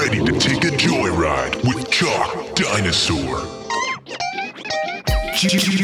ready 0.00 0.24
to 0.24 0.32
take 0.38 0.64
a 0.64 0.74
joyride 0.78 1.62
with 1.62 1.90
Chalk 1.90 2.54
Dinosaur. 2.54 3.42
Juicy, 5.36 5.76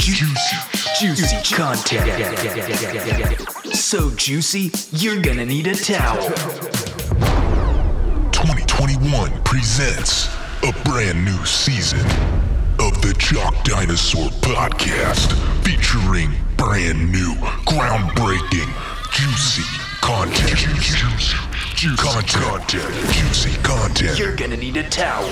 juicy 0.98 1.54
content. 1.54 2.06
So 3.74 4.10
juicy, 4.16 4.70
you're 4.92 5.20
gonna 5.20 5.44
need 5.44 5.66
a 5.66 5.74
towel. 5.74 6.22
2021 8.32 9.42
presents 9.42 10.28
a 10.62 10.72
brand 10.84 11.22
new 11.22 11.44
season 11.44 12.00
of 12.80 12.98
the 13.02 13.14
Chalk 13.18 13.64
Dinosaur 13.64 14.30
podcast 14.40 15.30
featuring 15.62 16.32
brand 16.56 17.12
new, 17.12 17.34
groundbreaking, 17.66 18.72
juicy 19.12 19.64
content. 20.00 21.45
Juicy, 21.76 21.94
juicy 22.04 22.26
content. 22.26 22.94
Juicy 23.12 23.62
content. 23.62 24.18
You're 24.18 24.34
gonna 24.34 24.56
need 24.56 24.78
a 24.78 24.88
towel. 24.88 25.26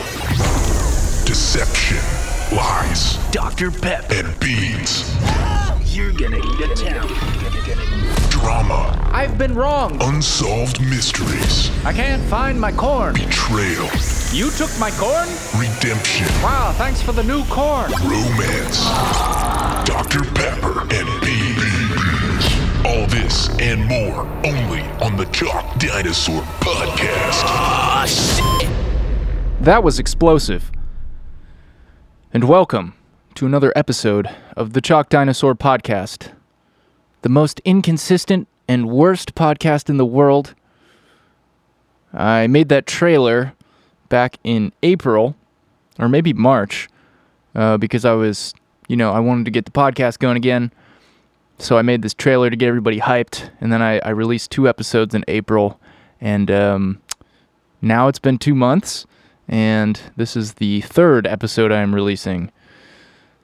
Deception, 1.24 1.96
lies, 2.54 3.16
Dr. 3.32 3.70
Pep, 3.70 4.10
and 4.10 4.38
beans. 4.40 5.10
you're 5.94 6.12
gonna 6.12 6.38
need 6.38 6.60
a 6.60 6.74
towel. 6.74 7.08
Drama, 8.28 9.10
I've 9.12 9.38
been 9.38 9.54
wrong. 9.54 9.96
unsolved 10.02 10.80
mysteries, 10.82 11.70
I 11.86 11.94
can't 11.94 12.22
find 12.24 12.60
my 12.60 12.72
corn. 12.72 13.14
betrayal, 13.14 13.88
You 14.32 14.50
took 14.50 14.70
my 14.78 14.90
corn? 14.92 15.28
redemption, 15.56 16.26
Wow, 16.42 16.74
thanks 16.76 17.00
for 17.00 17.12
the 17.12 17.22
new 17.24 17.42
corn. 17.46 17.90
romance, 18.02 18.84
Dr. 19.86 20.24
Pepper, 20.34 20.80
and 20.82 20.90
beans. 20.90 21.13
All 22.86 23.06
this 23.06 23.48
and 23.60 23.82
more 23.86 24.26
only 24.44 24.82
on 25.02 25.16
the 25.16 25.24
Chalk 25.32 25.78
Dinosaur 25.78 26.42
podcast. 26.60 27.48
That 29.58 29.82
was 29.82 29.98
explosive. 29.98 30.70
And 32.34 32.44
welcome 32.44 32.94
to 33.36 33.46
another 33.46 33.72
episode 33.74 34.28
of 34.54 34.74
the 34.74 34.82
Chalk 34.82 35.08
Dinosaur 35.08 35.54
Podcast, 35.54 36.32
the 37.22 37.30
most 37.30 37.60
inconsistent 37.64 38.48
and 38.68 38.90
worst 38.90 39.34
podcast 39.34 39.88
in 39.88 39.96
the 39.96 40.04
world. 40.04 40.54
I 42.12 42.46
made 42.48 42.68
that 42.68 42.86
trailer 42.86 43.54
back 44.10 44.36
in 44.44 44.72
April, 44.82 45.36
or 45.98 46.10
maybe 46.10 46.34
March, 46.34 46.88
uh, 47.54 47.78
because 47.78 48.04
I 48.04 48.12
was, 48.12 48.52
you 48.88 48.96
know, 48.96 49.10
I 49.10 49.20
wanted 49.20 49.46
to 49.46 49.50
get 49.50 49.64
the 49.64 49.70
podcast 49.70 50.18
going 50.18 50.36
again. 50.36 50.70
So 51.58 51.78
I 51.78 51.82
made 51.82 52.02
this 52.02 52.14
trailer 52.14 52.50
to 52.50 52.56
get 52.56 52.68
everybody 52.68 53.00
hyped, 53.00 53.50
and 53.60 53.72
then 53.72 53.80
I, 53.80 53.98
I 54.00 54.10
released 54.10 54.50
two 54.50 54.68
episodes 54.68 55.14
in 55.14 55.24
April, 55.28 55.80
and 56.20 56.50
um, 56.50 57.02
now 57.80 58.08
it's 58.08 58.18
been 58.18 58.38
two 58.38 58.54
months, 58.54 59.06
and 59.48 60.00
this 60.16 60.36
is 60.36 60.54
the 60.54 60.80
third 60.82 61.26
episode 61.26 61.70
I 61.70 61.80
am 61.80 61.94
releasing. 61.94 62.50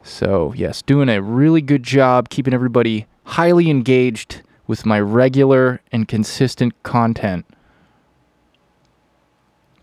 So, 0.02 0.52
yes, 0.56 0.82
doing 0.82 1.08
a 1.08 1.22
really 1.22 1.60
good 1.60 1.82
job 1.82 2.30
keeping 2.30 2.54
everybody 2.54 3.06
highly 3.24 3.70
engaged 3.70 4.42
with 4.66 4.86
my 4.86 5.00
regular 5.00 5.80
and 5.92 6.08
consistent 6.08 6.80
content. 6.82 7.46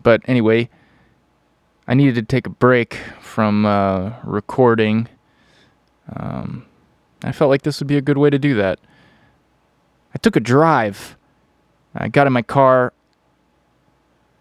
But 0.02 0.22
anyway, 0.26 0.68
I 1.86 1.94
needed 1.94 2.14
to 2.16 2.22
take 2.22 2.46
a 2.46 2.50
break 2.50 2.98
from 3.20 3.64
uh, 3.64 4.12
recording. 4.24 5.08
Um, 6.14 6.66
I 7.22 7.32
felt 7.32 7.50
like 7.50 7.62
this 7.62 7.80
would 7.80 7.88
be 7.88 7.96
a 7.96 8.02
good 8.02 8.18
way 8.18 8.30
to 8.30 8.38
do 8.38 8.54
that. 8.56 8.78
I 10.14 10.18
took 10.18 10.36
a 10.36 10.40
drive. 10.40 11.16
I 11.94 12.08
got 12.08 12.26
in 12.26 12.32
my 12.32 12.42
car. 12.42 12.92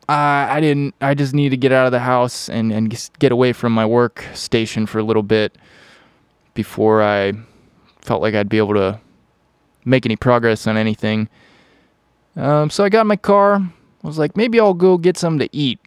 Uh, 0.10 0.48
I 0.50 0.62
didn't. 0.62 0.96
I 1.02 1.14
just 1.14 1.34
needed 1.34 1.50
to 1.52 1.58
get 1.58 1.72
out 1.72 1.86
of 1.86 1.92
the 1.92 2.00
house 2.00 2.50
and 2.50 2.72
and 2.72 3.10
get 3.20 3.32
away 3.32 3.52
from 3.52 3.74
my 3.74 3.86
work 3.86 4.24
station 4.34 4.86
for 4.86 5.00
a 5.00 5.04
little 5.04 5.24
bit 5.24 5.58
before 6.54 7.04
I 7.04 7.34
felt 8.00 8.22
like 8.22 8.34
I'd 8.34 8.48
be 8.48 8.58
able 8.58 8.76
to 8.76 9.00
make 9.84 10.06
any 10.06 10.16
progress 10.16 10.66
on 10.66 10.78
anything. 10.78 11.28
Um, 12.38 12.70
so 12.70 12.84
I 12.84 12.90
got 12.90 13.02
in 13.02 13.08
my 13.08 13.18
car. 13.18 13.56
I 13.56 14.08
was 14.08 14.18
like, 14.18 14.38
maybe 14.38 14.60
I'll 14.60 14.74
go 14.74 14.98
get 14.98 15.18
something 15.18 15.48
to 15.48 15.56
eat. 15.56 15.80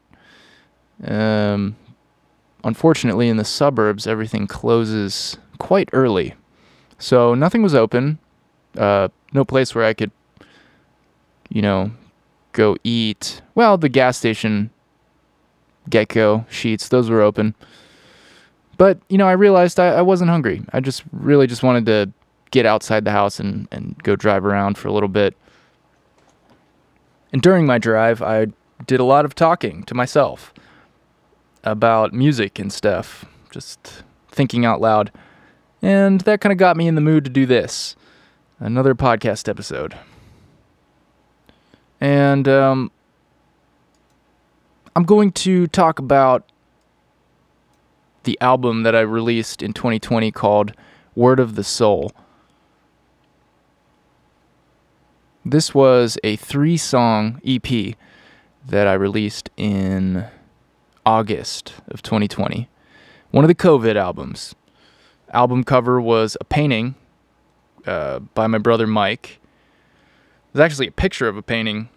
Um, 1.04 1.76
unfortunately, 2.65 3.28
in 3.28 3.36
the 3.36 3.44
suburbs, 3.44 4.06
everything 4.06 4.47
closes 4.47 5.38
quite 5.59 5.88
early, 5.92 6.34
so 7.00 7.34
nothing 7.34 7.62
was 7.62 7.75
open. 7.75 8.19
Uh, 8.78 9.09
no 9.33 9.44
place 9.44 9.75
where 9.75 9.84
I 9.84 9.94
could, 9.94 10.12
you 11.49 11.62
know, 11.62 11.91
go 12.53 12.77
eat. 12.84 13.43
Well, 13.56 13.77
the 13.77 13.88
gas 13.88 14.16
station, 14.16 14.71
GetGo, 15.89 16.47
Sheetz, 16.49 16.89
those 16.89 17.10
were 17.10 17.22
open. 17.22 17.56
But, 18.77 18.99
you 19.09 19.19
know, 19.19 19.27
I 19.27 19.33
realized 19.33 19.81
I, 19.81 19.89
I 19.89 20.03
wasn't 20.03 20.31
hungry. 20.31 20.62
I 20.72 20.81
just 20.81 21.03
really 21.12 21.47
just 21.47 21.62
wanted 21.62 21.87
to 21.87 22.12
get 22.50 22.66
outside 22.66 23.05
the 23.05 23.10
house 23.10 23.41
and, 23.41 23.66
and 23.71 24.00
go 24.03 24.15
drive 24.15 24.44
around 24.44 24.78
for 24.78 24.89
a 24.89 24.93
little 24.93 25.09
bit. 25.09 25.37
And 27.33 27.43
during 27.43 27.66
my 27.66 27.78
drive, 27.78 28.22
I 28.22 28.47
did 28.87 29.00
a 29.00 29.05
lot 29.05 29.25
of 29.25 29.34
talking 29.34 29.84
to 29.84 29.94
myself 29.94 30.53
about 31.62 32.12
music 32.12 32.59
and 32.59 32.72
stuff, 32.72 33.25
just 33.50 34.03
thinking 34.31 34.65
out 34.65 34.81
loud. 34.81 35.12
And 35.82 36.20
that 36.22 36.41
kind 36.41 36.52
of 36.52 36.58
got 36.58 36.76
me 36.76 36.86
in 36.86 36.94
the 36.94 37.00
mood 37.00 37.24
to 37.24 37.30
do 37.30 37.46
this 37.46 37.96
another 38.58 38.94
podcast 38.94 39.48
episode. 39.48 39.96
And 42.00 42.46
um, 42.46 42.91
I'm 44.94 45.04
going 45.04 45.32
to 45.32 45.66
talk 45.66 45.98
about 45.98 46.50
the 48.24 48.38
album 48.41 48.82
that 48.82 48.94
I 48.94 49.00
released 49.00 49.62
in 49.62 49.72
2020 49.72 50.30
called 50.30 50.74
Word 51.14 51.41
of 51.41 51.54
the 51.54 51.64
Soul. 51.64 52.12
This 55.44 55.74
was 55.74 56.18
a 56.22 56.36
three 56.36 56.76
song 56.76 57.41
EP 57.47 57.97
that 58.66 58.86
I 58.86 58.92
released 58.92 59.48
in 59.56 60.26
August 61.06 61.74
of 61.88 62.02
2020. 62.02 62.68
One 63.30 63.44
of 63.44 63.48
the 63.48 63.54
COVID 63.54 63.97
albums. 63.97 64.54
Album 65.32 65.62
cover 65.62 66.00
was 66.00 66.36
a 66.41 66.44
painting 66.44 66.96
uh, 67.86 68.18
by 68.18 68.46
my 68.46 68.58
brother 68.58 68.86
Mike. 68.86 69.38
There's 70.52 70.64
actually 70.64 70.88
a 70.88 70.92
picture 70.92 71.28
of 71.28 71.36
a 71.36 71.42
painting. 71.42 71.88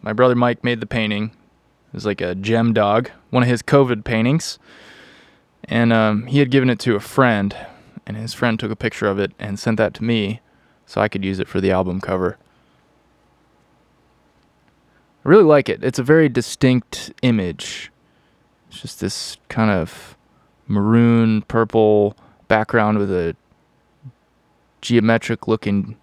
My 0.00 0.12
brother 0.12 0.34
Mike 0.34 0.64
made 0.64 0.80
the 0.80 0.86
painting. 0.86 1.26
It 1.26 1.94
was 1.94 2.06
like 2.06 2.20
a 2.20 2.34
gem 2.34 2.72
dog, 2.72 3.10
one 3.30 3.42
of 3.42 3.48
his 3.48 3.62
COVID 3.62 4.04
paintings. 4.04 4.58
And 5.64 5.92
um, 5.92 6.26
he 6.26 6.40
had 6.40 6.50
given 6.50 6.68
it 6.68 6.80
to 6.80 6.96
a 6.96 7.00
friend, 7.00 7.54
and 8.04 8.16
his 8.16 8.34
friend 8.34 8.58
took 8.58 8.72
a 8.72 8.76
picture 8.76 9.06
of 9.06 9.20
it 9.20 9.32
and 9.38 9.58
sent 9.58 9.76
that 9.76 9.94
to 9.94 10.04
me 10.04 10.40
so 10.86 11.00
I 11.00 11.08
could 11.08 11.24
use 11.24 11.38
it 11.38 11.46
for 11.46 11.60
the 11.60 11.70
album 11.70 12.00
cover. 12.00 12.36
I 15.24 15.28
really 15.28 15.44
like 15.44 15.68
it. 15.68 15.84
It's 15.84 16.00
a 16.00 16.02
very 16.02 16.28
distinct 16.28 17.12
image. 17.22 17.92
It's 18.68 18.80
just 18.80 18.98
this 18.98 19.36
kind 19.48 19.70
of 19.70 20.16
maroon 20.66 21.42
purple 21.42 22.16
background 22.52 22.98
with 22.98 23.10
a 23.10 23.34
geometric 24.82 25.48
looking 25.48 25.96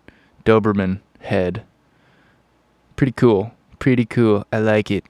Doberman 0.45 0.99
head. 1.19 1.63
Pretty 2.95 3.11
cool. 3.11 3.51
Pretty 3.77 4.03
cool. 4.03 4.47
I 4.51 4.57
like 4.57 4.89
it. 4.89 5.03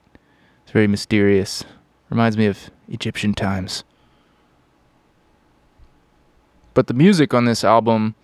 It's 0.64 0.74
very 0.74 0.88
mysterious. 0.88 1.64
Reminds 2.10 2.38
me 2.38 2.46
of 2.46 2.70
Egyptian 2.90 3.34
times. 3.34 3.86
But 6.74 6.88
the 6.88 6.94
music 6.94 7.34
on 7.34 7.46
this 7.46 7.64
album 7.64 8.16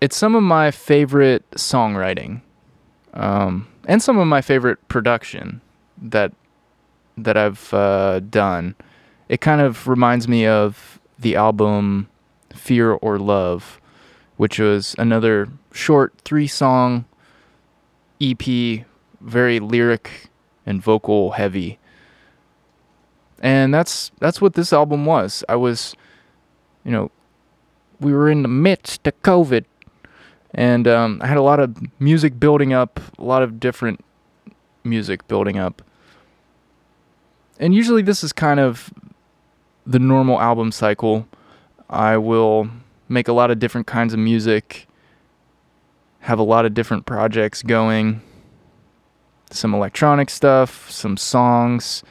it's 0.00 0.16
some 0.16 0.34
of 0.34 0.42
my 0.42 0.70
favorite 0.70 1.44
songwriting. 1.52 2.40
Um, 3.12 3.68
and 3.86 4.02
some 4.02 4.16
of 4.16 4.26
my 4.26 4.40
favorite 4.40 4.78
production 4.88 5.60
that 6.00 6.32
that 7.18 7.36
I've 7.36 7.74
uh, 7.74 8.20
done. 8.20 8.76
It 9.28 9.40
kind 9.40 9.60
of 9.60 9.88
reminds 9.88 10.28
me 10.28 10.46
of 10.46 11.00
the 11.18 11.36
album 11.36 12.08
Fear 12.54 12.92
or 12.92 13.18
Love, 13.18 13.80
which 14.36 14.58
was 14.58 14.94
another 14.98 15.48
short 15.72 16.14
three 16.24 16.46
song 16.46 17.04
EP, 18.20 18.84
very 19.20 19.58
lyric 19.60 20.28
and 20.64 20.82
vocal 20.82 21.32
heavy. 21.32 21.78
And 23.40 23.74
that's 23.74 24.12
that's 24.18 24.40
what 24.40 24.54
this 24.54 24.72
album 24.72 25.04
was. 25.04 25.44
I 25.48 25.56
was 25.56 25.94
you 26.84 26.92
know, 26.92 27.10
we 28.00 28.12
were 28.12 28.30
in 28.30 28.42
the 28.42 28.48
midst 28.48 29.06
of 29.06 29.20
COVID 29.22 29.64
and 30.54 30.88
um, 30.88 31.20
I 31.22 31.26
had 31.26 31.36
a 31.36 31.42
lot 31.42 31.60
of 31.60 31.76
music 32.00 32.40
building 32.40 32.72
up, 32.72 32.98
a 33.18 33.22
lot 33.22 33.42
of 33.42 33.60
different 33.60 34.02
music 34.84 35.26
building 35.28 35.58
up. 35.58 35.82
And 37.58 37.74
usually 37.74 38.02
this 38.02 38.24
is 38.24 38.32
kind 38.32 38.58
of 38.58 38.92
the 39.86 39.98
normal 39.98 40.40
album 40.40 40.72
cycle. 40.72 41.26
I 41.88 42.16
will 42.16 42.68
make 43.08 43.28
a 43.28 43.32
lot 43.32 43.50
of 43.50 43.58
different 43.58 43.86
kinds 43.86 44.12
of 44.12 44.18
music, 44.18 44.88
have 46.20 46.38
a 46.38 46.42
lot 46.42 46.66
of 46.66 46.74
different 46.74 47.06
projects 47.06 47.62
going. 47.62 48.20
some 49.50 49.74
electronic 49.74 50.30
stuff, 50.30 50.90
some 50.90 51.16
songs, 51.16 52.02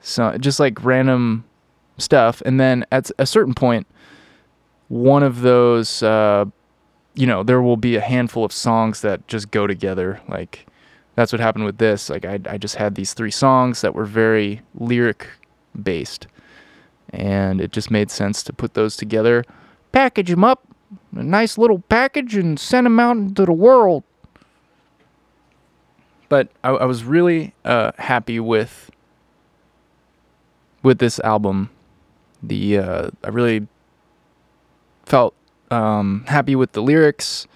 so 0.00 0.36
just 0.38 0.60
like 0.60 0.84
random 0.84 1.44
stuff. 1.98 2.40
And 2.46 2.60
then 2.60 2.86
at 2.92 3.10
a 3.18 3.26
certain 3.26 3.54
point, 3.54 3.86
one 4.88 5.22
of 5.22 5.40
those, 5.40 6.02
uh, 6.02 6.46
you 7.14 7.26
know, 7.26 7.42
there 7.42 7.60
will 7.60 7.76
be 7.76 7.96
a 7.96 8.00
handful 8.00 8.44
of 8.44 8.52
songs 8.52 9.00
that 9.02 9.26
just 9.28 9.50
go 9.50 9.66
together. 9.66 10.20
Like 10.28 10.66
that's 11.16 11.32
what 11.32 11.40
happened 11.40 11.64
with 11.64 11.78
this. 11.78 12.08
Like 12.08 12.24
I, 12.24 12.38
I 12.48 12.58
just 12.58 12.76
had 12.76 12.94
these 12.94 13.12
three 13.12 13.30
songs 13.30 13.80
that 13.80 13.94
were 13.94 14.04
very 14.04 14.62
lyric 14.74 15.26
based, 15.82 16.28
and 17.10 17.60
it 17.60 17.72
just 17.72 17.90
made 17.90 18.10
sense 18.10 18.42
to 18.44 18.52
put 18.52 18.74
those 18.74 18.96
together, 18.96 19.44
package 19.92 20.30
them 20.30 20.44
up, 20.44 20.66
a 21.14 21.22
nice 21.22 21.58
little 21.58 21.80
package, 21.88 22.34
and 22.34 22.58
send 22.58 22.86
them 22.86 23.00
out 23.00 23.16
into 23.16 23.44
the 23.44 23.52
world. 23.52 24.04
But 26.28 26.48
I, 26.62 26.70
I 26.70 26.84
was 26.84 27.04
really 27.04 27.54
uh, 27.64 27.92
happy 27.98 28.38
with 28.38 28.90
with 30.82 30.98
this 30.98 31.18
album. 31.20 31.70
The 32.42 32.78
uh, 32.78 33.10
I 33.24 33.28
really 33.28 33.66
felt 35.06 35.34
um, 35.70 36.24
happy 36.28 36.54
with 36.54 36.72
the 36.72 36.82
lyrics 36.82 37.46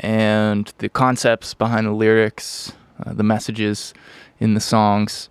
and 0.00 0.72
the 0.78 0.88
concepts 0.88 1.54
behind 1.54 1.86
the 1.86 1.92
lyrics, 1.92 2.72
uh, 3.04 3.12
the 3.12 3.22
messages 3.22 3.94
in 4.40 4.54
the 4.54 4.60
songs, 4.60 5.28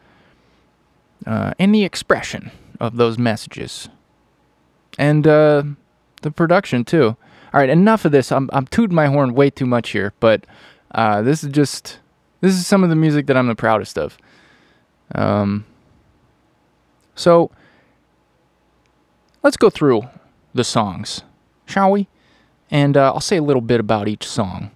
uh, 1.28 1.54
and 1.60 1.75
the 1.75 1.84
expression 1.84 2.50
of 2.84 2.98
those 2.98 3.18
messages, 3.18 3.88
and 4.98 5.26
uh, 5.26 5.64
the 6.22 6.32
production 6.32 6.84
too. 6.84 7.16
All 7.54 7.60
right, 7.60 7.70
enough 7.70 8.04
of 8.04 8.12
this. 8.12 8.30
I'm 8.32 8.50
I'm 8.52 8.68
tooting 8.68 8.96
my 8.96 9.08
horn 9.08 9.34
way 9.34 9.50
too 9.50 9.66
much 9.66 9.92
here, 9.92 10.14
but 10.20 10.46
uh, 10.94 11.22
this 11.22 11.46
is 11.46 11.50
just 11.50 12.00
this 12.42 12.54
is 12.54 12.68
some 12.68 12.84
of 12.84 12.90
the 12.90 12.96
music 12.98 13.26
that 13.28 13.38
I'm 13.38 13.48
the 13.48 13.56
proudest 13.56 13.98
of. 13.98 14.18
Um, 15.16 15.66
so 17.16 17.52
let's 19.44 19.56
go 19.56 19.70
through 19.70 20.10
the 20.54 20.66
songs, 20.66 21.24
shall 21.66 21.90
we? 21.90 22.10
And 22.70 22.98
uh, 22.98 23.14
I'll 23.14 23.22
say 23.22 23.38
a 23.38 23.44
little 23.44 23.62
bit 23.62 23.80
about 23.80 24.10
each 24.10 24.28
song. 24.28 24.72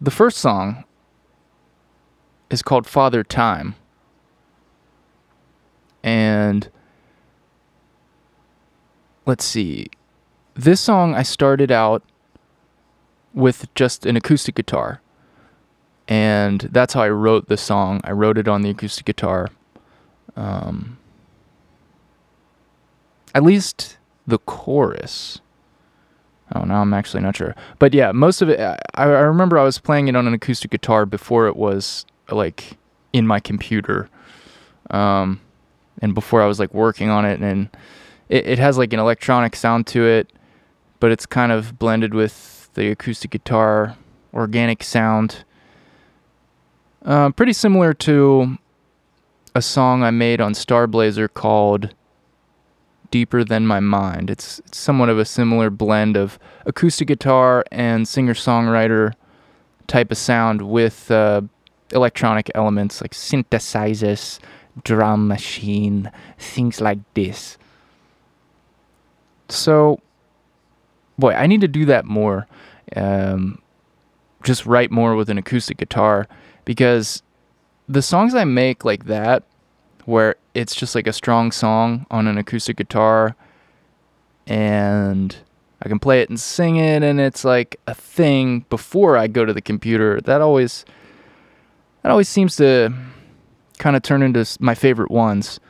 The 0.00 0.12
first 0.12 0.38
song 0.38 0.84
is 2.50 2.62
called 2.62 2.86
Father 2.86 3.24
Time. 3.24 3.74
And 6.02 6.68
let's 9.30 9.44
see. 9.44 9.86
This 10.54 10.80
song 10.80 11.14
I 11.14 11.22
started 11.22 11.70
out 11.70 12.02
with 13.32 13.72
just 13.76 14.04
an 14.04 14.16
acoustic 14.16 14.56
guitar. 14.56 15.00
And 16.08 16.62
that's 16.72 16.94
how 16.94 17.02
I 17.02 17.10
wrote 17.10 17.46
the 17.46 17.56
song. 17.56 18.00
I 18.02 18.10
wrote 18.10 18.38
it 18.38 18.48
on 18.48 18.62
the 18.62 18.70
acoustic 18.70 19.06
guitar. 19.06 19.48
Um, 20.34 20.98
at 23.32 23.44
least 23.44 23.98
the 24.26 24.38
chorus. 24.38 25.40
Oh, 26.52 26.64
now 26.64 26.82
I'm 26.82 26.92
actually 26.92 27.22
not 27.22 27.36
sure. 27.36 27.54
But 27.78 27.94
yeah, 27.94 28.10
most 28.10 28.42
of 28.42 28.48
it, 28.48 28.58
I, 28.58 28.76
I 28.96 29.04
remember 29.04 29.60
I 29.60 29.62
was 29.62 29.78
playing 29.78 30.08
it 30.08 30.16
on 30.16 30.26
an 30.26 30.34
acoustic 30.34 30.72
guitar 30.72 31.06
before 31.06 31.46
it 31.46 31.54
was 31.54 32.04
like 32.32 32.76
in 33.12 33.28
my 33.28 33.38
computer. 33.38 34.08
Um, 34.90 35.40
and 36.02 36.16
before 36.16 36.42
I 36.42 36.46
was 36.46 36.58
like 36.58 36.74
working 36.74 37.10
on 37.10 37.24
it. 37.24 37.38
And 37.38 37.68
it, 38.30 38.46
it 38.46 38.58
has 38.58 38.78
like 38.78 38.94
an 38.94 39.00
electronic 39.00 39.54
sound 39.54 39.86
to 39.88 40.06
it, 40.06 40.32
but 41.00 41.10
it's 41.10 41.26
kind 41.26 41.52
of 41.52 41.78
blended 41.78 42.14
with 42.14 42.70
the 42.74 42.90
acoustic 42.90 43.32
guitar 43.32 43.96
organic 44.32 44.82
sound. 44.82 45.44
Uh, 47.04 47.30
pretty 47.30 47.52
similar 47.52 47.92
to 47.92 48.56
a 49.54 49.60
song 49.60 50.02
I 50.02 50.10
made 50.10 50.40
on 50.40 50.52
Starblazer 50.52 51.32
called 51.32 51.94
Deeper 53.10 53.42
Than 53.42 53.66
My 53.66 53.80
Mind. 53.80 54.30
It's, 54.30 54.60
it's 54.60 54.78
somewhat 54.78 55.08
of 55.08 55.18
a 55.18 55.24
similar 55.24 55.68
blend 55.68 56.16
of 56.16 56.38
acoustic 56.64 57.08
guitar 57.08 57.64
and 57.72 58.06
singer 58.06 58.34
songwriter 58.34 59.14
type 59.88 60.12
of 60.12 60.18
sound 60.18 60.62
with 60.62 61.10
uh, 61.10 61.40
electronic 61.92 62.48
elements 62.54 63.00
like 63.00 63.12
synthesizers, 63.12 64.38
drum 64.84 65.26
machine, 65.26 66.12
things 66.38 66.80
like 66.80 67.00
this. 67.14 67.58
So, 69.50 70.00
boy, 71.18 71.32
I 71.32 71.46
need 71.46 71.60
to 71.60 71.68
do 71.68 71.84
that 71.86 72.04
more. 72.04 72.46
Um, 72.96 73.60
just 74.42 74.66
write 74.66 74.90
more 74.90 75.14
with 75.16 75.28
an 75.28 75.38
acoustic 75.38 75.78
guitar 75.78 76.26
because 76.64 77.22
the 77.88 78.02
songs 78.02 78.34
I 78.34 78.44
make 78.44 78.84
like 78.84 79.06
that, 79.06 79.44
where 80.04 80.36
it's 80.54 80.74
just 80.74 80.94
like 80.94 81.06
a 81.06 81.12
strong 81.12 81.52
song 81.52 82.06
on 82.10 82.26
an 82.26 82.38
acoustic 82.38 82.76
guitar 82.76 83.36
and 84.46 85.36
I 85.82 85.88
can 85.88 85.98
play 85.98 86.20
it 86.20 86.28
and 86.28 86.38
sing 86.38 86.76
it 86.76 87.02
and 87.02 87.20
it's 87.20 87.44
like 87.44 87.78
a 87.86 87.94
thing 87.94 88.64
before 88.70 89.16
I 89.16 89.26
go 89.26 89.44
to 89.44 89.52
the 89.52 89.60
computer. 89.62 90.20
That 90.20 90.40
always 90.40 90.84
that 92.02 92.10
always 92.10 92.28
seems 92.28 92.56
to 92.56 92.92
kind 93.78 93.96
of 93.96 94.02
turn 94.02 94.22
into 94.22 94.44
my 94.60 94.74
favorite 94.74 95.10
ones. 95.10 95.60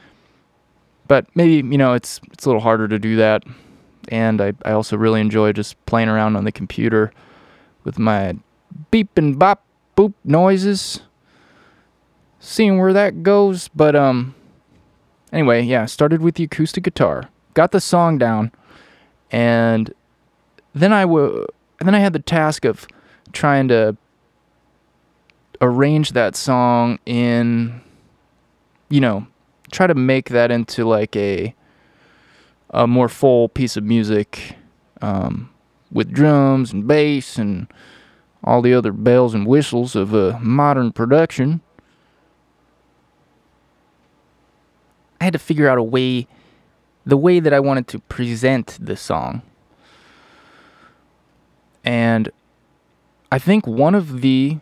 But 1.09 1.27
maybe, 1.35 1.67
you 1.69 1.79
know, 1.79 1.95
it's 1.95 2.21
it's 2.33 2.45
a 2.45 2.49
little 2.49 2.63
harder 2.63 2.89
to 2.89 2.99
do 2.99 3.17
that. 3.17 3.45
And 4.09 4.41
I, 4.41 4.53
I 4.65 4.73
also 4.73 4.97
really 4.97 5.21
enjoy 5.21 5.53
just 5.53 5.85
playing 5.87 6.09
around 6.09 6.37
on 6.37 6.45
the 6.45 6.53
computer 6.53 7.13
with 7.85 7.99
my 7.99 8.37
beep 8.91 9.17
and 9.17 9.39
bop 9.39 9.65
boop 9.97 10.15
noises. 10.25 11.01
Seeing 12.39 12.79
where 12.79 12.93
that 12.93 13.23
goes. 13.23 13.69
But 13.69 13.95
um 13.95 14.35
anyway, 15.33 15.63
yeah, 15.63 15.87
started 15.87 16.23
with 16.23 16.37
the 16.37 16.45
acoustic 16.45 16.85
guitar, 16.85 17.29
got 17.55 17.73
the 17.73 17.81
song 17.81 18.19
down, 18.19 18.53
and 19.31 19.93
then 20.75 20.93
I 20.93 21.03
w- 21.03 21.47
then 21.81 21.95
I 21.95 21.99
had 21.99 22.13
the 22.13 22.19
task 22.19 22.65
of 22.65 22.87
trying 23.33 23.69
to 23.69 23.97
arrange 25.61 26.13
that 26.13 26.37
song 26.37 26.99
in, 27.05 27.81
you 28.89 29.01
know, 29.01 29.27
try 29.71 29.87
to 29.87 29.95
make 29.95 30.31
that 30.31 30.51
into 30.51 30.85
like 30.85 31.15
a 31.17 31.55
a 32.71 32.87
more 32.87 33.09
full 33.09 33.49
piece 33.49 33.77
of 33.77 33.85
music 33.85 34.57
um, 35.03 35.51
with 35.91 36.13
drums 36.13 36.73
and 36.73 36.87
bass 36.87 37.37
and 37.37 37.67
all 38.43 38.63
the 38.63 38.73
other 38.73 38.93
bells 38.93 39.35
and 39.35 39.47
whistles 39.47 39.95
of 39.95 40.15
a 40.15 40.39
modern 40.41 40.93
production. 40.93 41.61
I 45.21 45.25
had 45.25 45.33
to 45.35 45.39
figure 45.39 45.69
out 45.69 45.79
a 45.79 45.83
way, 45.83 46.27
the 47.05 47.17
way 47.17 47.41
that 47.41 47.53
I 47.53 47.61
wanted 47.61 47.87
to 47.89 47.99
present 47.99 48.79
the 48.81 48.97
song. 48.97 49.43
And 51.85 52.31
I 53.31 53.39
think 53.39 53.67
one 53.67 53.95
of 53.95 54.23
the 54.23 54.59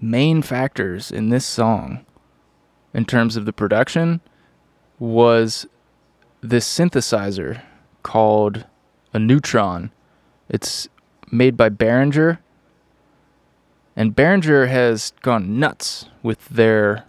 main 0.00 0.42
factors 0.42 1.10
in 1.10 1.28
this 1.28 1.46
song, 1.46 2.04
in 2.94 3.04
terms 3.04 3.36
of 3.36 3.44
the 3.44 3.52
production, 3.52 4.20
was 4.98 5.66
this 6.40 6.66
synthesizer 6.66 7.62
called 8.02 8.64
a 9.12 9.18
Neutron. 9.18 9.90
It's 10.48 10.88
made 11.30 11.56
by 11.56 11.70
Behringer. 11.70 12.38
And 13.96 14.14
Behringer 14.14 14.68
has 14.68 15.12
gone 15.22 15.58
nuts 15.58 16.06
with 16.22 16.48
their 16.48 17.04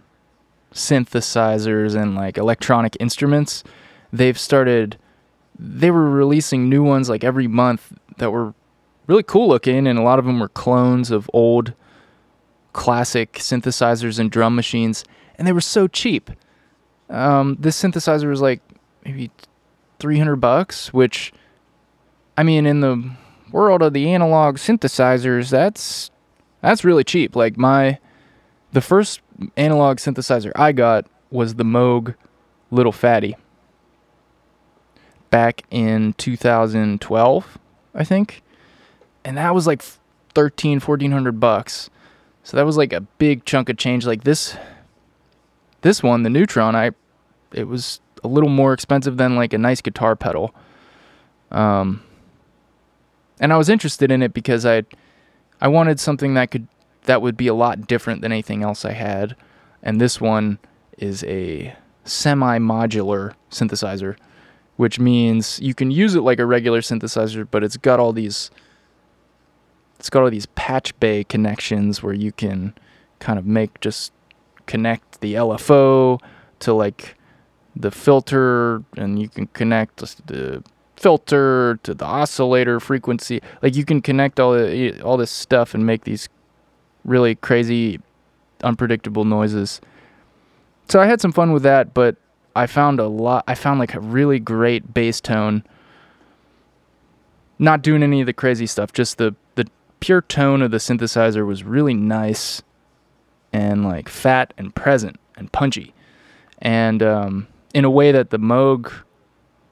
synthesizers 0.74 2.00
and 2.00 2.14
like 2.14 2.36
electronic 2.36 2.96
instruments. 3.00 3.64
They've 4.12 4.38
started 4.38 4.98
they 5.62 5.90
were 5.90 6.08
releasing 6.08 6.70
new 6.70 6.82
ones 6.82 7.10
like 7.10 7.22
every 7.22 7.46
month 7.46 7.92
that 8.16 8.30
were 8.30 8.54
really 9.06 9.22
cool 9.22 9.46
looking 9.46 9.86
and 9.86 9.98
a 9.98 10.02
lot 10.02 10.18
of 10.18 10.24
them 10.24 10.40
were 10.40 10.48
clones 10.48 11.10
of 11.10 11.28
old 11.34 11.74
classic 12.72 13.34
synthesizers 13.34 14.18
and 14.18 14.30
drum 14.30 14.56
machines 14.56 15.04
and 15.36 15.46
they 15.46 15.52
were 15.52 15.60
so 15.60 15.86
cheap. 15.86 16.30
Um, 17.10 17.56
this 17.60 17.80
synthesizer 17.80 18.28
was 18.28 18.40
like 18.40 18.62
maybe 19.04 19.30
300 19.98 20.36
bucks, 20.36 20.92
which 20.92 21.32
I 22.36 22.42
mean 22.42 22.66
in 22.66 22.80
the 22.80 23.10
world 23.52 23.82
of 23.82 23.92
the 23.92 24.12
analog 24.12 24.56
synthesizers, 24.56 25.50
that's 25.50 26.10
that's 26.60 26.84
really 26.84 27.04
cheap. 27.04 27.36
Like 27.36 27.56
my 27.56 27.98
the 28.72 28.80
first 28.80 29.20
analog 29.56 29.98
synthesizer 29.98 30.52
I 30.54 30.72
got 30.72 31.06
was 31.30 31.54
the 31.54 31.64
Moog 31.64 32.14
Little 32.70 32.92
Phatty 32.92 33.36
back 35.30 35.62
in 35.70 36.12
2012, 36.14 37.58
I 37.94 38.04
think. 38.04 38.42
And 39.24 39.36
that 39.36 39.54
was 39.54 39.66
like 39.66 39.82
13 40.34 40.80
1400 40.80 41.40
bucks. 41.40 41.90
So 42.42 42.56
that 42.56 42.66
was 42.66 42.76
like 42.76 42.92
a 42.92 43.00
big 43.00 43.44
chunk 43.44 43.68
of 43.68 43.76
change 43.76 44.06
like 44.06 44.24
this 44.24 44.56
this 45.82 46.02
one, 46.02 46.22
the 46.22 46.30
Neutron, 46.30 46.76
I 46.76 46.90
it 47.52 47.64
was 47.64 48.00
a 48.22 48.28
little 48.28 48.48
more 48.48 48.72
expensive 48.72 49.16
than 49.16 49.36
like 49.36 49.52
a 49.52 49.58
nice 49.58 49.80
guitar 49.80 50.16
pedal. 50.16 50.54
Um 51.50 52.02
and 53.40 53.52
I 53.52 53.56
was 53.56 53.68
interested 53.68 54.10
in 54.10 54.22
it 54.22 54.32
because 54.32 54.66
I 54.66 54.84
I 55.60 55.68
wanted 55.68 55.98
something 56.00 56.34
that 56.34 56.50
could 56.50 56.68
that 57.04 57.22
would 57.22 57.36
be 57.36 57.46
a 57.46 57.54
lot 57.54 57.86
different 57.86 58.20
than 58.20 58.32
anything 58.32 58.62
else 58.62 58.84
I 58.84 58.92
had. 58.92 59.34
And 59.82 60.00
this 60.00 60.20
one 60.20 60.58
is 60.98 61.24
a 61.24 61.74
semi 62.04 62.58
modular 62.58 63.34
synthesizer, 63.50 64.16
which 64.76 64.98
means 64.98 65.58
you 65.60 65.74
can 65.74 65.90
use 65.90 66.14
it 66.14 66.20
like 66.20 66.38
a 66.38 66.46
regular 66.46 66.80
synthesizer, 66.80 67.46
but 67.50 67.64
it's 67.64 67.76
got 67.76 67.98
all 67.98 68.12
these 68.12 68.50
it's 69.98 70.08
got 70.08 70.22
all 70.22 70.30
these 70.30 70.46
patch 70.46 70.98
bay 70.98 71.24
connections 71.24 72.02
where 72.02 72.14
you 72.14 72.32
can 72.32 72.74
kind 73.18 73.38
of 73.38 73.46
make 73.46 73.80
just 73.80 74.12
connect 74.66 75.20
the 75.20 75.34
LFO 75.34 76.20
to 76.60 76.72
like 76.72 77.16
the 77.76 77.90
filter 77.90 78.82
and 78.96 79.20
you 79.20 79.28
can 79.28 79.46
connect 79.48 79.98
the 80.26 80.62
filter 80.96 81.78
to 81.82 81.94
the 81.94 82.04
oscillator 82.04 82.78
frequency. 82.78 83.40
Like 83.62 83.74
you 83.74 83.84
can 83.84 84.02
connect 84.02 84.38
all 84.38 84.52
the, 84.52 85.00
all 85.02 85.16
this 85.16 85.30
stuff 85.30 85.74
and 85.74 85.86
make 85.86 86.04
these 86.04 86.28
really 87.04 87.34
crazy 87.34 88.00
unpredictable 88.62 89.24
noises. 89.24 89.80
So 90.88 91.00
i 91.00 91.06
had 91.06 91.20
some 91.20 91.32
fun 91.32 91.52
with 91.52 91.62
that 91.62 91.94
but 91.94 92.16
i 92.56 92.66
found 92.66 92.98
a 92.98 93.06
lot 93.06 93.44
i 93.46 93.54
found 93.54 93.78
like 93.78 93.94
a 93.94 94.00
really 94.00 94.38
great 94.38 94.92
bass 94.92 95.20
tone. 95.20 95.64
Not 97.58 97.82
doing 97.82 98.02
any 98.02 98.20
of 98.20 98.26
the 98.26 98.32
crazy 98.32 98.66
stuff 98.66 98.92
just 98.92 99.18
the 99.18 99.34
the 99.54 99.66
pure 100.00 100.22
tone 100.22 100.62
of 100.62 100.70
the 100.70 100.78
synthesizer 100.78 101.46
was 101.46 101.62
really 101.62 101.94
nice 101.94 102.62
and 103.52 103.84
like 103.84 104.08
fat 104.08 104.52
and 104.58 104.74
present 104.74 105.18
and 105.36 105.50
punchy. 105.52 105.94
And 106.58 107.02
um, 107.02 107.48
in 107.74 107.84
a 107.84 107.90
way 107.90 108.12
that 108.12 108.30
the 108.30 108.38
moog 108.38 108.92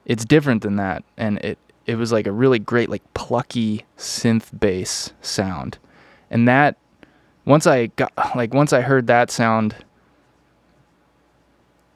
it's 0.05 0.25
different 0.25 0.63
than 0.63 0.77
that. 0.77 1.03
And 1.17 1.37
it 1.39 1.57
it 1.85 1.95
was 1.95 2.11
like 2.11 2.27
a 2.27 2.31
really 2.31 2.59
great 2.59 2.89
like 2.89 3.13
plucky 3.13 3.85
synth 3.97 4.57
bass 4.59 5.13
sound. 5.21 5.77
And 6.31 6.47
that 6.47 6.77
once 7.45 7.65
i 7.65 7.87
got 7.87 8.11
like 8.35 8.53
once 8.53 8.73
i 8.73 8.81
heard 8.81 9.07
that 9.07 9.31
sound 9.31 9.75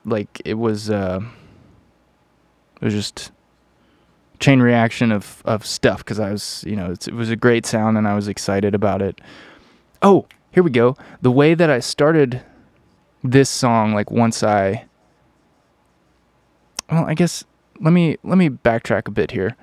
like 0.03 0.41
it 0.43 0.55
was 0.55 0.89
uh 0.89 1.19
it 2.81 2.85
was 2.85 2.93
just 2.93 3.31
chain 4.39 4.59
reaction 4.59 5.11
of 5.11 5.41
of 5.45 5.65
stuff 5.65 5.99
because 5.99 6.19
i 6.19 6.31
was 6.31 6.63
you 6.67 6.75
know 6.75 6.91
it 6.91 7.13
was 7.13 7.29
a 7.29 7.35
great 7.35 7.65
sound 7.65 7.97
and 7.97 8.07
i 8.07 8.15
was 8.15 8.27
excited 8.27 8.75
about 8.75 9.01
it. 9.01 9.21
Oh 10.01 10.25
here 10.51 10.61
we 10.61 10.69
go. 10.69 10.95
The 11.21 11.31
way 11.31 11.53
that 11.53 11.69
i 11.69 11.79
started 11.79 12.41
this 13.23 13.49
song 13.49 13.93
like 13.93 14.11
once 14.11 14.43
i 14.43 14.85
well 16.89 17.05
i 17.05 17.13
guess 17.13 17.43
let 17.79 17.91
me 17.91 18.17
let 18.23 18.37
me 18.37 18.49
backtrack 18.49 19.07
a 19.07 19.11
bit 19.11 19.31
here. 19.31 19.55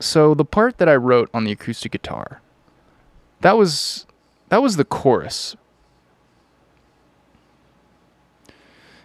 So 0.00 0.34
the 0.34 0.44
part 0.44 0.78
that 0.78 0.88
i 0.88 0.94
wrote 0.94 1.30
on 1.34 1.44
the 1.44 1.52
acoustic 1.52 1.92
guitar 1.92 2.40
that 3.40 3.56
was 3.56 4.06
that 4.48 4.62
was 4.62 4.76
the 4.76 4.84
chorus. 4.84 5.56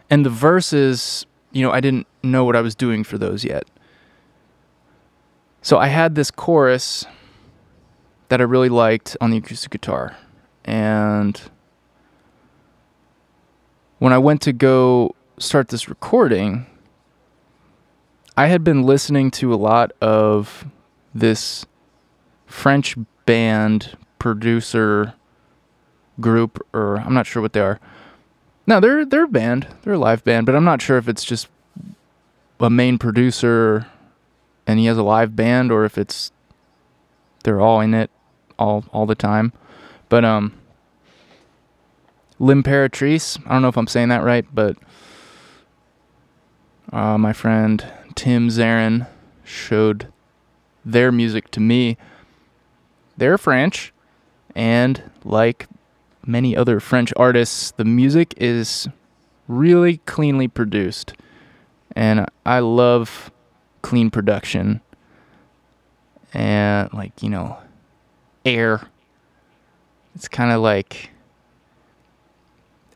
And 0.09 0.25
the 0.25 0.29
verses 0.29 1.25
you 1.51 1.63
know 1.63 1.71
i 1.71 1.79
didn't 1.79 2.07
know 2.21 2.43
what 2.43 2.55
i 2.55 2.61
was 2.61 2.75
doing 2.75 3.03
for 3.03 3.17
those 3.17 3.43
yet. 3.43 3.65
So 5.61 5.77
i 5.77 5.87
had 5.87 6.15
this 6.15 6.31
chorus 6.31 7.05
that 8.29 8.39
i 8.39 8.43
really 8.43 8.69
liked 8.69 9.17
on 9.21 9.31
the 9.31 9.37
acoustic 9.37 9.71
guitar. 9.71 10.17
And 10.65 11.39
when 13.99 14.13
i 14.13 14.17
went 14.17 14.41
to 14.41 14.53
go 14.53 15.15
start 15.37 15.69
this 15.69 15.89
recording 15.89 16.65
i 18.37 18.47
had 18.47 18.63
been 18.63 18.83
listening 18.83 19.31
to 19.31 19.53
a 19.53 19.55
lot 19.55 19.91
of 20.01 20.65
this 21.13 21.65
french 22.45 22.95
band 23.25 23.97
producer 24.19 25.13
group 26.19 26.65
or 26.73 26.97
i'm 26.97 27.13
not 27.13 27.25
sure 27.25 27.41
what 27.41 27.53
they 27.53 27.59
are 27.59 27.79
no, 28.65 28.79
they're 28.79 29.05
they're 29.05 29.25
a 29.25 29.27
band. 29.27 29.67
They're 29.81 29.93
a 29.93 29.99
live 29.99 30.23
band, 30.23 30.45
but 30.45 30.55
I'm 30.55 30.63
not 30.63 30.81
sure 30.81 30.97
if 30.97 31.07
it's 31.09 31.23
just 31.23 31.47
a 32.59 32.69
main 32.69 32.97
producer 32.97 33.87
and 34.65 34.79
he 34.79 34.85
has 34.85 34.97
a 34.97 35.03
live 35.03 35.35
band 35.35 35.71
or 35.71 35.83
if 35.83 35.97
it's 35.97 36.31
they're 37.43 37.59
all 37.59 37.81
in 37.81 37.93
it 37.93 38.09
all 38.57 38.85
all 38.93 39.05
the 39.05 39.15
time. 39.15 39.51
But 40.09 40.23
um 40.23 40.53
L'Imperatrice, 42.39 43.39
I 43.45 43.53
don't 43.53 43.61
know 43.61 43.67
if 43.67 43.77
I'm 43.77 43.87
saying 43.87 44.09
that 44.09 44.23
right, 44.23 44.45
but 44.53 44.77
uh, 46.93 47.17
my 47.17 47.33
friend 47.33 47.85
Tim 48.15 48.47
Zarin 48.47 49.07
showed 49.43 50.07
their 50.85 51.11
music 51.11 51.49
to 51.51 51.59
me. 51.59 51.97
They're 53.17 53.37
French, 53.37 53.91
and 54.55 55.03
like 55.25 55.67
many 56.25 56.55
other 56.55 56.79
French 56.79 57.11
artists, 57.17 57.71
the 57.71 57.85
music 57.85 58.33
is 58.37 58.87
really 59.47 59.97
cleanly 59.97 60.47
produced. 60.47 61.13
And 61.95 62.25
I 62.45 62.59
love 62.59 63.31
clean 63.81 64.09
production. 64.09 64.81
And, 66.33 66.91
like, 66.93 67.21
you 67.21 67.29
know, 67.29 67.57
air. 68.45 68.87
It's 70.15 70.27
kind 70.27 70.51
of 70.51 70.61
like 70.61 71.11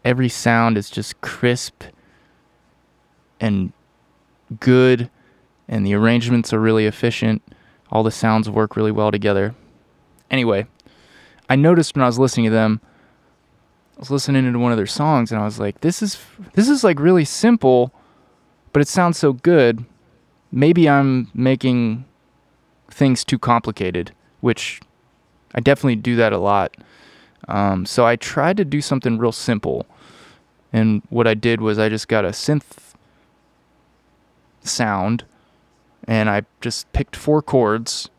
every 0.03 0.29
sound 0.29 0.77
is 0.77 0.89
just 0.89 1.19
crisp 1.21 1.83
and 3.39 3.71
good, 4.59 5.09
and 5.67 5.85
the 5.85 5.93
arrangements 5.93 6.53
are 6.53 6.59
really 6.59 6.85
efficient. 6.85 7.41
All 7.91 8.03
the 8.03 8.11
sounds 8.11 8.49
work 8.49 8.75
really 8.75 8.91
well 8.91 9.11
together. 9.11 9.55
Anyway, 10.29 10.67
I 11.49 11.55
noticed 11.55 11.95
when 11.95 12.03
I 12.03 12.07
was 12.07 12.19
listening 12.19 12.45
to 12.45 12.51
them, 12.51 12.81
I 13.97 13.99
was 13.99 14.11
listening 14.11 14.51
to 14.51 14.59
one 14.59 14.71
of 14.71 14.77
their 14.77 14.85
songs 14.85 15.31
and 15.31 15.41
I 15.41 15.45
was 15.45 15.59
like, 15.59 15.81
this 15.81 16.01
is 16.01 16.19
this 16.53 16.69
is 16.69 16.83
like 16.83 16.99
really 16.99 17.25
simple, 17.25 17.93
but 18.71 18.81
it 18.81 18.87
sounds 18.87 19.17
so 19.17 19.33
good. 19.33 19.85
Maybe 20.51 20.87
I'm 20.87 21.31
making 21.33 22.05
things 22.91 23.23
too 23.23 23.39
complicated, 23.39 24.13
which 24.41 24.81
I 25.55 25.61
definitely 25.61 25.95
do 25.95 26.15
that 26.17 26.31
a 26.31 26.37
lot. 26.37 26.75
Um, 27.47 27.85
so 27.85 28.05
I 28.05 28.17
tried 28.17 28.57
to 28.57 28.65
do 28.65 28.81
something 28.81 29.17
real 29.17 29.31
simple. 29.31 29.87
And 30.73 31.01
what 31.09 31.27
I 31.27 31.33
did 31.33 31.61
was 31.61 31.79
I 31.79 31.89
just 31.89 32.07
got 32.07 32.25
a 32.25 32.29
synth 32.29 32.87
sound 34.67 35.25
and 36.07 36.29
I 36.29 36.43
just 36.62 36.91
picked 36.93 37.15
four 37.15 37.41
chords 37.41 38.09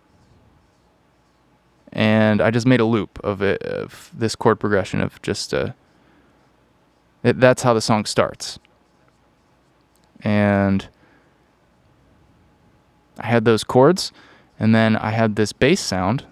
and 1.93 2.41
I 2.41 2.51
just 2.51 2.67
made 2.67 2.81
a 2.81 2.85
loop 2.85 3.19
of 3.25 3.43
it 3.43 3.63
of 3.63 4.11
this 4.15 4.37
chord 4.37 4.61
progression 4.61 5.01
of 5.01 5.21
just 5.23 5.55
uh 5.55 5.73
it, 7.23 7.41
that's 7.41 7.63
how 7.63 7.75
the 7.75 7.81
song 7.81 8.05
starts. 8.05 8.59
And 10.21 10.89
I 13.19 13.27
had 13.27 13.45
those 13.45 13.65
chords 13.65 14.13
and 14.59 14.75
then 14.75 14.97
I 14.97 15.11
had 15.11 15.37
this 15.37 15.53
bass 15.53 15.81
sound 15.81 16.25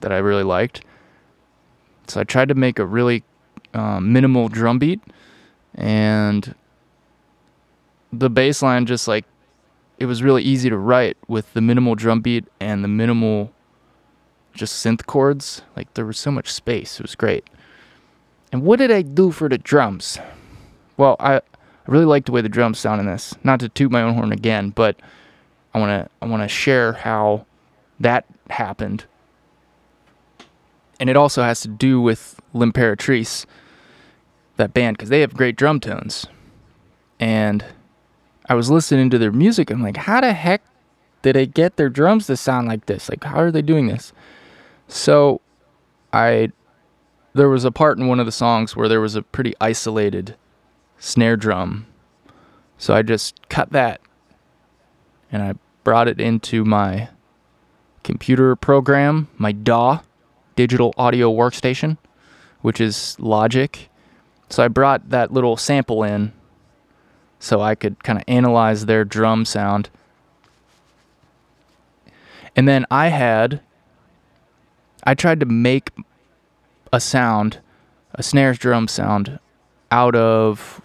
that 0.00 0.12
I 0.12 0.18
really 0.18 0.42
liked. 0.42 0.82
So 2.08 2.20
I 2.20 2.24
tried 2.24 2.48
to 2.48 2.54
make 2.54 2.78
a 2.78 2.86
really 2.86 3.22
um, 3.74 4.12
minimal 4.12 4.48
drum 4.48 4.78
beat 4.78 5.00
and 5.74 6.54
the 8.12 8.30
bass 8.30 8.62
line 8.62 8.86
just 8.86 9.06
like 9.06 9.24
it 10.00 10.06
was 10.06 10.22
really 10.22 10.42
easy 10.42 10.70
to 10.70 10.78
write 10.78 11.18
with 11.28 11.52
the 11.52 11.60
minimal 11.60 11.94
drum 11.94 12.22
beat 12.22 12.46
and 12.58 12.82
the 12.82 12.88
minimal 12.88 13.52
just 14.54 14.84
synth 14.84 15.06
chords. 15.06 15.60
Like 15.76 15.92
there 15.94 16.06
was 16.06 16.18
so 16.18 16.30
much 16.30 16.50
space. 16.50 16.98
It 16.98 17.02
was 17.02 17.14
great. 17.14 17.48
And 18.50 18.62
what 18.62 18.78
did 18.78 18.90
I 18.90 19.02
do 19.02 19.30
for 19.30 19.48
the 19.48 19.58
drums? 19.58 20.18
Well, 20.96 21.16
I, 21.20 21.36
I 21.36 21.42
really 21.86 22.06
like 22.06 22.24
the 22.24 22.32
way 22.32 22.40
the 22.40 22.48
drums 22.48 22.78
sound 22.78 23.00
in 23.00 23.06
this. 23.06 23.34
Not 23.44 23.60
to 23.60 23.68
toot 23.68 23.92
my 23.92 24.02
own 24.02 24.14
horn 24.14 24.32
again, 24.32 24.70
but 24.70 24.96
I 25.74 25.78
want 25.78 25.90
to 25.90 26.10
I 26.20 26.26
want 26.26 26.42
to 26.42 26.48
share 26.48 26.94
how 26.94 27.44
that 28.00 28.24
happened. 28.48 29.04
And 30.98 31.08
it 31.08 31.16
also 31.16 31.42
has 31.42 31.60
to 31.60 31.68
do 31.68 32.00
with 32.00 32.40
L'Imperatrice, 32.52 33.46
that 34.56 34.74
band, 34.74 34.96
because 34.96 35.08
they 35.10 35.20
have 35.20 35.34
great 35.34 35.56
drum 35.56 35.80
tones. 35.80 36.26
And 37.18 37.64
I 38.50 38.54
was 38.54 38.68
listening 38.68 39.10
to 39.10 39.18
their 39.18 39.30
music. 39.30 39.70
I'm 39.70 39.80
like, 39.80 39.96
how 39.96 40.20
the 40.20 40.32
heck 40.32 40.62
did 41.22 41.36
they 41.36 41.46
get 41.46 41.76
their 41.76 41.88
drums 41.88 42.26
to 42.26 42.36
sound 42.36 42.66
like 42.66 42.86
this? 42.86 43.08
Like, 43.08 43.22
how 43.22 43.36
are 43.36 43.52
they 43.52 43.62
doing 43.62 43.86
this? 43.86 44.12
So, 44.88 45.40
I 46.12 46.50
there 47.32 47.48
was 47.48 47.64
a 47.64 47.70
part 47.70 47.96
in 47.96 48.08
one 48.08 48.18
of 48.18 48.26
the 48.26 48.32
songs 48.32 48.74
where 48.74 48.88
there 48.88 49.00
was 49.00 49.14
a 49.14 49.22
pretty 49.22 49.54
isolated 49.60 50.34
snare 50.98 51.36
drum. 51.36 51.86
So 52.76 52.92
I 52.92 53.02
just 53.02 53.48
cut 53.48 53.70
that 53.70 54.00
and 55.30 55.40
I 55.40 55.54
brought 55.84 56.08
it 56.08 56.20
into 56.20 56.64
my 56.64 57.08
computer 58.02 58.56
program, 58.56 59.28
my 59.38 59.52
DAW, 59.52 60.00
digital 60.56 60.92
audio 60.98 61.32
workstation, 61.32 61.98
which 62.62 62.80
is 62.80 63.16
Logic. 63.20 63.88
So 64.48 64.64
I 64.64 64.66
brought 64.66 65.10
that 65.10 65.32
little 65.32 65.56
sample 65.56 66.02
in 66.02 66.32
so 67.40 67.60
I 67.60 67.74
could 67.74 68.04
kind 68.04 68.18
of 68.18 68.24
analyze 68.28 68.86
their 68.86 69.04
drum 69.04 69.44
sound. 69.44 69.90
And 72.54 72.68
then 72.68 72.86
I 72.90 73.08
had 73.08 73.60
I 75.04 75.14
tried 75.14 75.40
to 75.40 75.46
make 75.46 75.90
a 76.92 77.00
sound, 77.00 77.60
a 78.14 78.22
snare 78.22 78.52
drum 78.54 78.86
sound, 78.86 79.38
out 79.90 80.14
of 80.14 80.80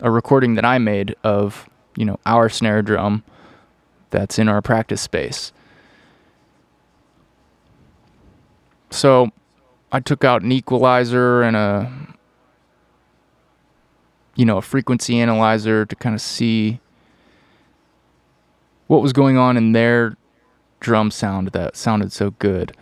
a 0.00 0.10
recording 0.10 0.54
that 0.54 0.64
I 0.64 0.78
made 0.78 1.14
of, 1.22 1.68
you 1.96 2.04
know, 2.04 2.18
our 2.24 2.48
snare 2.48 2.82
drum 2.82 3.24
that's 4.10 4.38
in 4.38 4.48
our 4.48 4.62
practice 4.62 5.02
space. 5.02 5.52
So 8.90 9.30
I 9.92 10.00
took 10.00 10.24
out 10.24 10.42
an 10.42 10.50
equalizer 10.50 11.42
and 11.42 11.56
a 11.56 11.92
you 14.38 14.44
know, 14.44 14.56
a 14.56 14.62
frequency 14.62 15.18
analyzer 15.18 15.84
to 15.84 15.96
kind 15.96 16.14
of 16.14 16.20
see 16.20 16.80
what 18.86 19.02
was 19.02 19.12
going 19.12 19.36
on 19.36 19.56
in 19.56 19.72
their 19.72 20.16
drum 20.78 21.10
sound 21.10 21.48
that 21.48 21.76
sounded 21.76 22.12
so 22.12 22.30
good. 22.30 22.74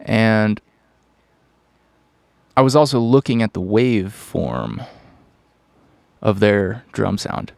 And 0.00 0.58
I 2.56 2.62
was 2.62 2.74
also 2.74 2.98
looking 2.98 3.42
at 3.42 3.52
the 3.52 3.60
waveform 3.60 4.86
of 6.22 6.40
their 6.40 6.82
drum 6.92 7.18
sound. 7.18 7.52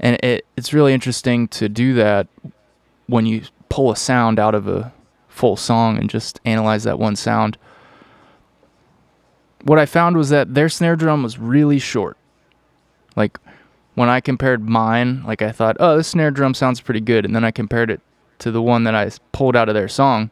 And 0.00 0.18
it, 0.24 0.44
it's 0.56 0.72
really 0.72 0.92
interesting 0.92 1.46
to 1.48 1.68
do 1.68 1.94
that 1.94 2.26
when 3.06 3.24
you 3.24 3.42
pull 3.68 3.92
a 3.92 3.96
sound 3.96 4.40
out 4.40 4.56
of 4.56 4.66
a 4.66 4.92
full 5.28 5.56
song 5.56 5.96
and 5.96 6.10
just 6.10 6.40
analyze 6.44 6.82
that 6.82 6.98
one 6.98 7.14
sound. 7.14 7.56
What 9.62 9.78
I 9.78 9.86
found 9.86 10.16
was 10.16 10.30
that 10.30 10.54
their 10.54 10.68
snare 10.68 10.96
drum 10.96 11.22
was 11.22 11.38
really 11.38 11.78
short. 11.78 12.16
Like 13.16 13.38
when 13.94 14.08
I 14.08 14.20
compared 14.20 14.68
mine, 14.68 15.22
like 15.24 15.42
I 15.42 15.52
thought, 15.52 15.76
oh, 15.80 15.96
this 15.96 16.08
snare 16.08 16.30
drum 16.30 16.54
sounds 16.54 16.80
pretty 16.80 17.00
good. 17.00 17.24
And 17.24 17.34
then 17.34 17.44
I 17.44 17.50
compared 17.50 17.90
it 17.90 18.00
to 18.38 18.50
the 18.50 18.62
one 18.62 18.84
that 18.84 18.94
I 18.94 19.10
pulled 19.32 19.56
out 19.56 19.68
of 19.68 19.74
their 19.74 19.88
song. 19.88 20.30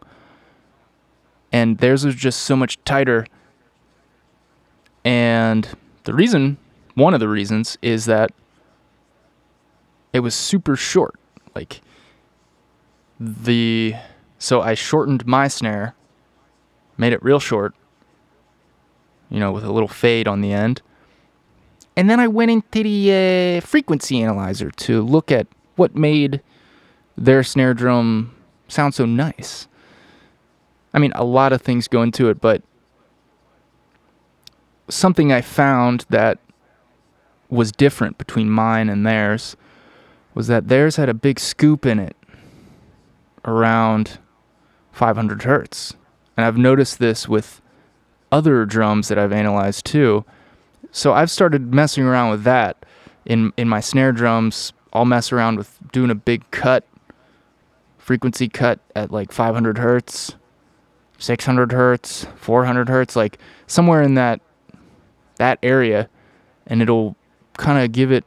And 1.52 1.78
theirs 1.78 2.04
was 2.04 2.14
just 2.14 2.42
so 2.42 2.56
much 2.56 2.82
tighter. 2.85 3.26
And 5.04 5.68
the 6.04 6.14
reason, 6.14 6.58
one 6.94 7.14
of 7.14 7.20
the 7.20 7.28
reasons, 7.28 7.78
is 7.82 8.04
that 8.06 8.30
it 10.12 10.20
was 10.20 10.35
super 10.35 10.76
short. 10.76 11.14
Like 11.54 11.80
the, 13.18 13.94
so 14.38 14.61
I 14.61 14.75
shortened 14.75 15.26
my 15.26 15.49
snare, 15.49 15.94
made 16.97 17.12
it 17.12 17.23
real 17.23 17.40
short, 17.40 17.75
you 19.30 19.40
know, 19.40 19.52
with 19.52 19.64
a 19.64 19.73
little 19.73 19.88
fade 19.88 20.28
on 20.28 20.40
the 20.40 20.52
end. 20.52 20.82
And 21.99 22.09
then 22.09 22.21
I 22.21 22.28
went 22.28 22.52
into 22.52 22.85
the 22.85 23.59
uh, 23.59 23.67
frequency 23.67 24.23
analyzer 24.23 24.71
to 24.71 25.02
look 25.02 25.33
at 25.33 25.49
what 25.75 25.97
made 25.97 26.40
their 27.17 27.43
snare 27.43 27.75
drum 27.75 28.37
sound 28.69 28.95
so 28.95 29.05
nice. 29.05 29.67
I 30.95 31.00
mean, 31.00 31.11
a 31.17 31.25
lot 31.25 31.52
of 31.52 31.61
things 31.61 31.88
go 31.88 32.02
into 32.02 32.28
it, 32.28 32.40
but 32.40 32.62
something 34.88 35.33
I 35.33 35.40
found 35.40 36.07
that 36.09 36.38
was 37.49 37.73
different 37.73 38.17
between 38.17 38.49
mine 38.49 38.88
and 38.88 39.05
theirs 39.05 39.57
was 40.35 40.47
that 40.47 40.69
theirs 40.69 40.95
had 40.95 41.09
a 41.09 41.14
big 41.14 41.40
scoop 41.40 41.85
in 41.85 41.99
it 41.99 42.17
around 43.45 44.21
500 44.93 45.43
hertz. 45.43 45.95
And 46.37 46.47
I've 46.47 46.59
noticed 46.59 47.00
this 47.00 47.28
with 47.28 47.61
other 48.31 48.64
drums 48.64 49.09
that 49.09 49.19
I've 49.19 49.33
analyzed 49.33 49.85
too. 49.85 50.25
So 50.92 51.12
I've 51.12 51.30
started 51.30 51.73
messing 51.75 52.04
around 52.04 52.30
with 52.30 52.45
that 52.45 52.85
in 53.25 53.52
in 53.57 53.68
my 53.68 53.80
snare 53.80 54.12
drums. 54.12 54.73
I'll 54.92 55.04
mess 55.04 55.33
around 55.33 55.59
with 55.59 55.78
doing 55.92 56.11
a 56.11 56.14
big 56.14 56.50
cut, 56.50 56.87
frequency 57.99 58.49
cut 58.49 58.80
at 58.97 59.12
like 59.12 59.33
500 59.33 59.78
hertz, 59.78 60.35
600 61.18 61.73
hertz, 61.73 62.26
400 62.37 62.88
hertz, 62.88 63.14
like 63.14 63.38
somewhere 63.66 64.02
in 64.02 64.14
that 64.14 64.40
that 65.37 65.59
area, 65.62 66.09
and 66.66 66.80
it'll 66.83 67.16
kind 67.57 67.85
of 67.85 67.92
give 67.92 68.10
it 68.10 68.25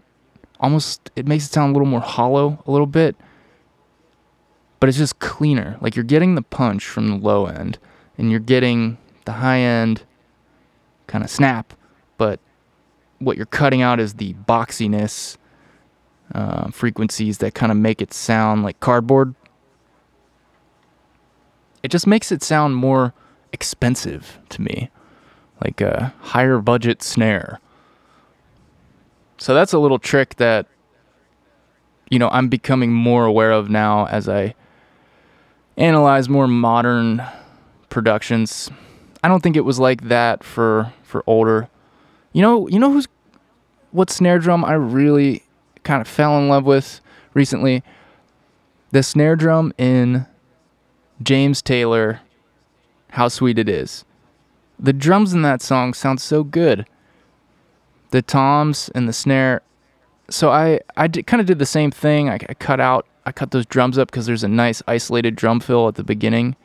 almost. 0.59 1.09
It 1.15 1.27
makes 1.27 1.45
it 1.45 1.51
sound 1.51 1.71
a 1.71 1.73
little 1.73 1.87
more 1.87 2.01
hollow, 2.01 2.63
a 2.67 2.71
little 2.71 2.87
bit, 2.87 3.15
but 4.79 4.87
it's 4.87 4.97
just 4.97 5.19
cleaner. 5.19 5.77
Like 5.81 5.95
you're 5.95 6.05
getting 6.05 6.35
the 6.35 6.41
punch 6.41 6.85
from 6.85 7.07
the 7.07 7.15
low 7.15 7.47
end, 7.47 7.79
and 8.17 8.29
you're 8.29 8.39
getting 8.39 8.97
the 9.25 9.33
high 9.33 9.59
end 9.59 10.03
kind 11.07 11.23
of 11.23 11.29
snap, 11.29 11.73
what 13.21 13.37
you're 13.37 13.45
cutting 13.45 13.81
out 13.81 13.99
is 13.99 14.15
the 14.15 14.33
boxiness 14.33 15.37
uh, 16.33 16.69
frequencies 16.71 17.37
that 17.37 17.53
kind 17.53 17.71
of 17.71 17.77
make 17.77 18.01
it 18.01 18.13
sound 18.13 18.63
like 18.63 18.79
cardboard. 18.79 19.35
It 21.83 21.91
just 21.91 22.07
makes 22.07 22.31
it 22.31 22.43
sound 22.43 22.75
more 22.75 23.13
expensive 23.53 24.39
to 24.49 24.61
me, 24.61 24.89
like 25.63 25.81
a 25.81 26.13
higher 26.19 26.59
budget 26.59 27.03
snare. 27.03 27.59
So 29.37 29.53
that's 29.53 29.73
a 29.73 29.79
little 29.79 29.99
trick 29.99 30.35
that 30.35 30.67
you 32.09 32.19
know 32.19 32.29
I'm 32.29 32.47
becoming 32.49 32.91
more 32.91 33.25
aware 33.25 33.51
of 33.51 33.69
now 33.69 34.05
as 34.07 34.29
I 34.29 34.55
analyze 35.77 36.29
more 36.29 36.47
modern 36.47 37.23
productions. 37.89 38.69
I 39.23 39.27
don't 39.27 39.41
think 39.41 39.55
it 39.55 39.65
was 39.65 39.79
like 39.79 40.03
that 40.03 40.43
for 40.43 40.93
for 41.03 41.23
older 41.25 41.69
you 42.33 42.41
know, 42.41 42.67
you 42.67 42.79
know 42.79 42.91
who's 42.91 43.07
what 43.91 44.09
snare 44.09 44.39
drum 44.39 44.63
I 44.63 44.73
really 44.73 45.43
kind 45.83 46.01
of 46.01 46.07
fell 46.07 46.37
in 46.39 46.47
love 46.47 46.65
with 46.65 47.01
recently? 47.33 47.83
The 48.91 49.03
snare 49.03 49.35
drum 49.35 49.73
in 49.77 50.25
James 51.21 51.61
Taylor 51.61 52.21
How 53.11 53.27
Sweet 53.27 53.59
It 53.59 53.69
Is. 53.69 54.05
The 54.79 54.93
drums 54.93 55.33
in 55.33 55.41
that 55.43 55.61
song 55.61 55.93
sound 55.93 56.19
so 56.19 56.43
good. 56.43 56.85
The 58.11 58.21
toms 58.21 58.89
and 58.95 59.07
the 59.07 59.13
snare. 59.13 59.61
So 60.29 60.49
I 60.49 60.79
I 60.97 61.07
kind 61.07 61.39
of 61.39 61.45
did 61.45 61.59
the 61.59 61.65
same 61.65 61.91
thing. 61.91 62.29
I, 62.29 62.39
I 62.49 62.53
cut 62.53 62.79
out 62.79 63.05
I 63.25 63.31
cut 63.31 63.51
those 63.51 63.65
drums 63.65 63.97
up 63.97 64.09
because 64.09 64.25
there's 64.25 64.43
a 64.43 64.47
nice 64.47 64.81
isolated 64.87 65.35
drum 65.35 65.59
fill 65.59 65.87
at 65.87 65.95
the 65.95 66.03
beginning. 66.03 66.55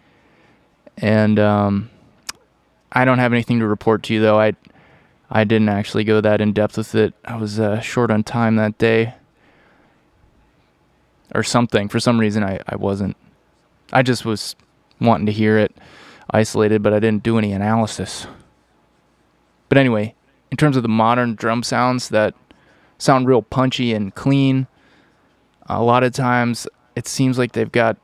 And 0.97 1.39
um, 1.39 1.91
I 2.93 3.05
don't 3.05 3.19
have 3.19 3.33
anything 3.33 3.59
to 3.61 3.67
report 3.67 4.03
to 4.05 4.15
you 4.15 4.21
though. 4.21 4.41
I 4.41 4.55
I 5.31 5.45
didn't 5.45 5.69
actually 5.69 6.05
go 6.05 6.21
that 6.21 6.41
in 6.41 6.53
depth 6.53 6.77
with 6.77 6.95
it. 6.95 7.15
I 7.25 7.37
was 7.37 7.59
uh, 7.59 7.81
short 7.81 8.11
on 8.11 8.23
time 8.23 8.57
that 8.57 8.79
day. 8.79 9.15
Or 11.35 11.43
something. 11.43 11.89
For 11.89 11.99
some 11.99 12.21
reason, 12.21 12.45
I, 12.45 12.61
I 12.69 12.77
wasn't. 12.77 13.17
I 13.93 14.03
just 14.03 14.25
was 14.25 14.55
wanting 15.01 15.27
to 15.27 15.33
hear 15.33 15.59
it 15.59 15.77
isolated, 16.31 16.83
but 16.83 16.93
I 16.93 17.01
didn't 17.01 17.25
do 17.25 17.39
any 17.39 17.53
analysis. 17.53 18.27
But 19.69 19.79
anyway, 19.79 20.15
in 20.51 20.57
terms 20.57 20.77
of 20.77 20.83
the 20.83 20.89
modern 20.89 21.35
drum 21.35 21.63
sounds 21.63 22.09
that 22.11 22.35
sound 22.99 23.27
real 23.27 23.43
punchy 23.43 23.93
and 23.93 24.15
clean, 24.15 24.69
a 25.67 25.83
lot 25.83 26.05
of 26.05 26.13
times 26.13 26.67
it 26.95 27.09
seems 27.09 27.39
like 27.39 27.53
they've 27.53 27.71
got 27.71 27.97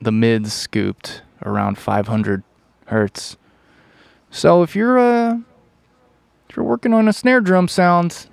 the 0.00 0.12
mids 0.12 0.52
scooped 0.52 1.22
around 1.44 1.78
500 1.78 2.42
hertz. 2.86 3.36
So 4.30 4.62
if 4.62 4.74
you're 4.74 4.98
uh, 4.98 5.38
if 6.52 6.56
you're 6.58 6.66
working 6.66 6.92
on 6.92 7.08
a 7.08 7.14
snare 7.14 7.40
drum 7.40 7.66
sound, 7.66 8.26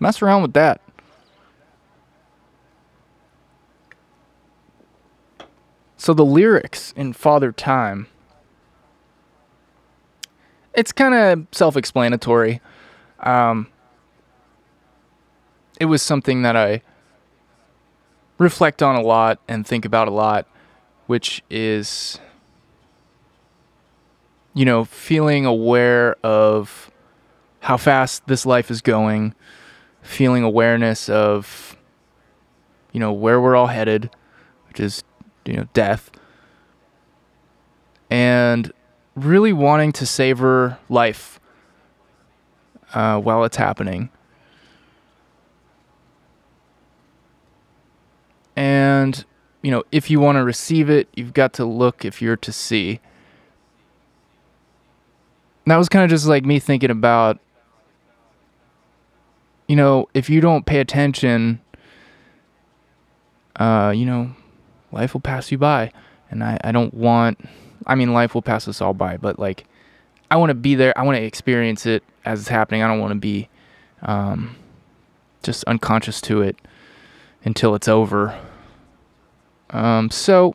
mess 0.00 0.22
around 0.22 0.40
with 0.40 0.54
that. 0.54 0.80
So 5.98 6.14
the 6.14 6.24
lyrics 6.24 6.94
in 6.96 7.12
Father 7.12 7.52
Time, 7.52 8.06
it's 10.72 10.90
kind 10.90 11.14
of 11.14 11.46
self-explanatory. 11.52 12.62
Um, 13.20 13.68
it 15.78 15.84
was 15.84 16.00
something 16.00 16.40
that 16.40 16.56
I 16.56 16.80
reflect 18.38 18.82
on 18.82 18.96
a 18.96 19.02
lot 19.02 19.38
and 19.46 19.66
think 19.66 19.84
about 19.84 20.08
a 20.08 20.12
lot, 20.12 20.46
which 21.08 21.42
is, 21.50 22.18
you 24.54 24.64
know, 24.64 24.86
feeling 24.86 25.44
aware 25.44 26.16
of 26.24 26.90
how 27.64 27.78
fast 27.78 28.26
this 28.26 28.44
life 28.44 28.70
is 28.70 28.82
going, 28.82 29.34
feeling 30.02 30.42
awareness 30.42 31.08
of, 31.08 31.78
you 32.92 33.00
know, 33.00 33.10
where 33.10 33.40
we're 33.40 33.56
all 33.56 33.68
headed, 33.68 34.10
which 34.68 34.78
is, 34.78 35.02
you 35.46 35.54
know, 35.54 35.66
death, 35.72 36.10
and 38.10 38.70
really 39.14 39.50
wanting 39.50 39.92
to 39.92 40.04
savor 40.04 40.78
life 40.90 41.40
uh, 42.92 43.18
while 43.18 43.44
it's 43.44 43.56
happening. 43.56 44.10
And, 48.56 49.24
you 49.62 49.70
know, 49.70 49.84
if 49.90 50.10
you 50.10 50.20
want 50.20 50.36
to 50.36 50.44
receive 50.44 50.90
it, 50.90 51.08
you've 51.14 51.32
got 51.32 51.54
to 51.54 51.64
look 51.64 52.04
if 52.04 52.20
you're 52.20 52.36
to 52.36 52.52
see. 52.52 53.00
That 55.64 55.78
was 55.78 55.88
kind 55.88 56.04
of 56.04 56.10
just 56.10 56.26
like 56.26 56.44
me 56.44 56.58
thinking 56.58 56.90
about 56.90 57.40
you 59.68 59.76
know, 59.76 60.08
if 60.14 60.28
you 60.28 60.40
don't 60.40 60.66
pay 60.66 60.80
attention, 60.80 61.60
uh, 63.56 63.92
you 63.94 64.06
know, 64.06 64.34
life 64.92 65.14
will 65.14 65.20
pass 65.20 65.50
you 65.50 65.58
by. 65.58 65.92
And 66.30 66.42
I, 66.42 66.58
I 66.64 66.72
don't 66.72 66.92
want, 66.94 67.38
I 67.86 67.94
mean, 67.94 68.12
life 68.12 68.34
will 68.34 68.42
pass 68.42 68.66
us 68.68 68.80
all 68.80 68.94
by, 68.94 69.16
but 69.16 69.38
like, 69.38 69.64
I 70.30 70.36
want 70.36 70.50
to 70.50 70.54
be 70.54 70.74
there. 70.74 70.96
I 70.98 71.02
want 71.02 71.16
to 71.16 71.22
experience 71.22 71.86
it 71.86 72.02
as 72.24 72.40
it's 72.40 72.48
happening. 72.48 72.82
I 72.82 72.88
don't 72.88 73.00
want 73.00 73.12
to 73.12 73.18
be 73.18 73.48
um, 74.02 74.56
just 75.42 75.64
unconscious 75.64 76.20
to 76.22 76.42
it 76.42 76.56
until 77.44 77.74
it's 77.74 77.88
over. 77.88 78.38
Um, 79.70 80.10
so 80.10 80.54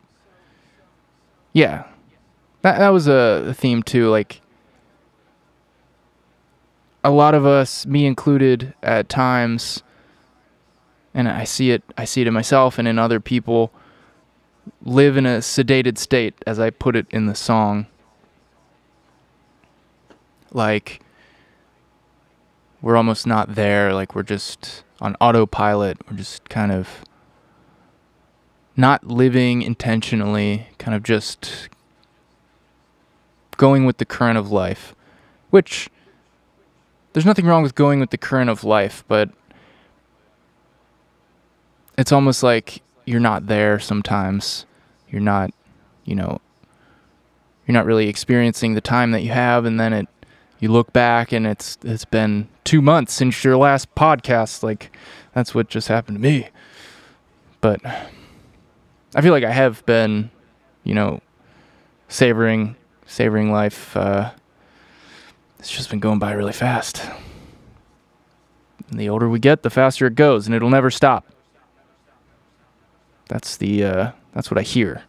yeah, 1.54 1.86
that 2.62 2.80
that 2.80 2.90
was 2.90 3.08
a, 3.08 3.46
a 3.48 3.54
theme 3.54 3.84
too. 3.84 4.10
Like 4.10 4.42
a 7.04 7.10
lot 7.12 7.34
of 7.34 7.46
us, 7.46 7.86
me 7.86 8.06
included, 8.06 8.74
at 8.84 9.10
times, 9.10 9.84
and 11.14 11.28
I 11.28 11.44
see 11.44 11.72
it. 11.72 11.84
I 11.98 12.06
see 12.06 12.22
it 12.22 12.28
in 12.28 12.34
myself 12.34 12.78
and 12.78 12.88
in 12.88 13.00
other 13.00 13.20
people. 13.20 13.72
Live 14.84 15.18
in 15.18 15.26
a 15.26 15.40
sedated 15.40 15.98
state, 15.98 16.36
as 16.46 16.60
I 16.60 16.70
put 16.70 16.96
it 16.96 17.08
in 17.10 17.26
the 17.26 17.36
song. 17.36 17.88
Like 20.52 21.02
we're 22.82 22.96
almost 22.96 23.28
not 23.28 23.56
there. 23.56 23.94
Like 23.94 24.16
we're 24.16 24.24
just 24.24 24.84
on 25.02 25.16
autopilot. 25.20 25.98
We're 26.10 26.18
just 26.18 26.50
kind 26.50 26.72
of 26.72 27.04
not 28.76 29.06
living 29.08 29.62
intentionally, 29.62 30.68
kind 30.78 30.96
of 30.96 31.04
just 31.04 31.70
going 33.58 33.86
with 33.86 33.98
the 33.98 34.06
current 34.06 34.38
of 34.38 34.52
life, 34.52 34.96
which 35.50 35.90
there's 37.14 37.26
nothing 37.26 37.46
wrong 37.46 37.64
with 37.64 37.76
going 37.76 38.00
with 38.00 38.12
the 38.12 38.18
current 38.18 38.50
of 38.50 38.64
life, 38.64 39.04
but 39.08 39.30
it's 41.98 42.12
almost 42.12 42.44
like 42.44 42.82
you're 43.06 43.20
not 43.20 43.48
there 43.48 43.80
sometimes. 43.80 44.66
You're 45.10 45.22
not, 45.22 45.52
you 46.06 46.16
know, 46.16 46.40
you're 47.66 47.74
not 47.74 47.86
really 47.86 48.08
experiencing 48.08 48.74
the 48.74 48.82
time 48.82 49.12
that 49.12 49.22
you 49.22 49.32
have 49.32 49.66
and 49.66 49.80
then 49.80 49.94
it 49.94 50.08
you 50.60 50.70
look 50.70 50.92
back 50.92 51.32
and 51.32 51.48
it's 51.48 51.78
it's 51.84 52.04
been 52.04 52.48
2 52.66 52.82
months 52.82 53.14
since 53.14 53.44
your 53.44 53.56
last 53.56 53.94
podcast 53.96 54.62
like 54.62 54.92
that's 55.34 55.56
what 55.56 55.70
just 55.70 55.88
happened 55.88 56.18
to 56.18 56.22
me. 56.22 56.50
But 57.62 57.82
I 59.16 59.22
feel 59.22 59.32
like 59.32 59.44
I 59.44 59.52
have 59.52 59.86
been, 59.86 60.32
you 60.84 60.94
know, 60.94 61.22
savoring 62.08 62.76
savoring 63.06 63.52
life. 63.52 63.96
Uh, 63.98 64.32
it's 65.60 65.70
just 65.70 65.90
been 65.90 66.00
going 66.00 66.20
by 66.20 66.32
really 66.32 66.54
fast. 66.54 67.04
And 68.90 69.00
the 69.00 69.10
older 69.10 69.30
we 69.30 69.40
get, 69.40 69.62
the 69.62 69.70
faster 69.70 70.08
it 70.08 70.16
goes, 70.16 70.48
and 70.48 70.56
it'll 70.56 70.70
never 70.70 70.90
stop. 70.90 71.26
That's 73.28 73.58
the 73.58 73.84
uh, 73.84 74.12
that's 74.34 74.50
what 74.50 74.58
I 74.58 74.64
hear, 74.64 75.04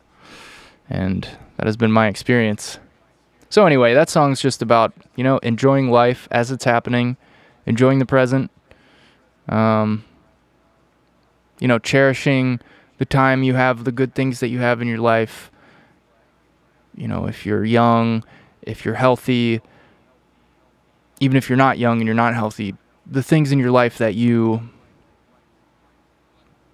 and 0.91 1.27
that 1.57 1.67
has 1.67 1.77
been 1.77 1.93
my 1.93 2.09
experience. 2.09 2.79
So 3.49 3.65
anyway, 3.65 3.95
that 3.95 4.11
song's 4.11 4.41
just 4.41 4.61
about 4.61 4.93
you 5.17 5.25
know 5.25 5.39
enjoying 5.39 5.91
life 5.91 6.29
as 6.31 6.51
it's 6.51 6.65
happening, 6.65 7.17
enjoying 7.65 7.99
the 7.99 8.07
present. 8.07 8.51
Um, 9.49 10.05
you 11.61 11.69
know, 11.69 11.79
cherishing 11.79 12.61
the 12.99 13.05
time 13.07 13.43
you 13.43 13.55
have, 13.55 13.85
the 13.85 13.93
good 13.93 14.15
things 14.15 14.41
that 14.41 14.49
you 14.49 14.59
have 14.59 14.83
in 14.83 14.89
your 14.89 14.99
life. 14.99 15.51
You 16.95 17.09
know, 17.09 17.27
if 17.27 17.47
you're 17.47 17.65
young, 17.65 18.25
if 18.63 18.85
you're 18.85 18.95
healthy, 18.95 19.63
even 21.21 21.37
if 21.37 21.49
you're 21.49 21.57
not 21.57 21.79
young 21.79 21.99
and 21.99 22.07
you're 22.07 22.15
not 22.15 22.35
healthy, 22.35 22.75
the 23.07 23.23
things 23.23 23.53
in 23.53 23.59
your 23.59 23.71
life 23.71 23.99
that 23.99 24.15
you 24.15 24.69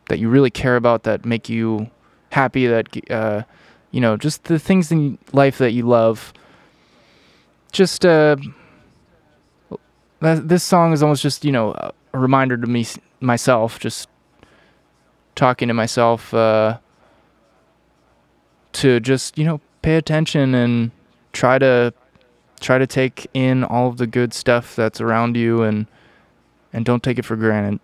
that 0.09 0.19
you 0.21 0.29
really 0.29 0.51
care 0.51 0.77
about 0.77 1.03
that 1.03 1.25
make 1.25 1.49
you 1.49 1.91
happy 2.31 2.67
that 2.67 3.11
uh, 3.11 3.43
you 3.91 4.01
know 4.01 4.17
just 4.17 4.45
the 4.45 4.59
things 4.59 4.93
in 4.93 5.19
life 5.33 5.59
that 5.59 5.73
you 5.73 5.83
love 5.83 6.33
just 7.73 8.07
uh, 8.07 8.37
this 10.21 10.63
song 10.63 10.93
is 10.93 11.03
almost 11.03 11.23
just 11.23 11.45
you 11.45 11.53
know 11.53 11.73
a 12.13 12.19
reminder 12.19 12.57
to 12.57 12.67
me 12.67 12.87
myself 13.21 13.79
just 13.81 14.09
talking 15.35 15.69
to 15.69 15.75
myself 15.75 16.33
uh, 16.33 16.79
to 18.73 19.01
just 19.01 19.37
you 19.37 19.45
know 19.45 19.61
pay 19.83 19.97
attention 19.97 20.55
and 20.55 20.91
try 21.33 21.59
to 21.59 21.93
try 22.61 22.79
to 22.79 22.87
take 22.87 23.29
in 23.35 23.65
all 23.65 23.89
of 23.89 23.97
the 23.97 24.07
good 24.07 24.33
stuff 24.33 24.77
that's 24.77 25.01
around 25.01 25.37
you 25.37 25.63
and 25.63 25.87
and 26.73 26.85
don't 26.85 27.03
take 27.03 27.19
it 27.19 27.25
for 27.25 27.37
granted 27.37 27.81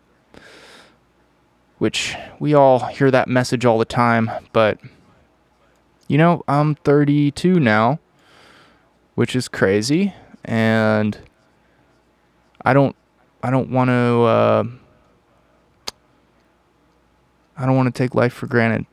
which 1.78 2.14
we 2.38 2.54
all 2.54 2.80
hear 2.86 3.10
that 3.10 3.28
message 3.28 3.64
all 3.64 3.78
the 3.78 3.84
time 3.84 4.30
but 4.52 4.78
you 6.08 6.16
know 6.18 6.42
I'm 6.48 6.74
32 6.76 7.60
now 7.60 7.98
which 9.14 9.36
is 9.36 9.48
crazy 9.48 10.14
and 10.44 11.18
I 12.64 12.72
don't 12.72 12.96
I 13.42 13.50
don't 13.50 13.70
want 13.70 13.88
to 13.88 14.22
uh, 14.22 14.64
I 17.56 17.66
don't 17.66 17.76
want 17.76 17.92
to 17.92 17.98
take 18.02 18.14
life 18.14 18.32
for 18.32 18.46
granted. 18.46 18.86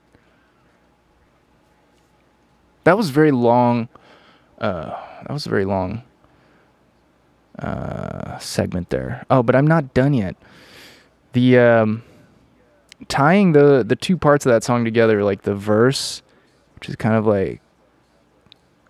That 2.83 2.97
was 2.97 3.11
very 3.11 3.31
long. 3.31 3.89
Uh, 4.57 4.99
that 5.21 5.33
was 5.33 5.45
a 5.45 5.49
very 5.49 5.65
long 5.65 6.03
uh, 7.57 8.37
segment 8.39 8.89
there. 8.89 9.25
Oh, 9.29 9.43
but 9.43 9.55
I'm 9.55 9.67
not 9.67 9.93
done 9.93 10.13
yet. 10.13 10.35
The 11.33 11.59
um, 11.59 12.03
tying 13.07 13.51
the 13.51 13.83
the 13.85 13.95
two 13.95 14.17
parts 14.17 14.45
of 14.45 14.51
that 14.51 14.63
song 14.63 14.83
together, 14.83 15.23
like 15.23 15.43
the 15.43 15.55
verse, 15.55 16.21
which 16.75 16.89
is 16.89 16.95
kind 16.95 17.15
of 17.15 17.25
like 17.25 17.61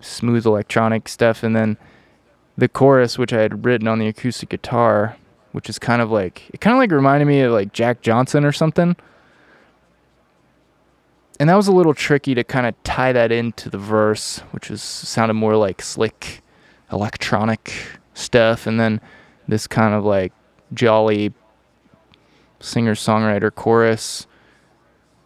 smooth 0.00 0.46
electronic 0.46 1.08
stuff, 1.08 1.42
and 1.42 1.54
then 1.54 1.76
the 2.56 2.68
chorus, 2.68 3.18
which 3.18 3.32
I 3.32 3.40
had 3.40 3.64
written 3.64 3.88
on 3.88 3.98
the 3.98 4.08
acoustic 4.08 4.48
guitar, 4.48 5.16
which 5.52 5.68
is 5.68 5.78
kind 5.78 6.00
of 6.00 6.10
like 6.10 6.48
it 6.52 6.60
kind 6.60 6.74
of 6.74 6.78
like 6.78 6.90
reminded 6.92 7.26
me 7.26 7.40
of 7.40 7.52
like 7.52 7.72
Jack 7.72 8.02
Johnson 8.02 8.44
or 8.44 8.52
something 8.52 8.96
and 11.40 11.48
that 11.48 11.56
was 11.56 11.68
a 11.68 11.72
little 11.72 11.94
tricky 11.94 12.34
to 12.34 12.44
kind 12.44 12.66
of 12.66 12.74
tie 12.84 13.14
that 13.14 13.32
into 13.32 13.70
the 13.70 13.78
verse, 13.78 14.40
which 14.50 14.68
was 14.68 14.82
sounded 14.82 15.32
more 15.32 15.56
like 15.56 15.80
slick 15.80 16.42
electronic 16.92 17.72
stuff, 18.12 18.66
and 18.66 18.78
then 18.78 19.00
this 19.48 19.66
kind 19.66 19.94
of 19.94 20.04
like 20.04 20.34
jolly 20.74 21.32
singer 22.60 22.94
songwriter 22.94 23.52
chorus. 23.52 24.26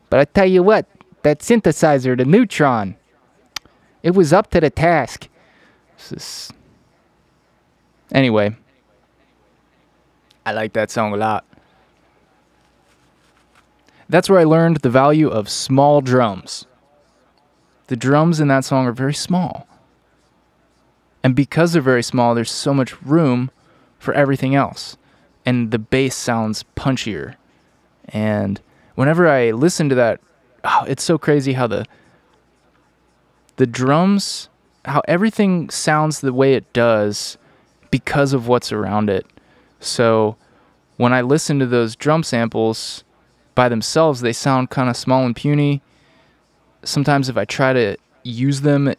But 0.09 0.21
I 0.21 0.25
tell 0.27 0.47
you 0.47 0.63
what, 0.63 0.87
that 1.25 1.41
synthesizer, 1.41 2.17
the 2.17 2.25
Neutron, 2.25 2.95
it 4.05 4.15
was 4.15 4.33
up 4.33 4.51
to 4.53 4.61
the 4.61 4.71
task. 4.71 5.29
Is... 5.99 6.53
Anyway, 8.13 8.55
I 10.47 10.53
like 10.53 10.75
that 10.75 10.93
song 10.93 11.13
a 11.13 11.17
lot. 11.17 11.45
That's 14.09 14.29
where 14.29 14.41
I 14.41 14.45
learned 14.45 14.79
the 14.79 14.91
value 14.91 15.29
of 15.29 15.49
small 15.49 16.01
drums. 16.01 16.67
The 17.87 17.97
drums 17.97 18.41
in 18.41 18.49
that 18.49 18.65
song 18.65 18.87
are 18.87 18.93
very 18.93 19.15
small. 19.15 19.67
And 21.23 21.35
because 21.35 21.73
they're 21.73 21.83
very 21.83 22.03
small, 22.03 22.35
there's 22.35 22.51
so 22.51 22.75
much 22.75 23.01
room 23.03 23.51
for 23.99 24.13
everything 24.15 24.55
else. 24.55 24.97
And 25.47 25.71
the 25.71 25.79
bass 25.79 26.15
sounds 26.15 26.65
punchier. 26.77 27.37
And 28.09 28.61
whenever 28.95 29.29
I 29.29 29.51
listen 29.51 29.89
to 29.89 29.95
that, 29.95 30.21
oh, 30.65 30.85
it's 30.87 31.03
so 31.03 31.19
crazy 31.19 31.55
how 31.55 31.67
the 31.67 31.87
the 33.57 33.67
drums, 33.67 34.49
how 34.85 35.01
everything 35.07 35.71
sounds 35.71 36.21
the 36.21 36.33
way 36.33 36.55
it 36.55 36.73
does 36.73 37.39
because 37.91 38.33
of 38.33 38.49
what's 38.49 38.73
around 38.73 39.09
it. 39.09 39.27
So 39.79 40.37
when 40.97 41.13
I 41.13 41.21
listen 41.21 41.61
to 41.61 41.67
those 41.67 41.95
drum 41.95 42.25
samples, 42.25 43.05
by 43.55 43.69
themselves, 43.69 44.21
they 44.21 44.33
sound 44.33 44.71
kind 44.71 44.89
of 44.89 44.97
small 44.97 45.25
and 45.25 45.35
puny. 45.35 45.83
Sometimes 46.83 47.29
if 47.29 47.37
I 47.37 47.45
try 47.45 47.73
to 47.73 47.97
use 48.23 48.63
them 48.63 48.95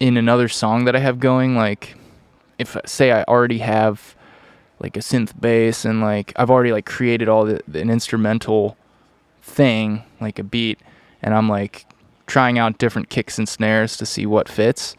in 0.00 0.16
another 0.16 0.48
song 0.48 0.84
that 0.84 0.96
I 0.96 0.98
have 0.98 1.20
going, 1.20 1.56
like 1.56 1.96
if 2.58 2.76
say 2.86 3.12
I 3.12 3.22
already 3.24 3.58
have 3.58 4.14
like 4.80 4.96
a 4.96 5.00
synth 5.00 5.38
bass 5.40 5.84
and 5.84 6.00
like 6.00 6.32
I've 6.36 6.50
already 6.50 6.72
like 6.72 6.86
created 6.86 7.28
all 7.28 7.44
the, 7.44 7.62
an 7.72 7.90
instrumental 7.90 8.76
thing, 9.42 10.02
like 10.20 10.38
a 10.38 10.44
beat, 10.44 10.80
and 11.22 11.34
I'm 11.34 11.48
like 11.48 11.86
trying 12.26 12.58
out 12.58 12.78
different 12.78 13.10
kicks 13.10 13.38
and 13.38 13.48
snares 13.48 13.96
to 13.98 14.06
see 14.06 14.26
what 14.26 14.48
fits. 14.48 14.96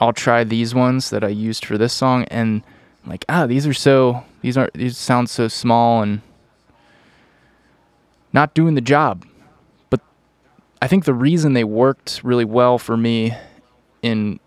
I'll 0.00 0.12
try 0.12 0.44
these 0.44 0.74
ones 0.74 1.10
that 1.10 1.24
I 1.24 1.28
used 1.28 1.64
for 1.64 1.76
this 1.76 1.92
song 1.92 2.24
and 2.24 2.62
like, 3.04 3.24
ah, 3.28 3.46
these 3.46 3.66
are 3.66 3.74
so 3.74 4.24
these 4.42 4.56
aren't 4.56 4.74
these 4.74 4.96
sound 4.96 5.28
so 5.28 5.48
small 5.48 6.02
and 6.02 6.20
not 8.32 8.54
doing 8.54 8.74
the 8.74 8.80
job. 8.80 9.26
But 9.90 10.00
I 10.80 10.88
think 10.88 11.04
the 11.04 11.14
reason 11.14 11.52
they 11.52 11.64
worked 11.64 12.20
really 12.22 12.44
well 12.44 12.78
for 12.78 12.96
me 12.96 13.34
in 14.02 14.40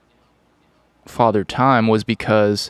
Father 1.06 1.44
Time 1.44 1.88
was 1.88 2.04
because 2.04 2.70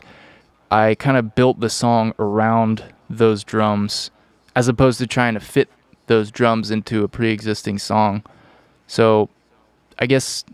I 0.70 0.94
kind 0.94 1.16
of 1.16 1.34
built 1.34 1.60
the 1.60 1.70
song 1.70 2.14
around 2.18 2.84
those 3.08 3.44
drums 3.44 4.10
as 4.56 4.68
opposed 4.68 4.98
to 4.98 5.06
trying 5.06 5.34
to 5.34 5.40
fit 5.40 5.68
those 6.06 6.30
drums 6.30 6.70
into 6.70 7.04
a 7.04 7.08
pre 7.08 7.30
existing 7.30 7.78
song. 7.78 8.22
So 8.86 9.28
I 9.98 10.06
guess 10.06 10.44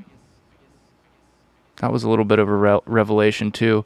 that 1.77 1.93
was 1.93 2.05
a 2.05 2.11
little 2.11 2.25
bit 2.25 2.39
of 2.39 2.49
a 2.49 2.55
re- 2.55 2.81
revelation 2.87 3.51
too. 3.51 3.85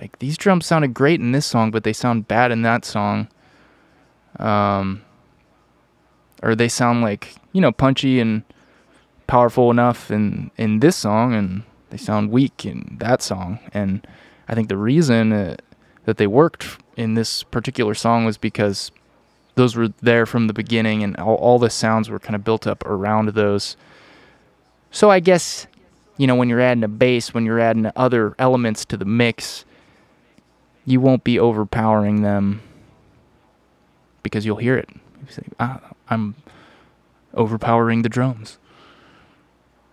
Like 0.00 0.18
these 0.18 0.36
drums 0.36 0.66
sounded 0.66 0.92
great 0.92 1.20
in 1.20 1.32
this 1.32 1.46
song, 1.46 1.70
but 1.70 1.84
they 1.84 1.92
sound 1.92 2.28
bad 2.28 2.50
in 2.50 2.62
that 2.62 2.84
song. 2.84 3.28
Um, 4.38 5.02
or 6.44 6.54
they 6.54 6.68
sound 6.68 7.00
like 7.02 7.34
you 7.52 7.60
know 7.60 7.72
punchy 7.72 8.20
and 8.20 8.44
powerful 9.26 9.70
enough 9.70 10.10
in 10.10 10.50
in 10.56 10.78
this 10.78 10.94
song, 10.94 11.34
and 11.34 11.62
they 11.90 11.96
sound 11.96 12.30
weak 12.30 12.64
in 12.64 12.96
that 13.00 13.22
song. 13.22 13.58
And 13.72 14.06
I 14.46 14.54
think 14.54 14.68
the 14.68 14.76
reason 14.76 15.32
uh, 15.32 15.56
that 16.04 16.18
they 16.18 16.26
worked 16.26 16.78
in 16.96 17.14
this 17.14 17.42
particular 17.42 17.94
song 17.94 18.24
was 18.24 18.36
because 18.36 18.92
those 19.56 19.74
were 19.74 19.88
there 20.02 20.26
from 20.26 20.46
the 20.46 20.52
beginning, 20.52 21.02
and 21.02 21.16
all, 21.16 21.36
all 21.36 21.58
the 21.58 21.70
sounds 21.70 22.10
were 22.10 22.18
kind 22.20 22.36
of 22.36 22.44
built 22.44 22.66
up 22.66 22.84
around 22.84 23.30
those. 23.30 23.76
So 24.90 25.10
I 25.10 25.20
guess 25.20 25.66
you 26.18 26.26
know 26.26 26.36
when 26.36 26.50
you're 26.50 26.60
adding 26.60 26.84
a 26.84 26.88
bass, 26.88 27.32
when 27.32 27.46
you're 27.46 27.60
adding 27.60 27.90
other 27.96 28.34
elements 28.38 28.84
to 28.86 28.98
the 28.98 29.06
mix, 29.06 29.64
you 30.84 31.00
won't 31.00 31.24
be 31.24 31.38
overpowering 31.38 32.20
them 32.20 32.60
because 34.22 34.44
you'll 34.44 34.56
hear 34.56 34.76
it. 34.76 34.90
You 34.92 35.32
say, 35.32 35.42
ah, 35.58 35.80
I'm 36.08 36.34
overpowering 37.34 38.02
the 38.02 38.08
drums. 38.08 38.58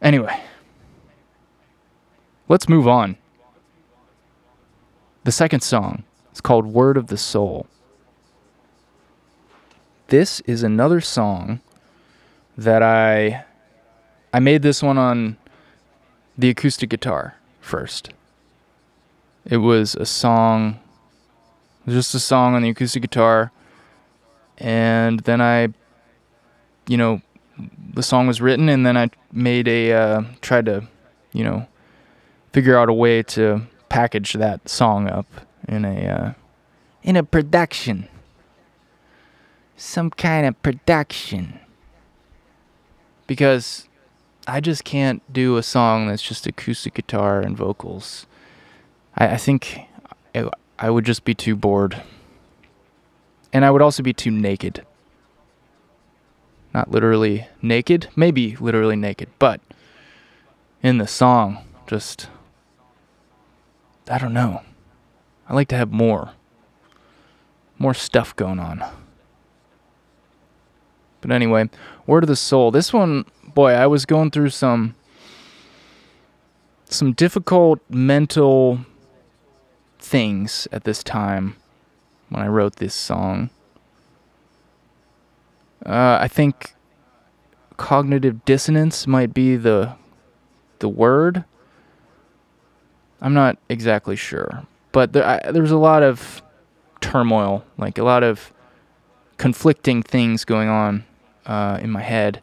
Anyway, 0.01 0.41
let's 2.47 2.67
move 2.67 2.87
on. 2.87 3.17
The 5.23 5.31
second 5.31 5.61
song 5.61 6.03
is 6.33 6.41
called 6.41 6.65
Word 6.65 6.97
of 6.97 7.07
the 7.07 7.17
Soul. 7.17 7.67
This 10.07 10.41
is 10.41 10.63
another 10.63 10.99
song 10.99 11.61
that 12.57 12.83
I 12.83 13.45
I 14.33 14.39
made 14.39 14.61
this 14.61 14.81
one 14.81 14.97
on 14.97 15.37
the 16.37 16.49
acoustic 16.49 16.89
guitar 16.89 17.35
first. 17.59 18.11
It 19.45 19.57
was 19.57 19.95
a 19.95 20.05
song 20.05 20.79
just 21.87 22.13
a 22.13 22.19
song 22.19 22.55
on 22.55 22.61
the 22.61 22.69
acoustic 22.69 23.01
guitar 23.01 23.51
and 24.57 25.21
then 25.21 25.41
I 25.41 25.69
you 26.91 26.97
know 26.97 27.21
the 27.93 28.03
song 28.03 28.27
was 28.27 28.41
written 28.41 28.67
and 28.67 28.85
then 28.85 28.97
I 28.97 29.09
made 29.31 29.67
a 29.67 29.93
uh, 29.93 30.23
tried 30.41 30.65
to 30.65 30.87
you 31.31 31.43
know 31.43 31.65
figure 32.51 32.77
out 32.77 32.89
a 32.89 32.93
way 32.93 33.23
to 33.23 33.61
package 33.87 34.33
that 34.33 34.67
song 34.67 35.07
up 35.07 35.27
in 35.67 35.85
a 35.85 36.07
uh, 36.07 36.33
in 37.01 37.15
a 37.15 37.23
production 37.23 38.09
some 39.77 40.09
kind 40.09 40.45
of 40.45 40.61
production 40.61 41.59
because 43.25 43.87
I 44.45 44.59
just 44.59 44.83
can't 44.83 45.21
do 45.31 45.55
a 45.55 45.63
song 45.63 46.07
that's 46.07 46.21
just 46.21 46.45
acoustic 46.45 46.95
guitar 46.95 47.39
and 47.39 47.55
vocals. 47.55 48.27
I, 49.15 49.29
I 49.29 49.37
think 49.37 49.79
I, 50.35 50.49
I 50.77 50.89
would 50.89 51.05
just 51.05 51.23
be 51.23 51.33
too 51.33 51.55
bored. 51.55 52.03
And 53.53 53.65
I 53.65 53.71
would 53.71 53.81
also 53.81 54.03
be 54.03 54.13
too 54.13 54.31
naked. 54.31 54.85
Not 56.73 56.91
literally 56.91 57.47
naked, 57.61 58.07
maybe 58.15 58.55
literally 58.55 58.95
naked, 58.95 59.29
but 59.39 59.61
in 60.81 60.97
the 60.97 61.07
song, 61.07 61.65
just. 61.87 62.27
I 64.09 64.17
don't 64.17 64.33
know. 64.33 64.61
I 65.47 65.53
like 65.53 65.67
to 65.69 65.77
have 65.77 65.91
more. 65.91 66.31
More 67.77 67.93
stuff 67.93 68.35
going 68.35 68.59
on. 68.59 68.83
But 71.21 71.31
anyway, 71.31 71.69
Word 72.07 72.23
of 72.23 72.27
the 72.27 72.35
Soul. 72.35 72.71
This 72.71 72.91
one, 72.91 73.25
boy, 73.53 73.71
I 73.71 73.87
was 73.87 74.05
going 74.05 74.31
through 74.31 74.49
some 74.49 74.95
some 76.85 77.13
difficult 77.13 77.79
mental 77.89 78.79
things 79.97 80.67
at 80.71 80.83
this 80.83 81.03
time 81.03 81.55
when 82.29 82.43
I 82.43 82.47
wrote 82.47 82.77
this 82.77 82.93
song. 82.93 83.49
Uh, 85.85 86.19
I 86.21 86.27
think 86.27 86.75
cognitive 87.77 88.45
dissonance 88.45 89.07
might 89.07 89.33
be 89.33 89.55
the 89.55 89.95
the 90.79 90.89
word. 90.89 91.43
I'm 93.21 93.33
not 93.33 93.57
exactly 93.69 94.15
sure, 94.15 94.65
but 94.91 95.13
there 95.13 95.25
I, 95.25 95.51
there 95.51 95.61
was 95.61 95.71
a 95.71 95.77
lot 95.77 96.03
of 96.03 96.41
turmoil, 97.01 97.65
like 97.77 97.97
a 97.97 98.03
lot 98.03 98.23
of 98.23 98.53
conflicting 99.37 100.03
things 100.03 100.45
going 100.45 100.69
on 100.69 101.03
uh, 101.45 101.79
in 101.81 101.89
my 101.89 102.01
head. 102.01 102.41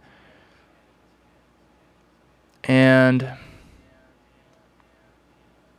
And 2.64 3.32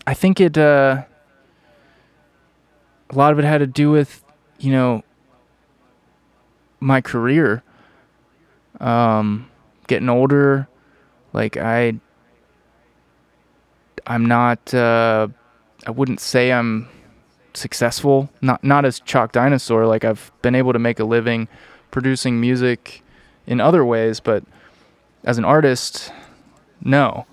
I 0.07 0.13
think 0.13 0.39
it, 0.39 0.57
uh, 0.57 1.03
a 3.09 3.15
lot 3.15 3.31
of 3.31 3.37
it 3.37 3.45
had 3.45 3.59
to 3.59 3.67
do 3.67 3.91
with, 3.91 4.23
you 4.57 4.71
know, 4.71 5.03
my 6.79 7.01
career. 7.01 7.63
Um, 8.79 9.49
getting 9.87 10.09
older, 10.09 10.67
like 11.33 11.57
I, 11.57 11.99
I'm 14.07 14.25
not, 14.25 14.73
uh, 14.73 15.27
I 15.85 15.91
wouldn't 15.91 16.19
say 16.19 16.51
I'm 16.51 16.87
successful. 17.53 18.29
Not 18.41 18.63
not 18.63 18.85
as 18.85 18.99
Chalk 18.99 19.31
Dinosaur. 19.31 19.85
Like 19.85 20.05
I've 20.05 20.31
been 20.41 20.55
able 20.55 20.73
to 20.73 20.79
make 20.79 20.99
a 20.99 21.03
living 21.03 21.47
producing 21.91 22.39
music 22.39 23.03
in 23.47 23.59
other 23.59 23.83
ways, 23.83 24.19
but 24.19 24.43
as 25.23 25.37
an 25.37 25.45
artist, 25.45 26.13
no. 26.81 27.25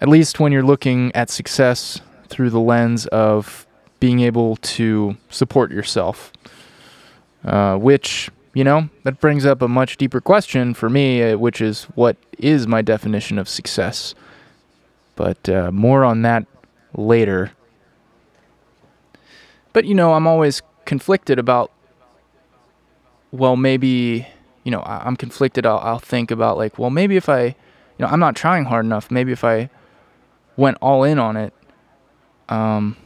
At 0.00 0.08
least 0.08 0.40
when 0.40 0.52
you're 0.52 0.62
looking 0.62 1.14
at 1.14 1.30
success 1.30 2.00
through 2.28 2.50
the 2.50 2.60
lens 2.60 3.06
of 3.06 3.66
being 4.00 4.20
able 4.20 4.56
to 4.56 5.16
support 5.30 5.70
yourself, 5.70 6.32
uh, 7.44 7.76
which, 7.76 8.30
you 8.54 8.64
know, 8.64 8.88
that 9.04 9.20
brings 9.20 9.46
up 9.46 9.62
a 9.62 9.68
much 9.68 9.96
deeper 9.96 10.20
question 10.20 10.74
for 10.74 10.90
me, 10.90 11.22
uh, 11.22 11.38
which 11.38 11.60
is 11.60 11.84
what 11.94 12.16
is 12.38 12.66
my 12.66 12.82
definition 12.82 13.38
of 13.38 13.48
success? 13.48 14.14
But 15.16 15.48
uh, 15.48 15.70
more 15.70 16.04
on 16.04 16.22
that 16.22 16.46
later. 16.94 17.52
But, 19.72 19.84
you 19.86 19.94
know, 19.94 20.14
I'm 20.14 20.26
always 20.26 20.62
conflicted 20.84 21.38
about, 21.38 21.72
well, 23.30 23.56
maybe 23.56 24.26
you 24.64 24.70
know, 24.70 24.80
I, 24.80 25.06
am 25.06 25.16
conflicted. 25.16 25.66
I'll, 25.66 25.78
I'll 25.78 25.98
think 25.98 26.30
about 26.30 26.56
like, 26.56 26.78
well, 26.78 26.90
maybe 26.90 27.16
if 27.16 27.28
I, 27.28 27.44
you 27.44 27.54
know, 27.98 28.06
I'm 28.06 28.20
not 28.20 28.36
trying 28.36 28.64
hard 28.64 28.84
enough. 28.84 29.10
Maybe 29.10 29.32
if 29.32 29.44
I 29.44 29.70
went 30.56 30.78
all 30.80 31.04
in 31.04 31.18
on 31.18 31.36
it, 31.36 31.52
um, 32.48 32.96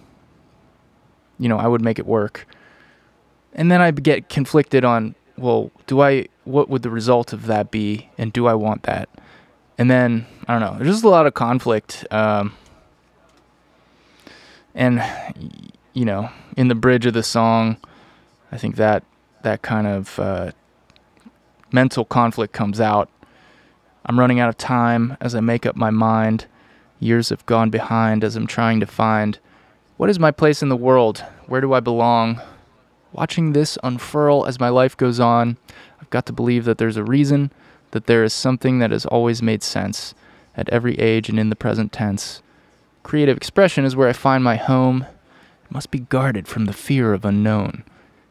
you 1.39 1.49
know, 1.49 1.59
I 1.59 1.67
would 1.67 1.83
make 1.83 1.99
it 1.99 2.07
work. 2.07 2.47
And 3.55 3.71
then 3.71 3.81
I 3.81 3.91
get 3.91 4.29
conflicted 4.29 4.85
on, 4.85 5.15
well, 5.37 5.71
do 5.87 6.01
I, 6.01 6.27
what 6.45 6.69
would 6.69 6.83
the 6.83 6.91
result 6.91 7.33
of 7.33 7.47
that 7.47 7.71
be? 7.71 8.09
And 8.19 8.33
do 8.33 8.47
I 8.47 8.55
want 8.55 8.85
that? 8.85 9.09
And 9.79 9.91
then, 9.91 10.27
I 10.49 10.59
don't 10.59 10.61
know, 10.61 10.79
there's 10.79 10.95
just 10.95 11.05
a 11.05 11.09
lot 11.09 11.27
of 11.27 11.35
conflict. 11.35 12.07
Um, 12.11 12.55
and, 14.75 15.03
you 15.93 16.05
know, 16.05 16.31
in 16.57 16.69
the 16.69 16.75
bridge 16.75 17.07
of 17.07 17.15
the 17.15 17.23
song, 17.23 17.77
I 18.53 18.59
think 18.59 18.77
that, 18.77 19.05
that 19.43 19.63
kind 19.63 19.87
of, 19.87 20.19
uh, 20.19 20.53
mental 21.73 22.05
conflict 22.05 22.53
comes 22.53 22.81
out. 22.81 23.11
I'm 24.07 24.19
running 24.19 24.41
out 24.41 24.49
of 24.49 24.57
time 24.57 25.17
as 25.21 25.35
I 25.35 25.41
make 25.41 25.67
up 25.67 25.77
my 25.77 25.91
mind. 25.91 26.47
Years 27.01 27.29
have 27.29 27.45
gone 27.45 27.71
behind 27.71 28.25
as 28.25 28.37
I'm 28.37 28.47
trying 28.47 28.81
to 28.81 28.87
find 28.87 29.39
what 29.97 30.11
is 30.11 30.19
my 30.19 30.31
place 30.31 30.63
in 30.63 30.69
the 30.69 30.77
world? 30.77 31.25
Where 31.47 31.61
do 31.61 31.73
I 31.73 31.81
belong? 31.81 32.41
Watching 33.17 33.55
this 33.55 33.79
unfurl 33.83 34.45
as 34.45 34.61
my 34.61 34.69
life 34.69 34.95
goes 34.95 35.19
on, 35.19 35.57
I've 35.99 36.11
got 36.11 36.27
to 36.27 36.35
believe 36.35 36.67
that 36.67 36.77
there's 36.77 36.99
a 36.99 37.03
reason, 37.03 37.51
that 37.93 38.07
there 38.07 38.23
is 38.23 38.35
something 38.35 38.79
that 38.81 38.91
has 38.91 39.07
always 39.07 39.41
made 39.41 39.63
sense 39.63 40.15
at 40.55 40.69
every 40.69 40.99
age 40.99 41.31
and 41.31 41.39
in 41.39 41.49
the 41.49 41.57
present 41.57 41.93
tense. 41.93 42.43
Creative 43.03 43.35
expression 43.35 43.87
is 43.87 43.97
where 43.97 44.09
I 44.11 44.13
find 44.13 44.45
my 44.45 44.57
home. 44.57 45.07
It 45.65 45.71
must 45.71 45.91
be 45.91 46.01
guarded 46.01 46.47
from 46.47 46.67
the 46.67 46.75
fear 46.75 47.15
of 47.15 47.25
unknown, 47.25 47.85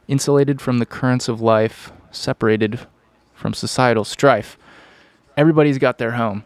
insulated 0.08 0.62
from 0.62 0.78
the 0.78 0.86
currents 0.86 1.28
of 1.28 1.42
life, 1.42 1.92
separated 2.12 2.82
from 3.34 3.56
societal 3.56 4.04
strife. 4.04 4.56
Everybody's 5.36 5.80
got 5.80 5.98
their 5.98 6.12
home. 6.12 6.46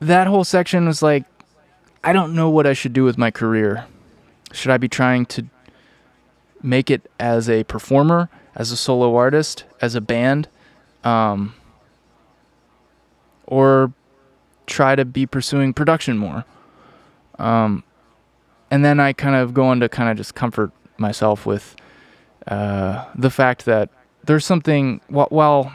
That 0.00 0.26
whole 0.26 0.44
section 0.44 0.86
was 0.86 1.00
like, 1.00 1.24
I 2.04 2.12
don't 2.12 2.34
know 2.34 2.50
what 2.50 2.66
I 2.66 2.74
should 2.74 2.92
do 2.92 3.04
with 3.04 3.16
my 3.16 3.30
career. 3.30 3.86
Should 4.52 4.70
I 4.70 4.76
be 4.76 4.88
trying 4.88 5.24
to 5.26 5.46
make 6.62 6.90
it 6.90 7.10
as 7.18 7.48
a 7.48 7.64
performer, 7.64 8.28
as 8.54 8.70
a 8.70 8.76
solo 8.76 9.14
artist, 9.16 9.64
as 9.80 9.94
a 9.94 10.00
band, 10.00 10.48
um, 11.04 11.54
or 13.46 13.92
try 14.66 14.94
to 14.94 15.04
be 15.04 15.26
pursuing 15.26 15.72
production 15.72 16.18
more? 16.18 16.44
Um, 17.38 17.84
and 18.70 18.84
then 18.84 19.00
I 19.00 19.12
kind 19.12 19.36
of 19.36 19.54
go 19.54 19.66
on 19.66 19.80
to 19.80 19.88
kind 19.88 20.10
of 20.10 20.16
just 20.16 20.34
comfort 20.34 20.72
myself 20.98 21.46
with 21.46 21.76
uh, 22.46 23.04
the 23.14 23.30
fact 23.30 23.64
that 23.64 23.90
there's 24.24 24.44
something 24.44 25.00
while 25.08 25.72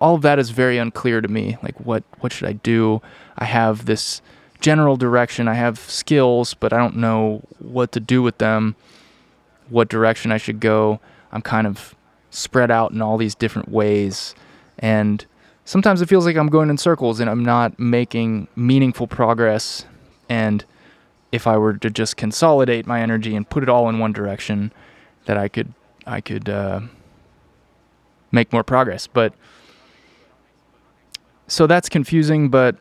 all 0.00 0.14
of 0.14 0.22
that 0.22 0.38
is 0.38 0.50
very 0.50 0.78
unclear 0.78 1.20
to 1.20 1.28
me. 1.28 1.56
Like 1.62 1.78
what 1.80 2.04
what 2.20 2.32
should 2.32 2.48
I 2.48 2.52
do? 2.52 3.00
I 3.36 3.44
have 3.44 3.86
this 3.86 4.20
general 4.60 4.96
direction. 4.96 5.48
I 5.48 5.54
have 5.54 5.78
skills, 5.78 6.54
but 6.54 6.72
I 6.72 6.78
don't 6.78 6.96
know 6.96 7.42
what 7.58 7.92
to 7.92 8.00
do 8.00 8.22
with 8.22 8.38
them. 8.38 8.76
What 9.68 9.88
direction 9.88 10.32
I 10.32 10.36
should 10.36 10.60
go. 10.60 11.00
I'm 11.32 11.42
kind 11.42 11.66
of 11.66 11.94
spread 12.30 12.70
out 12.70 12.92
in 12.92 13.02
all 13.02 13.16
these 13.16 13.34
different 13.34 13.68
ways. 13.68 14.34
And 14.78 15.24
sometimes 15.64 16.00
it 16.02 16.08
feels 16.08 16.26
like 16.26 16.36
I'm 16.36 16.48
going 16.48 16.70
in 16.70 16.78
circles 16.78 17.20
and 17.20 17.30
I'm 17.30 17.44
not 17.44 17.78
making 17.78 18.48
meaningful 18.56 19.06
progress. 19.06 19.84
And 20.28 20.64
if 21.32 21.46
I 21.46 21.56
were 21.56 21.74
to 21.74 21.90
just 21.90 22.16
consolidate 22.16 22.86
my 22.86 23.00
energy 23.00 23.34
and 23.34 23.48
put 23.48 23.62
it 23.62 23.68
all 23.68 23.88
in 23.88 23.98
one 23.98 24.12
direction 24.12 24.72
that 25.26 25.36
I 25.36 25.48
could 25.48 25.72
I 26.06 26.20
could 26.20 26.48
uh, 26.48 26.80
make 28.30 28.52
more 28.52 28.62
progress. 28.62 29.06
But 29.06 29.34
so 31.48 31.66
that's 31.66 31.88
confusing, 31.88 32.48
but 32.48 32.76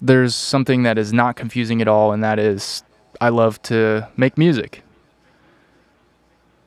there's 0.00 0.34
something 0.34 0.82
that 0.82 0.98
is 0.98 1.12
not 1.12 1.36
confusing 1.36 1.80
at 1.80 1.88
all, 1.88 2.12
and 2.12 2.24
that 2.24 2.38
is 2.38 2.82
I 3.24 3.30
love 3.30 3.62
to 3.62 4.06
make 4.18 4.36
music. 4.36 4.82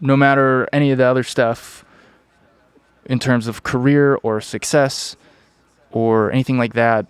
No 0.02 0.18
matter 0.18 0.68
any 0.74 0.90
of 0.90 0.98
the 0.98 1.06
other 1.06 1.22
stuff 1.22 1.86
in 3.06 3.20
terms 3.20 3.46
of 3.46 3.62
career 3.62 4.16
or 4.24 4.42
success 4.42 5.16
or 5.92 6.32
anything 6.32 6.58
like 6.58 6.74
that, 6.74 7.06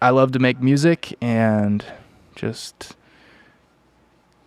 I 0.00 0.08
love 0.08 0.32
to 0.32 0.38
make 0.38 0.62
music 0.62 1.14
and 1.20 1.84
just 2.34 2.96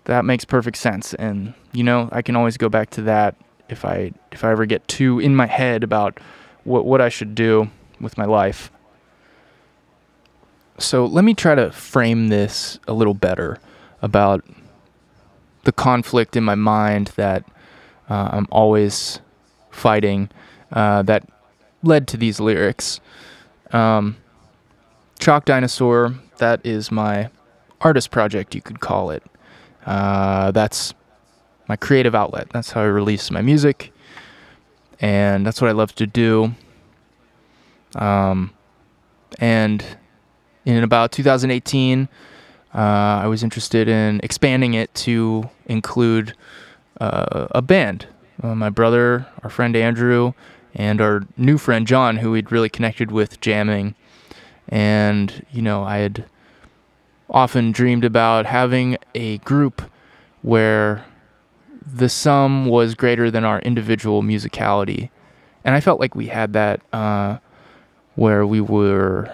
that 0.05 0.25
makes 0.25 0.43
perfect 0.43 0.77
sense. 0.77 1.13
And 1.13 1.53
you 1.71 1.83
know, 1.83 2.09
I 2.11 2.23
can 2.23 2.35
always 2.35 2.57
go 2.57 2.67
back 2.67 2.89
to 2.91 3.03
that 3.03 3.35
if 3.69 3.85
I 3.85 4.11
if 4.31 4.43
I 4.43 4.49
ever 4.49 4.65
get 4.65 4.87
too 4.87 5.19
in 5.19 5.35
my 5.35 5.45
head 5.45 5.83
about 5.83 6.19
what 6.63 6.87
what 6.87 6.99
I 6.99 7.09
should 7.09 7.35
do 7.35 7.69
with 8.01 8.17
my 8.17 8.25
life. 8.25 8.71
So 10.79 11.05
let 11.05 11.23
me 11.23 11.33
try 11.33 11.55
to 11.55 11.71
frame 11.71 12.29
this 12.29 12.79
a 12.87 12.93
little 12.93 13.13
better 13.13 13.59
about 14.01 14.43
the 15.63 15.71
conflict 15.71 16.35
in 16.35 16.43
my 16.43 16.55
mind 16.55 17.11
that 17.15 17.45
uh, 18.09 18.29
I'm 18.31 18.47
always 18.51 19.19
fighting 19.71 20.29
uh, 20.71 21.03
that 21.03 21.27
led 21.83 22.07
to 22.09 22.17
these 22.17 22.39
lyrics. 22.39 22.99
Um, 23.71 24.17
Chalk 25.19 25.45
Dinosaur, 25.45 26.15
that 26.37 26.65
is 26.65 26.91
my 26.91 27.29
artist 27.81 28.11
project, 28.11 28.55
you 28.55 28.61
could 28.61 28.79
call 28.79 29.11
it. 29.11 29.23
Uh, 29.85 30.51
that's 30.51 30.93
my 31.67 31.75
creative 31.75 32.15
outlet. 32.15 32.49
That's 32.49 32.71
how 32.71 32.81
I 32.81 32.85
release 32.85 33.31
my 33.31 33.41
music, 33.41 33.93
and 34.99 35.45
that's 35.45 35.61
what 35.61 35.69
I 35.69 35.73
love 35.73 35.93
to 35.95 36.07
do. 36.07 36.53
Um, 37.95 38.51
and 39.39 39.83
in 40.65 40.83
about 40.83 41.11
2018, 41.11 42.07
uh, 42.73 42.77
I 42.77 43.27
was 43.27 43.43
interested 43.43 43.87
in 43.87 44.19
expanding 44.23 44.73
it 44.73 44.93
to 44.95 45.49
include 45.65 46.33
uh, 46.99 47.47
a 47.51 47.61
band. 47.61 48.07
Uh, 48.41 48.55
my 48.55 48.69
brother, 48.69 49.27
our 49.43 49.49
friend 49.49 49.75
Andrew, 49.75 50.33
and 50.73 50.99
our 51.01 51.23
new 51.37 51.57
friend 51.57 51.85
John, 51.85 52.17
who 52.17 52.31
we'd 52.31 52.51
really 52.51 52.69
connected 52.69 53.11
with 53.11 53.39
jamming. 53.41 53.95
And, 54.69 55.45
you 55.51 55.61
know, 55.61 55.83
I 55.83 55.97
had 55.97 56.25
often 57.29 57.71
dreamed 57.71 58.05
about 58.05 58.45
having 58.45 58.97
a 59.13 59.37
group 59.39 59.81
where 60.41 61.05
the 61.85 62.09
sum 62.09 62.65
was 62.65 62.95
greater 62.95 63.29
than 63.29 63.43
our 63.43 63.59
individual 63.59 64.23
musicality. 64.23 65.09
And 65.63 65.75
I 65.75 65.79
felt 65.79 65.99
like 65.99 66.15
we 66.15 66.27
had 66.27 66.53
that 66.53 66.81
uh, 66.91 67.37
where 68.15 68.45
we 68.45 68.61
were 68.61 69.33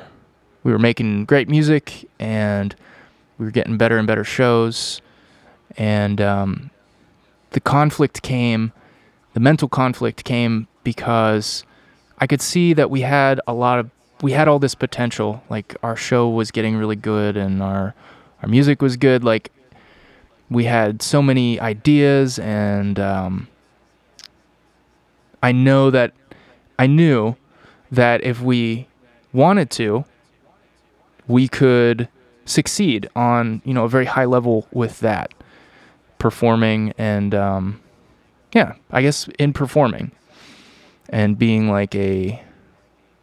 we 0.64 0.72
were 0.72 0.80
making 0.80 1.26
great 1.26 1.50
music 1.50 2.08
and 2.20 2.76
we 3.38 3.46
were 3.46 3.52
getting 3.52 3.78
better 3.78 3.98
and 3.98 4.08
better 4.08 4.24
shows. 4.24 5.02
And 5.78 6.20
um, 6.20 6.72
the 7.52 7.60
conflict 7.60 8.22
came, 8.22 8.74
the 9.34 9.40
mental 9.40 9.68
conflict 9.68 10.24
came 10.24 10.68
because 10.84 11.64
I 12.20 12.28
could 12.28 12.42
see 12.42 12.74
that 12.74 12.90
we 12.90 13.02
had 13.02 13.40
a 13.48 13.54
lot 13.54 13.80
of 13.80 13.90
we 14.22 14.34
had 14.34 14.50
all 14.50 14.60
this 14.60 14.76
potential. 14.76 15.42
Like 15.50 15.76
our 15.82 15.96
show 15.96 16.28
was 16.28 16.52
getting 16.52 16.76
really 16.76 16.98
good 16.98 17.38
and 17.38 17.64
our 17.64 17.96
our 18.44 18.50
music 18.50 18.82
was 18.82 18.98
good. 18.98 19.24
Like 19.24 19.52
we 20.50 20.66
had 20.66 21.02
so 21.02 21.22
many 21.22 21.60
ideas 21.60 22.40
and 22.40 23.00
um, 23.00 23.48
I 25.42 25.52
know 25.52 25.90
that 25.92 26.14
I 26.78 26.88
knew 26.88 27.36
that 27.92 28.24
if 28.24 28.42
we 28.42 28.88
wanted 29.32 29.70
to, 29.72 30.06
we 31.30 31.48
could 31.48 32.10
succeed 32.44 33.08
on 33.16 33.62
you 33.64 33.74
know 33.74 33.86
a 33.86 33.90
very 33.90 34.06
high 34.06 34.26
level 34.26 34.68
with 34.74 35.00
that 35.00 35.34
performing 36.18 36.94
and 36.98 37.34
um, 37.34 37.80
yeah, 38.54 38.74
I 38.92 39.02
guess 39.02 39.30
in 39.40 39.54
performing 39.54 40.12
and 41.10 41.38
being 41.38 41.70
like 41.70 41.96
a 41.96 42.44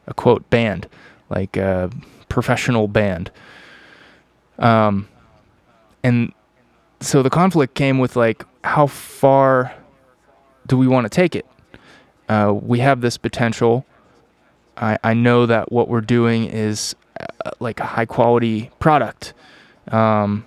a 0.07 0.15
quote 0.15 0.49
band, 0.51 0.89
like 1.29 1.57
a 1.57 1.91
professional 2.29 2.89
band. 2.89 3.31
Um, 4.59 5.09
and 6.03 6.33
so 7.01 7.23
the 7.23 7.31
conflict 7.31 7.75
came 7.75 7.99
with 7.99 8.17
like 8.17 8.45
how 8.63 8.87
far 8.87 9.75
do 10.67 10.79
we 10.79 10.87
want 10.87 11.05
to 11.05 11.11
take 11.11 11.35
it? 11.35 11.47
Uh, 12.29 12.55
we 12.61 12.79
have 12.79 13.01
this 13.01 13.19
potential. 13.19 13.85
I, 14.77 14.99
I 15.03 15.15
know 15.15 15.47
that 15.47 15.73
what 15.73 15.89
we're 15.89 16.01
doing 16.01 16.45
is 16.45 16.95
like 17.61 17.81
a 17.81 17.87
high 17.87 18.07
quality 18.07 18.71
product. 18.79 19.35
Um, 19.89 20.47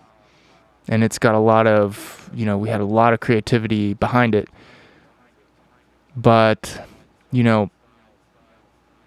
and 0.88 1.03
it's 1.03 1.19
got 1.19 1.36
a 1.36 1.39
lot 1.39 1.67
of, 1.67 2.29
you 2.34 2.45
know, 2.45 2.58
we 2.58 2.69
had 2.69 2.82
a 2.82 2.86
lot 2.86 3.13
of 3.13 3.19
creativity 3.19 3.93
behind 3.93 4.36
it. 4.36 4.49
But, 6.15 6.88
you 7.32 7.43
know, 7.43 7.69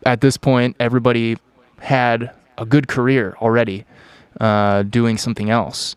at 0.07 0.20
this 0.20 0.37
point, 0.37 0.77
everybody 0.79 1.37
had 1.81 2.31
a 2.59 2.64
good 2.64 2.88
career 2.88 3.37
already 3.40 3.85
uh, 4.40 4.85
doing 4.85 5.18
something 5.18 5.51
else. 5.51 5.96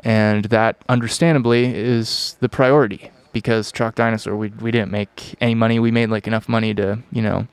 And 0.00 0.44
that, 0.46 0.76
understandably, 0.88 1.74
is 1.74 2.36
the 2.40 2.48
priority 2.48 3.10
because 3.32 3.72
Chalk 3.72 3.94
Dinosaur, 3.94 4.36
we, 4.36 4.48
we 4.48 4.70
didn't 4.70 4.90
make 4.90 5.34
any 5.40 5.54
money. 5.54 5.78
We 5.78 5.90
made 5.90 6.10
like 6.10 6.26
enough 6.26 6.48
money 6.48 6.74
to, 6.74 7.02
you 7.10 7.22
know, 7.22 7.48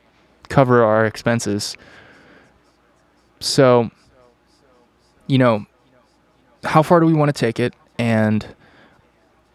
cover 0.49 0.83
our 0.83 1.05
expenses. 1.05 1.77
So, 3.41 3.89
you 5.27 5.39
know, 5.39 5.65
how 6.63 6.83
far 6.83 6.99
do 6.99 7.07
we 7.07 7.13
want 7.13 7.35
to 7.35 7.39
take 7.39 7.59
it 7.59 7.73
and 7.97 8.45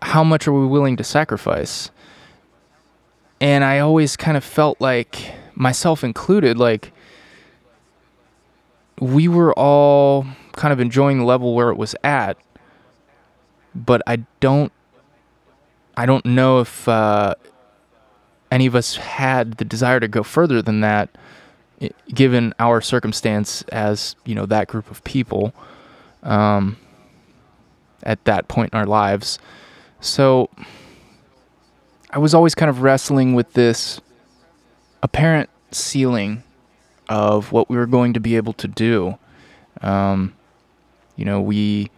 how 0.03 0.25
much 0.25 0.49
are 0.49 0.53
we 0.53 0.67
willing 0.67 0.97
to 0.97 1.05
sacrifice? 1.05 1.91
And 3.41 3.63
I 3.65 3.79
always 3.79 4.17
kind 4.17 4.37
of 4.37 4.45
felt 4.45 4.81
like, 4.81 5.35
myself 5.55 6.05
included, 6.05 6.59
like 6.59 6.93
we 9.01 9.29
were 9.29 9.53
all 9.55 10.27
kind 10.53 10.73
of 10.73 10.81
enjoying 10.81 11.19
the 11.19 11.25
level 11.25 11.55
where 11.55 11.71
it 11.71 11.77
was 11.77 11.95
at. 12.03 12.37
But 13.75 14.03
I 14.07 14.25
don't, 14.41 14.73
I 15.97 16.07
don't 16.07 16.25
know 16.27 16.61
if 16.61 16.89
uh, 16.89 17.35
any 18.51 18.67
of 18.67 18.75
us 18.75 18.97
had 18.97 19.59
the 19.59 19.65
desire 19.65 20.01
to 20.01 20.09
go 20.09 20.23
further 20.23 20.61
than 20.61 20.81
that, 20.81 21.11
given 22.09 22.55
our 22.59 22.81
circumstance 22.81 23.63
as 23.65 24.17
you 24.25 24.35
know 24.35 24.47
that 24.47 24.69
group 24.69 24.91
of 24.91 25.03
people 25.05 25.55
um, 26.23 26.77
at 28.03 28.25
that 28.25 28.49
point 28.49 28.73
in 28.73 28.79
our 28.79 28.87
lives. 28.87 29.39
So 30.01 30.51
I 32.11 32.19
was 32.19 32.35
always 32.35 32.55
kind 32.55 32.71
of 32.71 32.83
wrestling 32.83 33.35
with 33.35 33.53
this 33.53 34.01
apparent 35.03 35.51
ceiling 35.71 36.43
of 37.09 37.53
what 37.53 37.69
we 37.69 37.77
were 37.77 37.87
going 37.87 38.15
to 38.15 38.21
be 38.21 38.37
able 38.37 38.53
to 38.55 38.69
do. 38.69 39.19
Um, 39.83 40.35
you 41.17 41.25
know, 41.25 41.41
we 41.41 41.91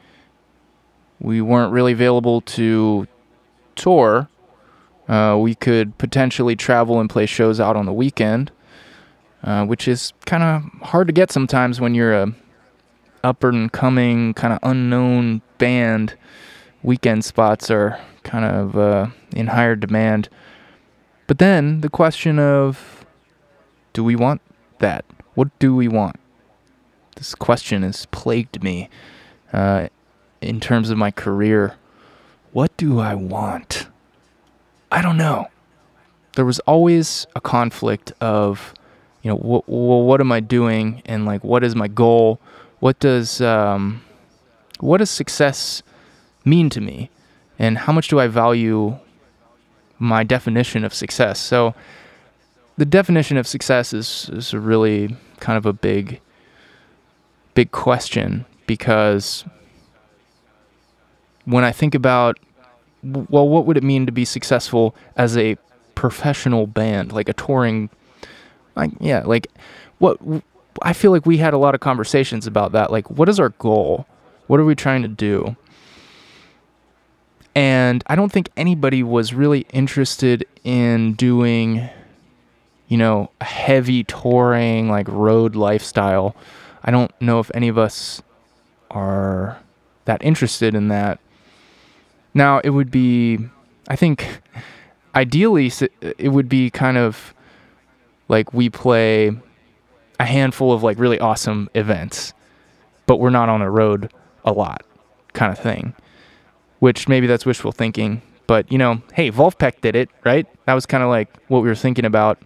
we 1.20 1.40
weren't 1.40 1.72
really 1.72 1.92
available 1.92 2.40
to 2.42 3.06
tour 3.74 4.28
uh, 5.08 5.38
we 5.40 5.54
could 5.54 5.96
potentially 5.96 6.54
travel 6.54 7.00
and 7.00 7.08
play 7.08 7.24
shows 7.24 7.58
out 7.58 7.76
on 7.76 7.86
the 7.86 7.92
weekend, 7.92 8.52
uh, 9.42 9.64
which 9.66 9.88
is 9.88 10.12
kind 10.26 10.42
of 10.42 10.62
hard 10.88 11.06
to 11.06 11.12
get 11.12 11.30
sometimes 11.30 11.80
when 11.80 11.94
you're 11.94 12.14
a 12.14 12.32
up 13.24 13.42
and 13.44 13.72
coming 13.72 14.34
kind 14.34 14.52
of 14.52 14.58
unknown 14.62 15.42
band. 15.58 16.14
Weekend 16.82 17.24
spots 17.24 17.70
are 17.70 17.98
kind 18.22 18.44
of 18.44 18.76
uh, 18.76 19.08
in 19.34 19.48
higher 19.48 19.74
demand. 19.74 20.28
But 21.26 21.38
then 21.38 21.80
the 21.80 21.90
question 21.90 22.38
of 22.38 23.04
do 23.92 24.04
we 24.04 24.14
want 24.16 24.40
that? 24.78 25.04
What 25.34 25.56
do 25.58 25.74
we 25.74 25.88
want? 25.88 26.16
This 27.16 27.34
question 27.34 27.82
has 27.82 28.06
plagued 28.06 28.62
me 28.62 28.88
uh, 29.52 29.88
in 30.40 30.60
terms 30.60 30.90
of 30.90 30.98
my 30.98 31.10
career. 31.10 31.74
What 32.52 32.76
do 32.76 33.00
I 33.00 33.14
want? 33.14 33.88
I 34.90 35.02
don't 35.02 35.16
know. 35.16 35.48
there 36.36 36.44
was 36.44 36.60
always 36.60 37.26
a 37.34 37.40
conflict 37.40 38.12
of, 38.20 38.72
you 39.22 39.30
know, 39.30 39.36
wh- 39.36 39.68
well, 39.68 40.02
what 40.02 40.20
am 40.20 40.32
I 40.32 40.40
doing, 40.40 41.02
and 41.06 41.24
like, 41.26 41.42
what 41.44 41.64
is 41.64 41.74
my 41.74 41.88
goal? 41.88 42.40
What 42.80 42.98
does 43.00 43.40
um, 43.40 44.02
what 44.80 44.98
does 44.98 45.10
success 45.10 45.82
mean 46.44 46.70
to 46.70 46.80
me, 46.80 47.10
and 47.58 47.78
how 47.78 47.92
much 47.92 48.08
do 48.08 48.20
I 48.20 48.28
value 48.28 48.96
my 49.98 50.22
definition 50.24 50.84
of 50.84 50.94
success? 50.94 51.38
So, 51.40 51.74
the 52.76 52.86
definition 52.86 53.36
of 53.36 53.46
success 53.46 53.92
is 53.92 54.30
is 54.32 54.54
really 54.54 55.16
kind 55.40 55.58
of 55.58 55.66
a 55.66 55.72
big 55.72 56.20
big 57.54 57.70
question 57.72 58.44
because 58.66 59.44
when 61.44 61.64
I 61.64 61.72
think 61.72 61.94
about 61.94 62.38
well, 63.02 63.48
what 63.48 63.64
would 63.66 63.76
it 63.76 63.82
mean 63.82 64.06
to 64.06 64.12
be 64.12 64.24
successful 64.24 64.94
as 65.16 65.36
a 65.36 65.56
professional 65.94 66.66
band, 66.66 67.12
like 67.12 67.28
a 67.28 67.32
touring, 67.32 67.90
like 68.78 68.92
yeah, 69.00 69.22
like 69.24 69.48
what 69.98 70.18
I 70.82 70.92
feel 70.92 71.10
like 71.10 71.26
we 71.26 71.38
had 71.38 71.54
a 71.54 71.58
lot 71.58 71.74
of 71.74 71.80
conversations 71.80 72.46
about 72.46 72.72
that. 72.72 72.90
Like, 72.90 73.10
what 73.10 73.28
is 73.28 73.40
our 73.40 73.50
goal? 73.50 74.06
What 74.46 74.60
are 74.60 74.64
we 74.64 74.74
trying 74.74 75.02
to 75.02 75.08
do? 75.08 75.56
And 77.54 78.04
I 78.06 78.14
don't 78.14 78.30
think 78.30 78.50
anybody 78.56 79.02
was 79.02 79.34
really 79.34 79.66
interested 79.72 80.46
in 80.62 81.14
doing, 81.14 81.88
you 82.86 82.96
know, 82.96 83.30
heavy 83.40 84.04
touring, 84.04 84.88
like 84.88 85.08
road 85.08 85.56
lifestyle. 85.56 86.36
I 86.84 86.90
don't 86.90 87.10
know 87.20 87.40
if 87.40 87.50
any 87.54 87.68
of 87.68 87.76
us 87.76 88.22
are 88.90 89.58
that 90.04 90.22
interested 90.22 90.74
in 90.74 90.88
that. 90.88 91.18
Now, 92.32 92.60
it 92.60 92.70
would 92.70 92.90
be, 92.90 93.38
I 93.88 93.96
think, 93.96 94.40
ideally, 95.14 95.72
it 96.00 96.28
would 96.28 96.48
be 96.48 96.70
kind 96.70 96.96
of 96.96 97.34
like 98.28 98.52
we 98.52 98.70
play 98.70 99.32
a 100.20 100.24
handful 100.24 100.72
of 100.72 100.82
like 100.82 100.98
really 100.98 101.18
awesome 101.18 101.68
events, 101.74 102.32
but 103.06 103.18
we're 103.18 103.30
not 103.30 103.48
on 103.48 103.60
the 103.60 103.70
road 103.70 104.12
a 104.44 104.52
lot, 104.52 104.84
kind 105.32 105.52
of 105.52 105.58
thing. 105.58 105.94
Which 106.80 107.08
maybe 107.08 107.26
that's 107.26 107.44
wishful 107.44 107.72
thinking, 107.72 108.22
but 108.46 108.70
you 108.70 108.78
know, 108.78 109.02
hey, 109.14 109.30
Vulfpeck 109.30 109.80
did 109.80 109.96
it, 109.96 110.10
right? 110.24 110.46
That 110.66 110.74
was 110.74 110.86
kind 110.86 111.02
of 111.02 111.08
like 111.08 111.28
what 111.48 111.62
we 111.62 111.68
were 111.68 111.74
thinking 111.74 112.04
about. 112.04 112.38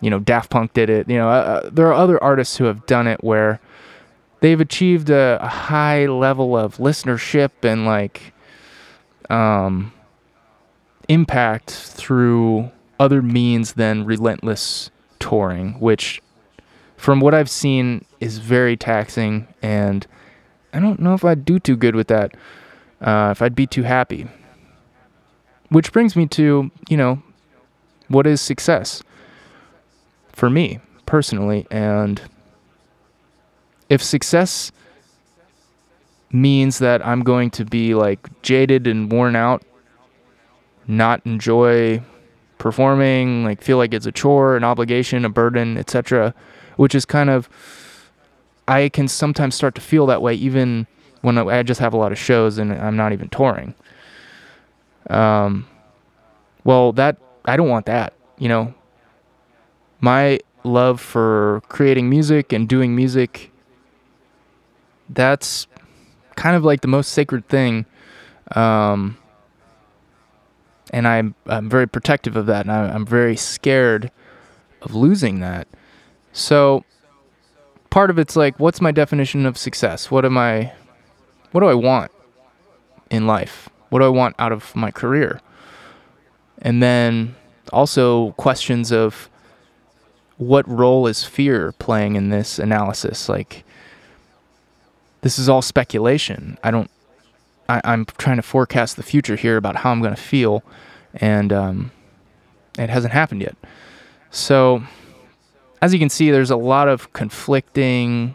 You 0.00 0.10
know, 0.10 0.18
Daft 0.18 0.50
Punk 0.50 0.72
did 0.72 0.90
it. 0.90 1.08
You 1.08 1.16
know, 1.16 1.28
uh, 1.28 1.32
uh, 1.64 1.70
there 1.70 1.86
are 1.86 1.94
other 1.94 2.22
artists 2.22 2.56
who 2.56 2.64
have 2.64 2.84
done 2.86 3.06
it 3.06 3.22
where 3.22 3.60
they've 4.40 4.60
achieved 4.60 5.08
a, 5.08 5.38
a 5.40 5.48
high 5.48 6.06
level 6.06 6.56
of 6.56 6.76
listenership 6.78 7.50
and 7.62 7.86
like 7.86 8.34
um, 9.30 9.92
impact 11.08 11.70
through 11.70 12.70
other 12.98 13.22
means 13.22 13.74
than 13.74 14.04
relentless 14.04 14.90
touring, 15.24 15.72
which, 15.80 16.20
from 16.98 17.18
what 17.18 17.32
I've 17.32 17.48
seen, 17.48 18.04
is 18.20 18.36
very 18.36 18.76
taxing. 18.76 19.48
And 19.62 20.06
I 20.74 20.80
don't 20.80 21.00
know 21.00 21.14
if 21.14 21.24
I'd 21.24 21.46
do 21.46 21.58
too 21.58 21.76
good 21.76 21.96
with 21.96 22.08
that, 22.08 22.36
uh, 23.00 23.30
if 23.30 23.40
I'd 23.40 23.54
be 23.54 23.66
too 23.66 23.84
happy. 23.84 24.28
Which 25.70 25.92
brings 25.92 26.14
me 26.14 26.26
to, 26.26 26.70
you 26.90 26.96
know, 26.98 27.22
what 28.08 28.26
is 28.26 28.42
success 28.42 29.02
for 30.28 30.50
me 30.50 30.80
personally? 31.06 31.66
And 31.70 32.20
if 33.88 34.02
success 34.02 34.72
means 36.30 36.80
that 36.80 37.04
I'm 37.06 37.22
going 37.22 37.50
to 37.52 37.64
be 37.64 37.94
like 37.94 38.28
jaded 38.42 38.86
and 38.86 39.10
worn 39.10 39.36
out, 39.36 39.62
not 40.86 41.22
enjoy 41.24 42.02
performing, 42.58 43.44
like 43.44 43.62
feel 43.62 43.76
like 43.76 43.94
it's 43.94 44.06
a 44.06 44.12
chore, 44.12 44.56
an 44.56 44.64
obligation, 44.64 45.24
a 45.24 45.28
burden, 45.28 45.76
etc., 45.76 46.34
which 46.76 46.94
is 46.94 47.04
kind 47.04 47.30
of 47.30 47.48
I 48.66 48.88
can 48.88 49.08
sometimes 49.08 49.54
start 49.54 49.74
to 49.74 49.80
feel 49.80 50.06
that 50.06 50.22
way 50.22 50.34
even 50.34 50.86
when 51.20 51.38
I 51.38 51.62
just 51.62 51.80
have 51.80 51.94
a 51.94 51.96
lot 51.96 52.12
of 52.12 52.18
shows 52.18 52.58
and 52.58 52.72
I'm 52.72 52.96
not 52.96 53.12
even 53.12 53.28
touring. 53.28 53.74
Um 55.10 55.66
well, 56.64 56.92
that 56.92 57.18
I 57.44 57.56
don't 57.56 57.68
want 57.68 57.86
that, 57.86 58.14
you 58.38 58.48
know. 58.48 58.74
My 60.00 60.40
love 60.64 61.00
for 61.00 61.62
creating 61.68 62.08
music 62.08 62.52
and 62.52 62.68
doing 62.68 62.96
music 62.96 63.50
that's 65.08 65.66
kind 66.36 66.56
of 66.56 66.64
like 66.64 66.80
the 66.80 66.88
most 66.88 67.12
sacred 67.12 67.48
thing. 67.48 67.86
Um, 68.52 69.16
and 70.94 71.08
I'm 71.08 71.34
I'm 71.46 71.68
very 71.68 71.88
protective 71.88 72.36
of 72.36 72.46
that, 72.46 72.64
and 72.64 72.70
I, 72.70 72.88
I'm 72.88 73.04
very 73.04 73.36
scared 73.36 74.12
of 74.80 74.94
losing 74.94 75.40
that. 75.40 75.66
So 76.32 76.84
part 77.90 78.10
of 78.10 78.18
it's 78.18 78.36
like, 78.36 78.60
what's 78.60 78.80
my 78.80 78.92
definition 78.92 79.44
of 79.44 79.58
success? 79.58 80.08
What 80.08 80.24
am 80.24 80.38
I? 80.38 80.72
What 81.50 81.62
do 81.62 81.66
I 81.66 81.74
want 81.74 82.12
in 83.10 83.26
life? 83.26 83.68
What 83.88 83.98
do 83.98 84.04
I 84.04 84.08
want 84.08 84.36
out 84.38 84.52
of 84.52 84.74
my 84.76 84.92
career? 84.92 85.40
And 86.62 86.80
then 86.80 87.34
also 87.72 88.30
questions 88.32 88.92
of 88.92 89.28
what 90.36 90.66
role 90.68 91.08
is 91.08 91.24
fear 91.24 91.72
playing 91.72 92.14
in 92.14 92.28
this 92.28 92.60
analysis? 92.60 93.28
Like, 93.28 93.64
this 95.22 95.40
is 95.40 95.48
all 95.48 95.60
speculation. 95.60 96.56
I 96.62 96.70
don't. 96.70 96.90
I, 97.68 97.80
am 97.84 98.04
trying 98.18 98.36
to 98.36 98.42
forecast 98.42 98.96
the 98.96 99.02
future 99.02 99.36
here 99.36 99.56
about 99.56 99.76
how 99.76 99.90
I'm 99.90 100.00
going 100.00 100.14
to 100.14 100.20
feel, 100.20 100.62
and 101.14 101.52
um, 101.52 101.90
it 102.78 102.90
hasn't 102.90 103.12
happened 103.12 103.42
yet. 103.42 103.56
So, 104.30 104.82
as 105.80 105.92
you 105.92 105.98
can 105.98 106.10
see, 106.10 106.30
there's 106.30 106.50
a 106.50 106.56
lot 106.56 106.88
of 106.88 107.12
conflicting 107.12 108.34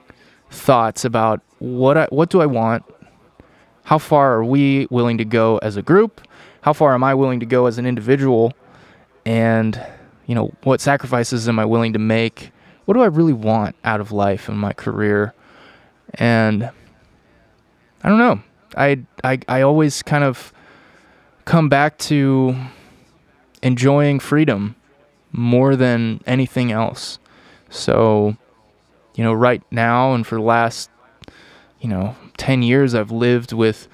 thoughts 0.50 1.06
about 1.06 1.42
what 1.60 1.98
I, 1.98 2.06
what 2.10 2.30
do 2.30 2.42
I 2.42 2.46
want, 2.46 2.84
how 3.84 3.98
far 3.98 4.34
are 4.34 4.46
we 4.46 4.88
willing 4.90 5.18
to 5.18 5.26
go 5.26 5.58
as 5.60 5.78
a 5.78 5.82
group, 5.82 6.22
how 6.62 6.74
far 6.74 6.94
am 6.94 7.04
I 7.04 7.14
willing 7.14 7.40
to 7.40 7.46
go 7.46 7.66
as 7.66 7.78
an 7.78 7.86
individual, 7.86 8.54
and 9.26 9.84
you 10.26 10.36
know 10.36 10.54
what 10.64 10.82
sacrifices 10.82 11.48
am 11.48 11.60
I 11.60 11.66
willing 11.66 11.94
to 11.94 12.00
make? 12.00 12.52
What 12.86 12.96
do 12.96 13.02
I 13.02 13.08
really 13.08 13.34
want 13.34 13.76
out 13.84 14.00
of 14.02 14.12
life 14.12 14.50
and 14.50 14.58
my 14.58 14.74
career? 14.74 15.34
And 16.16 16.72
I 18.04 18.10
don't 18.10 18.18
know. 18.18 18.42
I, 18.76 19.00
I, 19.24 19.40
I 19.48 19.62
always 19.62 20.02
kind 20.04 20.24
of 20.24 20.54
come 21.46 21.70
back 21.70 21.98
to 21.98 22.56
enjoying 23.62 24.20
freedom 24.20 24.76
more 25.32 25.76
than 25.76 26.22
anything 26.26 26.72
else. 26.72 27.20
So, 27.70 28.38
you 29.16 29.24
know, 29.24 29.34
right 29.34 29.62
now 29.72 30.14
and 30.14 30.26
for 30.26 30.36
the 30.36 30.42
last, 30.42 30.90
you 31.80 31.90
know, 31.90 32.16
10 32.38 32.62
years, 32.62 32.96
I've 32.96 33.12
lived 33.12 33.54
with 33.54 33.88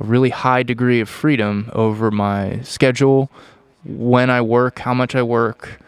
a 0.00 0.04
really 0.04 0.30
high 0.30 0.62
degree 0.62 1.00
of 1.00 1.08
freedom 1.08 1.70
over 1.72 2.10
my 2.10 2.60
schedule, 2.62 3.30
when 3.84 4.30
I 4.30 4.40
work, 4.40 4.78
how 4.80 4.94
much 4.94 5.14
I 5.14 5.22
work. 5.22 5.80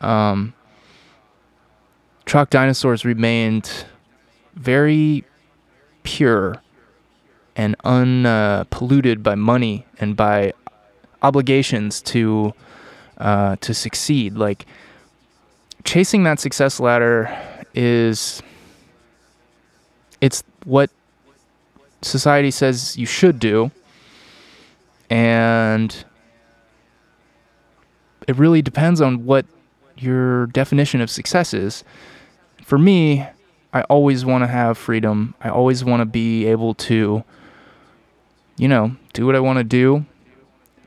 Um, 0.00 0.52
Dinosaurs 2.26 3.04
remained 3.04 3.86
very 4.54 5.24
pure 6.02 6.60
and 7.56 7.74
unpolluted 7.84 9.18
uh, 9.18 9.22
by 9.22 9.34
money 9.34 9.86
and 9.98 10.14
by 10.14 10.52
obligations 11.22 12.02
to 12.02 12.52
uh, 13.18 13.56
to 13.56 13.72
succeed. 13.72 14.34
Like 14.34 14.66
chasing 15.84 16.24
that 16.24 16.38
success 16.38 16.78
ladder 16.78 17.34
is 17.74 18.42
it's 20.20 20.44
what 20.64 20.90
society 22.02 22.50
says 22.50 22.96
you 22.96 23.06
should 23.06 23.38
do, 23.38 23.70
and 25.08 26.04
it 28.28 28.36
really 28.36 28.60
depends 28.62 29.00
on 29.00 29.24
what 29.24 29.46
your 29.96 30.46
definition 30.48 31.00
of 31.00 31.10
success 31.10 31.54
is. 31.54 31.84
For 32.62 32.76
me, 32.76 33.26
I 33.72 33.82
always 33.82 34.24
want 34.24 34.42
to 34.42 34.48
have 34.48 34.76
freedom. 34.76 35.34
I 35.40 35.48
always 35.48 35.84
want 35.84 36.00
to 36.00 36.06
be 36.06 36.46
able 36.46 36.74
to 36.74 37.24
you 38.56 38.68
know, 38.68 38.96
do 39.12 39.26
what 39.26 39.36
I 39.36 39.40
want 39.40 39.58
to 39.58 39.64
do, 39.64 40.06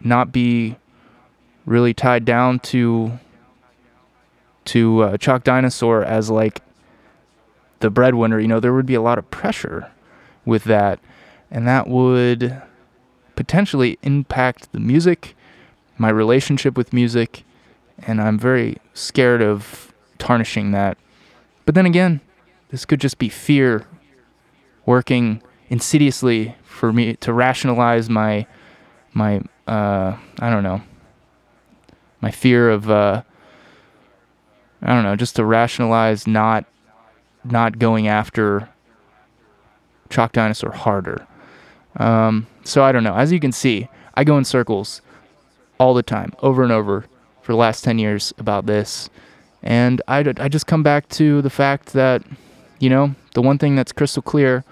not 0.02 0.32
be 0.32 0.76
really 1.66 1.94
tied 1.94 2.26
down 2.26 2.60
to 2.60 3.20
to 4.66 5.02
uh, 5.02 5.18
Chalk 5.18 5.44
Dinosaur 5.44 6.04
as 6.04 6.30
like 6.30 6.62
the 7.80 7.90
breadwinner. 7.90 8.40
You 8.40 8.48
know, 8.48 8.60
there 8.60 8.74
would 8.74 8.86
be 8.86 8.96
a 8.96 9.02
lot 9.02 9.18
of 9.18 9.30
pressure 9.32 9.92
with 10.46 10.64
that, 10.66 11.00
and 11.50 11.68
that 11.68 11.88
would 11.88 12.62
potentially 13.36 13.98
impact 14.04 14.72
the 14.72 14.80
music, 14.80 15.36
my 15.98 16.10
relationship 16.10 16.76
with 16.78 16.94
music, 16.94 17.44
and 18.00 18.22
I'm 18.22 18.38
very 18.38 18.78
scared 18.94 19.42
of 19.42 19.94
tarnishing 20.18 20.72
that. 20.72 20.98
But 21.66 21.76
then 21.76 21.86
again, 21.86 22.22
this 22.70 22.86
could 22.86 23.00
just 23.00 23.18
be 23.18 23.30
fear 23.30 23.88
working 24.86 25.42
insidiously 25.70 26.56
for 26.80 26.94
me 26.94 27.16
to 27.18 27.34
rationalize 27.34 28.10
my 28.10 28.46
my 29.14 29.42
uh, 29.68 30.18
I 30.40 30.50
don't 30.50 30.64
know 30.64 30.82
my 32.22 32.32
fear 32.32 32.70
of 32.70 32.90
uh, 32.90 33.24
I 34.82 34.88
don't 34.94 35.04
know, 35.04 35.16
just 35.16 35.36
to 35.36 35.46
rationalize 35.46 36.28
not 36.28 36.66
not 37.44 37.80
going 37.80 38.08
after 38.08 38.70
Chalk 40.10 40.32
Dinosaur 40.32 40.72
harder. 40.72 41.28
Um, 41.98 42.48
so 42.64 42.84
I 42.84 42.92
don't 42.92 43.04
know. 43.04 43.16
As 43.16 43.32
you 43.32 43.40
can 43.40 43.52
see, 43.52 43.90
I 44.16 44.24
go 44.24 44.38
in 44.38 44.46
circles 44.46 45.02
all 45.80 45.94
the 45.94 46.04
time, 46.04 46.34
over 46.42 46.64
and 46.64 46.72
over, 46.72 47.06
for 47.42 47.54
the 47.54 47.58
last 47.58 47.84
10 47.84 48.00
years 48.00 48.34
about 48.38 48.66
this. 48.66 49.10
And 49.64 50.02
I, 50.08 50.20
I 50.38 50.50
just 50.50 50.68
come 50.68 50.84
back 50.84 51.08
to 51.10 51.42
the 51.42 51.50
fact 51.50 51.94
that, 51.94 52.24
you 52.80 52.90
know, 52.90 53.16
the 53.34 53.42
one 53.42 53.58
thing 53.58 53.76
that's 53.76 53.92
crystal 53.92 54.22
clear 54.22 54.64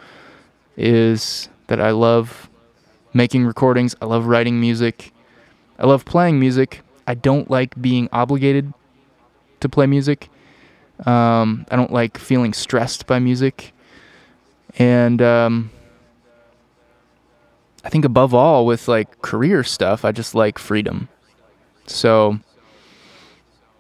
is 0.75 1.49
that 1.67 1.79
I 1.79 1.91
love 1.91 2.49
making 3.13 3.45
recordings, 3.45 3.95
I 4.01 4.05
love 4.05 4.25
writing 4.25 4.59
music, 4.59 5.13
I 5.79 5.85
love 5.85 6.05
playing 6.05 6.39
music. 6.39 6.81
I 7.05 7.13
don't 7.13 7.49
like 7.49 7.79
being 7.81 8.09
obligated 8.11 8.73
to 9.61 9.69
play 9.69 9.85
music. 9.85 10.29
Um, 11.05 11.65
I 11.71 11.75
don't 11.75 11.93
like 11.93 12.17
feeling 12.17 12.53
stressed 12.53 13.07
by 13.07 13.19
music. 13.19 13.73
And 14.77 15.21
um, 15.21 15.71
I 17.83 17.89
think 17.89 18.03
above 18.03 18.33
all, 18.33 18.65
with 18.65 18.87
like 18.87 19.21
career 19.21 19.63
stuff, 19.63 20.03
I 20.03 20.11
just 20.11 20.35
like 20.35 20.59
freedom. 20.59 21.07
So 21.85 22.39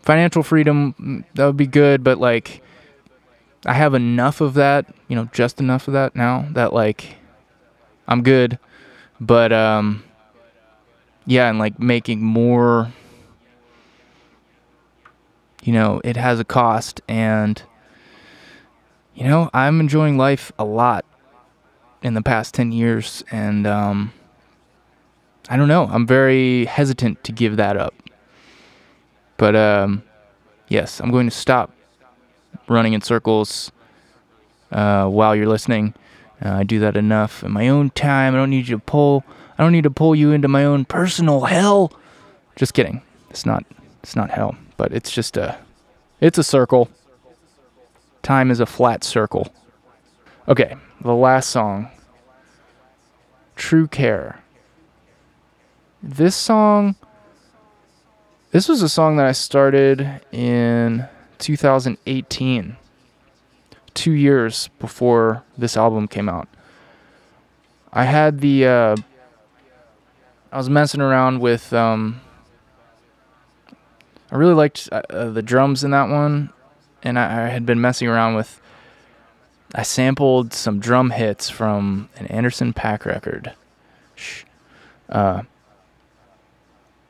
financial 0.03 0.43
freedom, 0.43 1.25
that 1.33 1.45
would 1.45 1.57
be 1.57 1.67
good, 1.67 2.03
but 2.03 2.19
like 2.19 2.61
I 3.65 3.73
have 3.73 3.93
enough 3.93 4.39
of 4.39 4.53
that, 4.53 4.85
you 5.09 5.15
know, 5.15 5.25
just 5.33 5.59
enough 5.59 5.87
of 5.87 5.93
that 5.95 6.15
now 6.15 6.47
that 6.51 6.71
like 6.71 7.17
I'm 8.07 8.23
good. 8.23 8.59
But 9.19 9.51
um 9.51 10.03
yeah, 11.25 11.49
and 11.49 11.59
like 11.59 11.79
making 11.79 12.21
more 12.21 12.91
you 15.63 15.73
know, 15.73 15.99
it 16.03 16.15
has 16.15 16.39
a 16.39 16.45
cost 16.45 17.01
and 17.07 17.61
you 19.15 19.23
know, 19.23 19.49
I'm 19.53 19.79
enjoying 19.79 20.17
life 20.17 20.51
a 20.59 20.63
lot 20.63 21.03
in 22.03 22.13
the 22.13 22.21
past 22.21 22.53
10 22.53 22.71
years 22.71 23.23
and 23.31 23.67
um 23.67 24.13
I 25.49 25.55
don't 25.57 25.67
know, 25.67 25.85
I'm 25.85 26.05
very 26.05 26.65
hesitant 26.65 27.23
to 27.23 27.31
give 27.31 27.57
that 27.57 27.77
up. 27.77 27.93
But 29.37 29.55
um 29.55 30.03
yes, 30.67 30.99
I'm 30.99 31.11
going 31.11 31.27
to 31.27 31.35
stop 31.35 31.73
running 32.67 32.93
in 32.93 33.01
circles 33.01 33.71
uh, 34.71 35.07
while 35.07 35.35
you're 35.35 35.47
listening. 35.47 35.93
Uh, 36.43 36.51
I 36.51 36.63
do 36.63 36.79
that 36.79 36.95
enough 36.95 37.43
in 37.43 37.51
my 37.51 37.67
own 37.67 37.89
time. 37.91 38.35
I 38.35 38.37
don't 38.37 38.49
need 38.49 38.67
you 38.67 38.77
to 38.77 38.83
pull. 38.83 39.23
I 39.57 39.63
don't 39.63 39.71
need 39.71 39.83
to 39.83 39.91
pull 39.91 40.15
you 40.15 40.31
into 40.31 40.47
my 40.47 40.63
own 40.63 40.85
personal 40.85 41.45
hell. 41.45 41.91
Just 42.55 42.73
kidding. 42.73 43.01
It's 43.29 43.45
not. 43.45 43.63
It's 44.03 44.15
not 44.15 44.29
hell, 44.29 44.55
but 44.77 44.91
it's 44.91 45.11
just 45.11 45.37
a. 45.37 45.57
It's 46.21 46.37
a 46.37 46.43
circle. 46.43 46.89
Time 48.23 48.51
is 48.51 48.59
a 48.59 48.65
flat 48.65 49.03
circle. 49.03 49.47
Okay, 50.47 50.75
the 51.01 51.13
last 51.13 51.49
song. 51.49 51.89
True 53.55 53.87
Care. 53.87 54.41
This 56.01 56.35
song. 56.35 56.95
This 58.51 58.69
was 58.69 58.81
a 58.81 58.89
song 58.89 59.17
that 59.17 59.25
I 59.25 59.33
started 59.33 60.21
in 60.31 61.07
2018, 61.39 62.77
two 63.97 64.11
years 64.11 64.69
before 64.79 65.43
this 65.57 65.75
album 65.75 66.07
came 66.07 66.29
out. 66.29 66.47
I 67.91 68.03
had 68.03 68.39
the, 68.41 68.67
uh, 68.67 68.95
I 70.51 70.57
was 70.57 70.69
messing 70.69 71.01
around 71.01 71.39
with, 71.39 71.73
um, 71.73 72.21
I 74.31 74.35
really 74.35 74.53
liked 74.53 74.87
uh, 74.91 75.01
uh, 75.09 75.29
the 75.31 75.41
drums 75.41 75.83
in 75.83 75.91
that 75.91 76.09
one, 76.09 76.51
and 77.01 77.17
I, 77.17 77.45
I 77.45 77.47
had 77.47 77.65
been 77.65 77.81
messing 77.81 78.07
around 78.07 78.35
with, 78.35 78.61
I 79.73 79.81
sampled 79.81 80.53
some 80.53 80.79
drum 80.79 81.09
hits 81.09 81.49
from 81.49 82.09
an 82.17 82.27
Anderson 82.27 82.73
.Paak 82.73 83.03
record. 83.05 83.53
Shh. 84.15 84.43
Uh, 85.09 85.41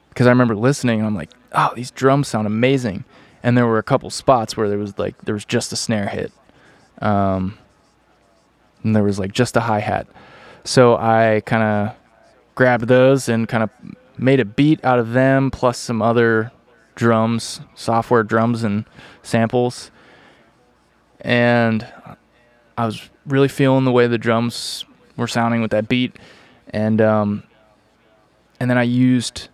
because 0.09 0.25
I 0.25 0.29
remember 0.31 0.55
listening 0.55 0.99
and 0.99 1.07
I'm 1.07 1.15
like, 1.15 1.31
oh, 1.51 1.73
these 1.75 1.91
drums 1.91 2.27
sound 2.27 2.47
amazing. 2.47 3.03
And 3.43 3.57
there 3.57 3.67
were 3.67 3.77
a 3.77 3.83
couple 3.83 4.09
spots 4.09 4.55
where 4.57 4.67
there 4.69 4.79
was 4.79 4.97
like 4.97 5.15
there 5.25 5.35
was 5.35 5.45
just 5.45 5.71
a 5.71 5.75
snare 5.75 6.07
hit, 6.07 6.31
um, 7.01 7.57
and 8.83 8.95
there 8.95 9.03
was 9.03 9.19
like 9.19 9.31
just 9.31 9.55
a 9.57 9.61
hi 9.61 9.79
hat. 9.79 10.07
So 10.63 10.95
I 10.95 11.41
kind 11.45 11.63
of 11.63 11.95
grabbed 12.55 12.87
those 12.87 13.29
and 13.29 13.47
kind 13.47 13.63
of 13.63 13.69
made 14.17 14.39
a 14.39 14.45
beat 14.45 14.83
out 14.83 14.99
of 14.99 15.13
them, 15.13 15.51
plus 15.51 15.77
some 15.77 16.01
other 16.01 16.51
drums, 16.95 17.61
software 17.75 18.23
drums 18.23 18.63
and 18.63 18.85
samples. 19.21 19.91
And 21.21 21.87
I 22.77 22.85
was 22.85 23.09
really 23.25 23.47
feeling 23.47 23.85
the 23.85 23.91
way 23.91 24.07
the 24.07 24.17
drums 24.17 24.85
were 25.15 25.27
sounding 25.27 25.61
with 25.61 25.71
that 25.71 25.89
beat, 25.89 26.15
and 26.69 27.01
um, 27.01 27.43
and 28.59 28.69
then 28.69 28.77
I 28.77 28.83
used 28.83 29.49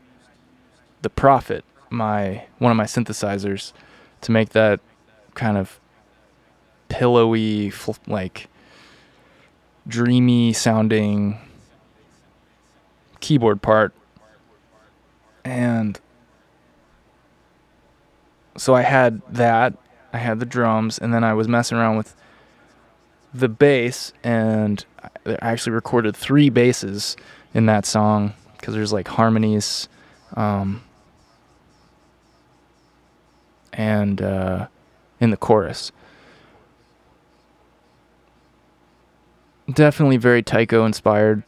the 1.02 1.10
Prophet, 1.10 1.64
my 1.90 2.46
one 2.60 2.72
of 2.72 2.78
my 2.78 2.84
synthesizers, 2.86 3.72
to 4.22 4.32
make 4.32 4.50
that 4.50 4.80
kind 5.36 5.58
of 5.58 5.80
pillowy, 6.94 7.74
like 8.06 8.48
dreamy 9.88 10.54
sounding 10.54 11.40
keyboard 13.20 13.64
part. 13.64 13.96
And 15.44 16.00
so 18.56 18.76
I 18.76 18.84
had 18.84 19.24
that, 19.28 19.74
I 20.14 20.20
had 20.20 20.40
the 20.40 20.46
drums, 20.46 21.00
and 21.00 21.12
then 21.12 21.24
I 21.24 21.34
was 21.34 21.48
messing 21.48 21.80
around 21.80 21.98
with 21.98 22.16
the 23.34 23.50
bass, 23.50 24.14
and 24.24 24.86
I 25.26 25.36
actually 25.42 25.74
recorded 25.74 26.16
three 26.16 26.52
basses 26.52 27.18
in 27.56 27.66
that 27.66 27.88
song 27.88 28.34
because 28.56 28.76
there's 28.76 28.94
like 28.94 29.08
harmonies. 29.08 29.90
Um, 30.36 30.84
and 33.74 34.22
uh, 34.22 34.68
in 35.20 35.32
the 35.32 35.38
chorus. 35.38 35.92
Definitely 39.74 40.18
very 40.18 40.44
Tycho 40.44 40.86
inspired. 40.86 41.44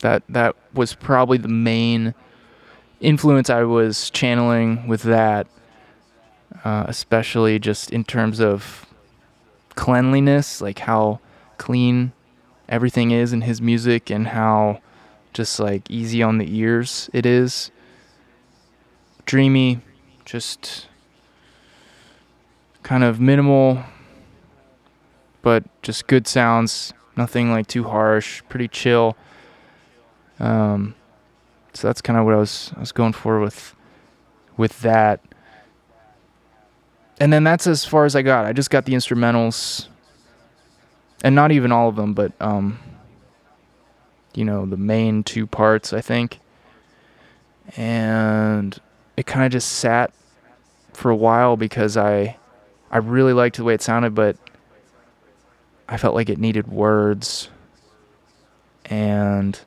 That 0.00 0.22
that 0.28 0.56
was 0.72 0.94
probably 0.94 1.36
the 1.38 1.48
main 1.48 2.14
influence 3.00 3.50
I 3.50 3.64
was 3.64 4.10
channeling 4.10 4.86
with 4.86 5.02
that, 5.02 5.46
uh, 6.64 6.84
especially 6.88 7.58
just 7.58 7.90
in 7.90 8.04
terms 8.04 8.40
of 8.40 8.86
cleanliness, 9.74 10.60
like 10.60 10.80
how 10.80 11.20
clean 11.58 12.12
everything 12.68 13.10
is 13.10 13.32
in 13.32 13.42
his 13.42 13.60
music 13.60 14.10
and 14.10 14.28
how 14.28 14.80
just 15.32 15.60
like 15.60 15.90
easy 15.90 16.22
on 16.22 16.38
the 16.38 16.56
ears 16.56 17.10
it 17.12 17.26
is. 17.26 17.70
Dreamy, 19.26 19.80
just 20.24 20.86
kind 22.82 23.04
of 23.04 23.20
minimal 23.20 23.84
but 25.42 25.64
just 25.82 26.06
good 26.06 26.26
sounds 26.26 26.92
nothing 27.16 27.50
like 27.50 27.66
too 27.66 27.84
harsh 27.84 28.42
pretty 28.48 28.68
chill. 28.68 29.16
Um, 30.38 30.94
so 31.74 31.86
that's 31.86 32.00
kind 32.00 32.18
of 32.18 32.24
what 32.24 32.34
I 32.34 32.38
was 32.38 32.72
I 32.76 32.80
was 32.80 32.92
going 32.92 33.12
for 33.12 33.40
with 33.40 33.74
with 34.56 34.80
that. 34.80 35.20
And 37.18 37.32
then 37.32 37.44
that's 37.44 37.66
as 37.66 37.84
far 37.84 38.06
as 38.06 38.16
I 38.16 38.22
got. 38.22 38.46
I 38.46 38.52
just 38.52 38.70
got 38.70 38.86
the 38.86 38.94
instrumentals 38.94 39.88
and 41.22 41.34
not 41.34 41.52
even 41.52 41.70
all 41.70 41.88
of 41.88 41.96
them 41.96 42.14
but 42.14 42.32
um, 42.40 42.78
you 44.34 44.44
know 44.44 44.64
the 44.64 44.76
main 44.76 45.22
two 45.22 45.46
parts 45.46 45.92
I 45.92 46.00
think. 46.00 46.38
And 47.76 48.78
it 49.16 49.26
kind 49.26 49.44
of 49.44 49.52
just 49.52 49.72
sat 49.72 50.12
for 50.92 51.10
a 51.10 51.16
while 51.16 51.56
because 51.56 51.96
I 51.96 52.36
I 52.90 52.98
really 52.98 53.32
liked 53.32 53.56
the 53.56 53.64
way 53.64 53.74
it 53.74 53.82
sounded, 53.82 54.14
but 54.14 54.36
I 55.90 55.96
felt 55.96 56.14
like 56.14 56.30
it 56.30 56.38
needed 56.38 56.68
words 56.68 57.48
and 58.86 59.60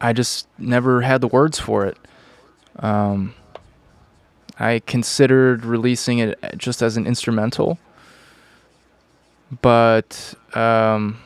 I 0.00 0.12
just 0.12 0.46
never 0.58 1.00
had 1.00 1.22
the 1.22 1.26
words 1.26 1.58
for 1.58 1.86
it. 1.86 1.96
Um, 2.76 3.34
I 4.58 4.80
considered 4.86 5.64
releasing 5.64 6.18
it 6.18 6.38
just 6.58 6.82
as 6.82 6.98
an 6.98 7.06
instrumental, 7.06 7.78
but 9.62 10.34
um, 10.54 11.18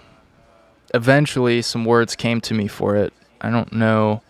eventually 0.95 1.63
some 1.63 1.85
words 1.85 2.15
came 2.15 2.41
to 2.43 2.55
me 2.55 2.69
for 2.69 2.95
it. 2.95 3.13
I 3.41 3.51
don't 3.51 3.73
know 3.73 4.23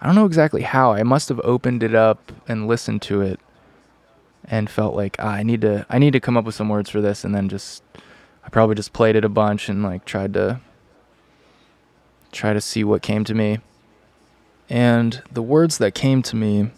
I 0.00 0.06
don't 0.06 0.16
know 0.16 0.26
exactly 0.26 0.60
how. 0.60 0.92
I 0.92 1.02
must 1.02 1.30
have 1.30 1.40
opened 1.44 1.82
it 1.82 1.94
up 1.94 2.30
and 2.46 2.68
listened 2.68 3.00
to 3.02 3.22
it 3.22 3.40
and 4.46 4.68
felt 4.68 4.94
like 4.94 5.16
ah, 5.18 5.32
I 5.32 5.42
need 5.42 5.60
to 5.62 5.86
I 5.88 5.98
need 5.98 6.12
to 6.12 6.20
come 6.20 6.36
up 6.36 6.44
with 6.44 6.54
some 6.54 6.68
words 6.68 6.90
for 6.90 7.00
this 7.00 7.24
and 7.24 7.34
then 7.34 7.48
just 7.48 7.82
I 8.44 8.48
probably 8.50 8.74
just 8.74 8.92
played 8.92 9.16
it 9.16 9.24
a 9.24 9.28
bunch 9.28 9.68
and 9.68 9.82
like 9.82 10.04
tried 10.04 10.34
to 10.34 10.60
try 12.32 12.52
to 12.52 12.60
see 12.60 12.84
what 12.84 13.02
came 13.02 13.24
to 13.24 13.34
me. 13.34 13.58
And 14.68 15.22
the 15.30 15.42
words 15.42 15.78
that 15.78 15.94
came 15.94 16.22
to 16.22 16.36
me 16.36 16.70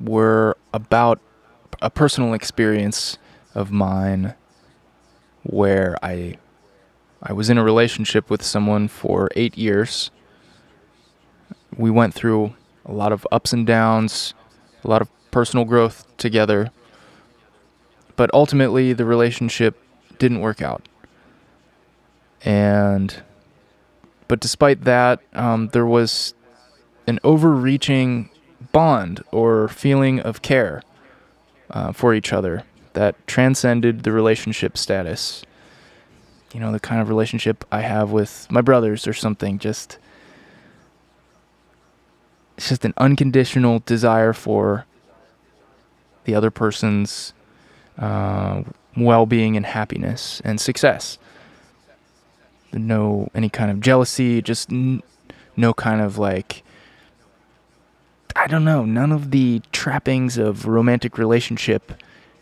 were 0.00 0.56
about 0.72 1.20
a 1.82 1.90
personal 1.90 2.32
experience 2.32 3.18
of 3.54 3.70
mine 3.70 4.34
where 5.42 5.96
I 6.02 6.38
I 7.22 7.32
was 7.32 7.48
in 7.48 7.58
a 7.58 7.64
relationship 7.64 8.28
with 8.28 8.42
someone 8.42 8.88
for 8.88 9.30
8 9.34 9.56
years. 9.56 10.10
We 11.76 11.90
went 11.90 12.12
through 12.12 12.54
a 12.84 12.92
lot 12.92 13.12
of 13.12 13.26
ups 13.32 13.52
and 13.52 13.66
downs, 13.66 14.34
a 14.84 14.88
lot 14.88 15.00
of 15.00 15.08
personal 15.34 15.64
growth 15.64 16.06
together. 16.16 16.70
But 18.14 18.32
ultimately 18.32 18.92
the 18.92 19.04
relationship 19.04 19.76
didn't 20.20 20.40
work 20.40 20.62
out. 20.62 20.88
And 22.44 23.22
but 24.28 24.38
despite 24.38 24.84
that, 24.84 25.18
um, 25.32 25.70
there 25.72 25.84
was 25.86 26.34
an 27.08 27.18
overreaching 27.24 28.30
bond 28.70 29.24
or 29.32 29.66
feeling 29.66 30.20
of 30.20 30.40
care 30.40 30.82
uh, 31.68 31.90
for 31.92 32.14
each 32.14 32.32
other 32.32 32.62
that 32.92 33.14
transcended 33.26 34.04
the 34.04 34.12
relationship 34.12 34.78
status. 34.78 35.44
You 36.52 36.60
know, 36.60 36.70
the 36.70 36.78
kind 36.78 37.02
of 37.02 37.08
relationship 37.08 37.64
I 37.72 37.80
have 37.80 38.12
with 38.12 38.46
my 38.50 38.60
brothers 38.60 39.08
or 39.08 39.12
something. 39.12 39.58
Just, 39.58 39.98
it's 42.56 42.68
just 42.68 42.84
an 42.84 42.94
unconditional 42.96 43.82
desire 43.84 44.32
for 44.32 44.86
the 46.24 46.34
other 46.34 46.50
person's 46.50 47.32
uh, 47.98 48.62
well 48.96 49.26
being 49.26 49.56
and 49.56 49.66
happiness 49.66 50.40
and 50.44 50.60
success. 50.60 51.18
No, 52.72 53.28
any 53.34 53.48
kind 53.48 53.70
of 53.70 53.80
jealousy, 53.80 54.42
just 54.42 54.70
n- 54.72 55.02
no 55.56 55.72
kind 55.72 56.00
of 56.00 56.18
like 56.18 56.64
I 58.36 58.48
don't 58.48 58.64
know, 58.64 58.84
none 58.84 59.12
of 59.12 59.30
the 59.30 59.62
trappings 59.70 60.38
of 60.38 60.66
romantic 60.66 61.18
relationship. 61.18 61.92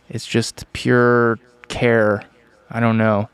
It's 0.08 0.26
just 0.26 0.70
pure 0.72 1.38
care. 1.68 2.22
I 2.70 2.80
don't 2.80 2.96
know. 2.96 3.28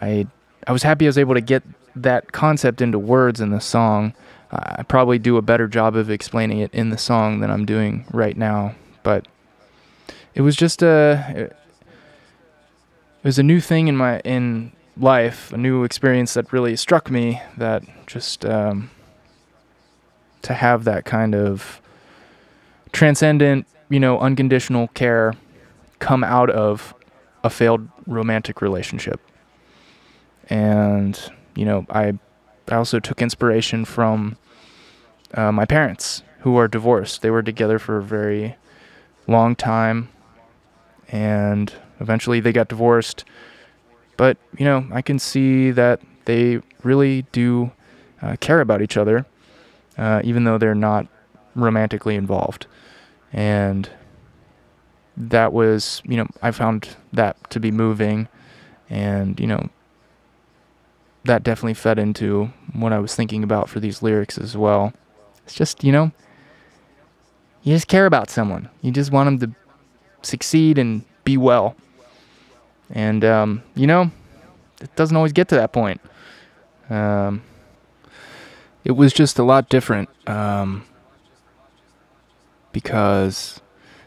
I 0.00 0.26
I 0.66 0.72
was 0.72 0.82
happy 0.82 1.06
I 1.06 1.08
was 1.08 1.18
able 1.18 1.34
to 1.34 1.40
get 1.40 1.62
that 1.94 2.32
concept 2.32 2.80
into 2.80 2.98
words 2.98 3.40
in 3.40 3.50
the 3.50 3.60
song. 3.60 4.14
I 4.50 4.82
probably 4.82 5.18
do 5.18 5.36
a 5.38 5.42
better 5.42 5.66
job 5.66 5.96
of 5.96 6.10
explaining 6.10 6.58
it 6.58 6.74
in 6.74 6.90
the 6.90 6.98
song 6.98 7.40
than 7.40 7.50
I'm 7.50 7.64
doing 7.64 8.04
right 8.12 8.36
now, 8.36 8.74
but 9.02 9.26
it 10.34 10.40
was 10.40 10.56
just 10.56 10.82
a 10.82 11.50
it 13.22 13.24
was 13.24 13.38
a 13.38 13.42
new 13.42 13.60
thing 13.60 13.88
in 13.88 13.96
my 13.96 14.20
in 14.20 14.72
life, 14.96 15.52
a 15.52 15.56
new 15.56 15.84
experience 15.84 16.34
that 16.34 16.52
really 16.52 16.76
struck 16.76 17.10
me 17.10 17.40
that 17.56 17.82
just 18.06 18.44
um, 18.44 18.90
to 20.42 20.54
have 20.54 20.84
that 20.84 21.04
kind 21.04 21.34
of 21.34 21.80
transcendent, 22.92 23.66
you 23.88 24.00
know, 24.00 24.18
unconditional 24.18 24.88
care 24.88 25.34
come 25.98 26.24
out 26.24 26.50
of 26.50 26.94
a 27.44 27.50
failed 27.50 27.88
romantic 28.06 28.60
relationship. 28.60 29.20
And, 30.48 31.18
you 31.54 31.64
know, 31.64 31.86
I, 31.88 32.14
I 32.68 32.74
also 32.74 33.00
took 33.00 33.22
inspiration 33.22 33.84
from 33.84 34.36
uh, 35.34 35.52
my 35.52 35.64
parents 35.64 36.22
who 36.40 36.56
are 36.56 36.68
divorced. 36.68 37.22
They 37.22 37.30
were 37.30 37.42
together 37.42 37.78
for 37.78 37.96
a 37.96 38.02
very 38.02 38.56
long 39.26 39.54
time 39.54 40.08
and 41.12 41.72
eventually 42.00 42.40
they 42.40 42.52
got 42.52 42.66
divorced. 42.66 43.24
But, 44.16 44.36
you 44.58 44.64
know, 44.64 44.86
I 44.90 45.02
can 45.02 45.20
see 45.20 45.70
that 45.70 46.00
they 46.24 46.60
really 46.82 47.22
do 47.30 47.70
uh, 48.20 48.36
care 48.40 48.60
about 48.60 48.82
each 48.82 48.96
other, 48.96 49.26
uh, 49.96 50.20
even 50.24 50.42
though 50.42 50.58
they're 50.58 50.74
not 50.74 51.06
romantically 51.54 52.16
involved 52.16 52.66
and 53.32 53.90
that 55.16 55.52
was 55.52 56.02
you 56.06 56.16
know 56.16 56.26
I 56.40 56.50
found 56.50 56.96
that 57.12 57.50
to 57.50 57.60
be 57.60 57.70
moving 57.70 58.28
and 58.88 59.38
you 59.38 59.46
know 59.46 59.68
that 61.24 61.42
definitely 61.42 61.74
fed 61.74 61.98
into 61.98 62.50
what 62.72 62.92
I 62.92 62.98
was 62.98 63.14
thinking 63.14 63.44
about 63.44 63.68
for 63.68 63.78
these 63.80 64.02
lyrics 64.02 64.36
as 64.36 64.56
well. 64.56 64.92
It's 65.44 65.54
just, 65.54 65.84
you 65.84 65.92
know, 65.92 66.10
you 67.62 67.74
just 67.74 67.86
care 67.86 68.06
about 68.06 68.28
someone. 68.28 68.68
You 68.80 68.90
just 68.90 69.12
want 69.12 69.38
them 69.38 69.50
to 69.50 69.56
succeed 70.22 70.78
and 70.78 71.04
be 71.24 71.36
well. 71.36 71.76
And, 72.90 73.24
um, 73.24 73.62
you 73.74 73.86
know, 73.86 74.10
it 74.80 74.94
doesn't 74.96 75.16
always 75.16 75.32
get 75.32 75.48
to 75.48 75.54
that 75.54 75.72
point. 75.72 76.00
Um, 76.90 77.42
it 78.84 78.92
was 78.92 79.12
just 79.12 79.38
a 79.38 79.42
lot 79.42 79.68
different. 79.68 80.08
Um, 80.28 80.84
because, 82.72 83.60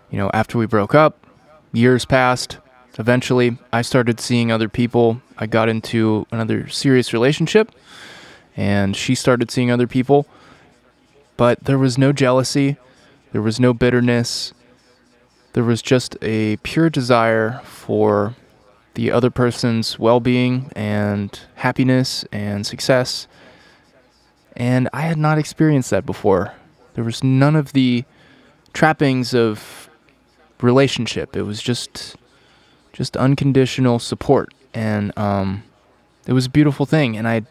you 0.10 0.18
know, 0.18 0.30
after 0.34 0.58
we 0.58 0.66
broke 0.66 0.94
up, 0.94 1.26
years 1.72 2.06
passed. 2.06 2.58
Eventually, 2.98 3.58
I 3.72 3.82
started 3.82 4.20
seeing 4.20 4.52
other 4.52 4.70
people. 4.70 5.22
I 5.38 5.46
got 5.46 5.70
into 5.70 6.26
another 6.32 6.68
serious 6.70 7.14
relationship, 7.14 7.72
and 8.56 8.96
she 8.96 9.16
started 9.16 9.52
seeing 9.52 9.70
other 9.70 9.88
people. 9.88 10.28
But 11.38 11.66
there 11.66 11.78
was 11.78 11.98
no 11.98 12.14
jealousy, 12.14 12.78
there 13.34 13.42
was 13.42 13.60
no 13.60 13.74
bitterness. 13.74 14.54
There 15.56 15.64
was 15.64 15.82
just 15.82 16.18
a 16.22 16.58
pure 16.64 16.90
desire 16.90 17.62
for 17.64 18.36
the 18.96 19.10
other 19.10 19.30
person's 19.30 19.98
well 19.98 20.20
being 20.20 20.70
and 20.76 21.40
happiness 21.56 22.26
and 22.34 22.68
success. 22.68 23.26
And 24.54 24.90
I 24.92 25.04
had 25.04 25.18
not 25.18 25.38
experienced 25.38 25.92
that 25.92 26.06
before. 26.06 26.52
There 26.96 27.06
was 27.06 27.24
none 27.24 27.56
of 27.56 27.72
the 27.72 28.04
trappings 28.74 29.34
of 29.34 29.90
relationship. 30.60 31.38
It 31.38 31.44
was 31.44 31.62
just 31.62 32.18
just 32.92 33.16
unconditional 33.16 34.00
support, 34.00 34.54
and 34.74 35.18
um, 35.18 35.64
it 36.28 36.34
was 36.34 36.48
a 36.48 36.50
beautiful 36.50 36.86
thing. 36.86 37.16
And 37.16 37.30
I 37.30 37.44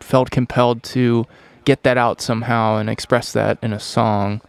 felt 0.00 0.32
compelled 0.32 0.82
to 0.82 1.26
get 1.64 1.84
that 1.84 1.96
out 1.96 2.20
somehow 2.20 2.78
and 2.78 2.90
express 2.90 3.32
that 3.32 3.58
in 3.62 3.72
a 3.72 3.78
song. 3.78 4.40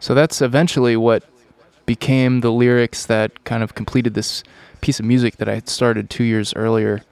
So 0.00 0.12
that's 0.12 0.42
eventually 0.42 0.98
what 0.98 1.24
became 1.86 2.40
the 2.40 2.52
lyrics 2.52 3.06
that 3.06 3.44
kind 3.44 3.62
of 3.62 3.74
completed 3.74 4.14
this 4.14 4.42
piece 4.80 4.98
of 5.00 5.06
music 5.06 5.36
that 5.36 5.48
I 5.48 5.54
had 5.54 5.68
started 5.68 6.10
two 6.10 6.24
years 6.24 6.54
earlier. 6.54 7.02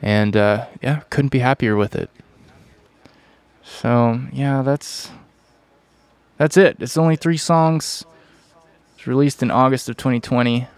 And 0.00 0.36
uh, 0.36 0.66
yeah, 0.82 1.00
couldn't 1.10 1.30
be 1.30 1.40
happier 1.40 1.76
with 1.76 1.96
it. 1.96 2.10
So 3.62 4.20
yeah, 4.32 4.62
that's 4.62 5.10
that's 6.36 6.56
it. 6.56 6.76
It's 6.80 6.96
only 6.96 7.16
three 7.16 7.36
songs. 7.36 8.04
It's 8.96 9.06
released 9.06 9.42
in 9.42 9.50
August 9.50 9.88
of 9.88 9.96
2020. 9.96 10.68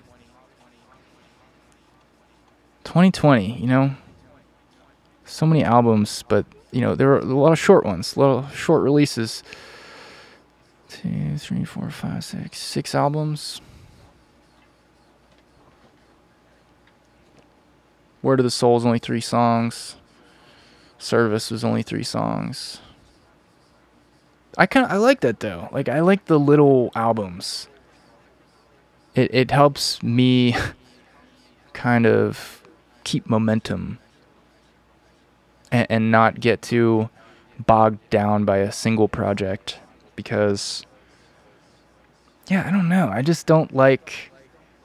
2020, 2.84 3.60
you 3.60 3.66
know, 3.66 3.94
so 5.24 5.46
many 5.46 5.62
albums, 5.62 6.24
but 6.28 6.44
you 6.72 6.80
know 6.80 6.94
there 6.94 7.12
are 7.12 7.18
a 7.18 7.24
lot 7.24 7.52
of 7.52 7.58
short 7.58 7.84
ones, 7.84 8.16
of 8.16 8.54
short 8.56 8.82
releases. 8.82 9.42
Two, 10.88 11.08
three, 11.38 11.64
four, 11.64 11.90
five, 11.90 12.24
six, 12.24 12.58
six 12.58 12.94
albums. 12.94 13.60
Word 18.22 18.40
of 18.40 18.44
the 18.44 18.50
Soul 18.50 18.76
is 18.76 18.84
only 18.84 18.98
three 18.98 19.20
songs. 19.20 19.96
Service 20.98 21.50
was 21.50 21.64
only 21.64 21.82
three 21.82 22.02
songs. 22.02 22.80
I 24.58 24.66
kind 24.66 24.84
of 24.84 24.92
I 24.92 24.96
like 24.96 25.20
that 25.20 25.40
though. 25.40 25.68
Like 25.72 25.88
I 25.88 26.00
like 26.00 26.26
the 26.26 26.38
little 26.38 26.90
albums. 26.94 27.68
It 29.14 29.32
it 29.32 29.50
helps 29.50 30.02
me 30.02 30.54
kind 31.72 32.06
of 32.06 32.62
keep 33.04 33.28
momentum 33.28 33.98
and, 35.72 35.86
and 35.88 36.10
not 36.10 36.40
get 36.40 36.60
too 36.60 37.08
bogged 37.66 37.98
down 38.10 38.44
by 38.44 38.58
a 38.58 38.72
single 38.72 39.08
project 39.08 39.78
because 40.16 40.84
yeah, 42.48 42.66
I 42.66 42.70
don't 42.70 42.88
know. 42.88 43.08
I 43.08 43.22
just 43.22 43.46
don't 43.46 43.74
like 43.74 44.32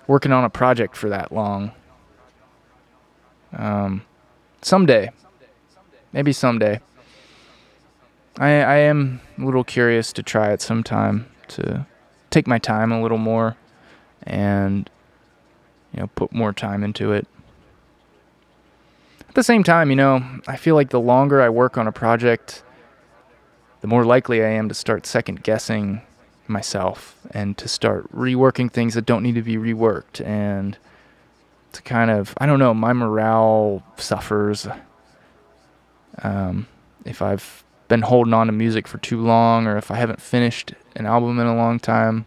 working 0.07 0.31
on 0.31 0.43
a 0.43 0.49
project 0.49 0.95
for 0.95 1.09
that 1.09 1.31
long. 1.31 1.71
Um 3.53 4.03
someday. 4.61 5.11
Maybe 6.13 6.33
someday. 6.33 6.79
I 8.37 8.47
I 8.47 8.75
am 8.77 9.21
a 9.37 9.45
little 9.45 9.63
curious 9.63 10.11
to 10.13 10.23
try 10.23 10.51
it 10.51 10.61
sometime 10.61 11.27
to 11.49 11.85
take 12.29 12.47
my 12.47 12.59
time 12.59 12.91
a 12.91 13.01
little 13.01 13.17
more 13.17 13.55
and 14.23 14.89
you 15.93 16.01
know 16.01 16.07
put 16.15 16.33
more 16.33 16.51
time 16.51 16.83
into 16.83 17.13
it. 17.13 17.27
At 19.29 19.35
the 19.35 19.43
same 19.43 19.63
time, 19.63 19.89
you 19.89 19.95
know, 19.95 20.23
I 20.47 20.55
feel 20.55 20.75
like 20.75 20.89
the 20.89 20.99
longer 20.99 21.41
I 21.41 21.49
work 21.49 21.77
on 21.77 21.87
a 21.87 21.91
project, 21.91 22.63
the 23.81 23.87
more 23.87 24.05
likely 24.05 24.43
I 24.43 24.47
am 24.49 24.69
to 24.69 24.73
start 24.73 25.05
second 25.05 25.43
guessing 25.43 26.01
myself 26.47 27.15
and 27.31 27.57
to 27.57 27.67
start 27.67 28.11
reworking 28.15 28.71
things 28.71 28.93
that 28.93 29.05
don't 29.05 29.23
need 29.23 29.35
to 29.35 29.41
be 29.41 29.57
reworked 29.57 30.25
and 30.25 30.77
to 31.73 31.81
kind 31.81 32.11
of 32.11 32.33
I 32.37 32.45
don't 32.45 32.59
know, 32.59 32.73
my 32.73 32.93
morale 32.93 33.83
suffers 33.97 34.67
Um, 36.23 36.67
if 37.05 37.21
I've 37.21 37.63
been 37.87 38.01
holding 38.03 38.33
on 38.33 38.47
to 38.47 38.53
music 38.53 38.87
for 38.87 38.97
too 38.99 39.21
long, 39.21 39.67
or 39.67 39.77
if 39.77 39.91
I 39.91 39.95
haven't 39.97 40.21
finished 40.21 40.73
an 40.95 41.05
album 41.05 41.39
in 41.39 41.47
a 41.47 41.55
long 41.55 41.79
time. 41.79 42.25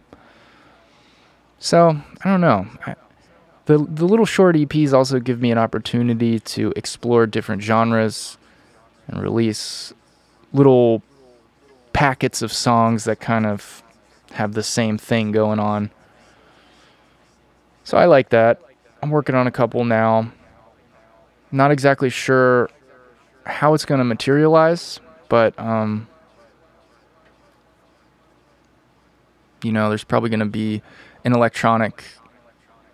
So 1.59 2.01
I 2.23 2.29
don't 2.29 2.41
know. 2.41 2.67
I, 2.85 2.95
the 3.65 3.77
the 3.77 4.05
little 4.05 4.25
short 4.25 4.55
EPs 4.55 4.93
also 4.93 5.19
give 5.19 5.41
me 5.41 5.51
an 5.51 5.57
opportunity 5.57 6.39
to 6.39 6.73
explore 6.75 7.27
different 7.27 7.61
genres 7.61 8.37
and 9.07 9.21
release 9.21 9.93
little 10.53 11.03
packets 11.93 12.41
of 12.41 12.53
songs 12.53 13.03
that 13.05 13.19
kind 13.19 13.45
of 13.45 13.83
have 14.33 14.53
the 14.53 14.63
same 14.63 14.97
thing 14.97 15.31
going 15.31 15.59
on. 15.59 15.91
So 17.83 17.97
I 17.97 18.05
like 18.05 18.29
that. 18.29 18.61
I'm 19.01 19.09
working 19.09 19.35
on 19.35 19.47
a 19.47 19.51
couple 19.51 19.83
now. 19.85 20.31
Not 21.51 21.71
exactly 21.71 22.09
sure 22.09 22.69
how 23.45 23.73
it's 23.73 23.85
going 23.85 23.99
to 23.99 24.05
materialize, 24.05 24.99
but 25.27 25.57
um 25.59 26.07
you 29.63 29.71
know, 29.71 29.89
there's 29.89 30.03
probably 30.03 30.29
going 30.29 30.39
to 30.39 30.45
be 30.45 30.81
an 31.25 31.33
electronic 31.33 32.03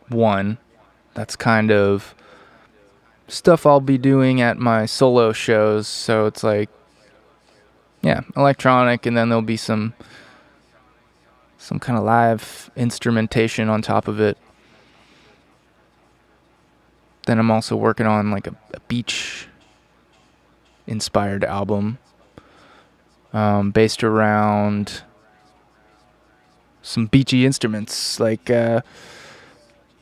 one 0.07 0.57
that's 1.13 1.35
kind 1.35 1.71
of 1.71 2.15
stuff 3.27 3.65
I'll 3.65 3.79
be 3.79 3.97
doing 3.97 4.41
at 4.41 4.57
my 4.57 4.85
solo 4.85 5.31
shows. 5.31 5.87
So 5.87 6.25
it's 6.25 6.43
like, 6.43 6.69
yeah, 8.01 8.21
electronic, 8.35 9.05
and 9.05 9.17
then 9.17 9.29
there'll 9.29 9.41
be 9.41 9.57
some 9.57 9.93
some 11.65 11.79
kind 11.79 11.97
of 11.97 12.03
live 12.03 12.69
instrumentation 12.75 13.69
on 13.69 13.81
top 13.81 14.07
of 14.07 14.19
it. 14.19 14.37
Then 17.25 17.39
I'm 17.39 17.49
also 17.49 17.75
working 17.75 18.05
on 18.05 18.29
like 18.29 18.45
a, 18.45 18.55
a 18.75 18.79
beach 18.81 19.47
inspired 20.85 21.43
album 21.43 21.97
um, 23.33 23.71
based 23.71 24.03
around 24.03 25.01
some 26.83 27.07
beachy 27.07 27.47
instruments. 27.47 28.19
Like 28.19 28.51
uh, 28.51 28.81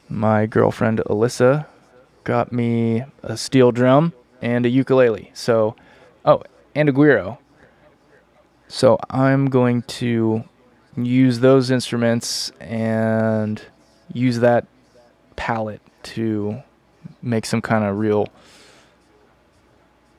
my 0.10 0.46
girlfriend 0.46 1.00
Alyssa 1.06 1.66
got 2.26 2.52
me 2.52 3.06
a 3.22 3.38
steel 3.38 3.72
drum 3.72 4.12
and 4.42 4.66
a 4.66 4.70
ukulele. 4.70 5.32
So, 5.34 5.78
oh, 6.26 6.44
and 6.76 6.90
a 6.90 6.92
guiro. 6.92 7.38
So 8.68 9.00
I'm 9.10 9.50
going 9.50 9.84
to 9.84 10.44
use 10.98 11.40
those 11.40 11.72
instruments 11.72 12.52
and 12.60 13.62
use 14.12 14.40
that 14.40 14.66
palette 15.36 15.82
to 16.04 16.62
make 17.22 17.46
some 17.46 17.62
kind 17.62 17.84
of 17.84 17.98
real 17.98 18.28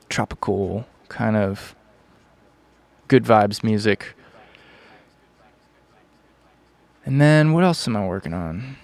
tropical 0.09 0.87
kind 1.09 1.37
of 1.37 1.75
good 3.09 3.25
vibes 3.25 3.63
music. 3.63 4.15
And 7.05 7.21
then 7.21 7.53
what 7.53 7.65
else 7.65 7.87
am 7.87 7.97
I 7.97 8.07
working 8.07 8.33
on? 8.33 8.77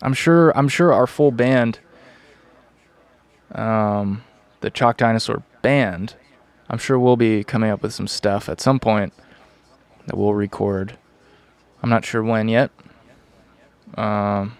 I'm 0.00 0.14
sure 0.14 0.56
I'm 0.56 0.68
sure 0.68 0.92
our 0.92 1.06
full 1.06 1.30
band 1.30 1.80
um 3.52 4.22
the 4.60 4.70
Chalk 4.70 4.96
Dinosaur 4.96 5.42
band, 5.62 6.14
I'm 6.68 6.78
sure 6.78 6.98
we'll 6.98 7.16
be 7.16 7.44
coming 7.44 7.70
up 7.70 7.82
with 7.82 7.92
some 7.92 8.08
stuff 8.08 8.48
at 8.48 8.60
some 8.60 8.80
point 8.80 9.12
that 10.08 10.16
we'll 10.16 10.34
record. 10.34 10.98
I'm 11.82 11.90
not 11.90 12.04
sure 12.04 12.22
when 12.22 12.48
yet. 12.48 12.70
Um 13.96 14.56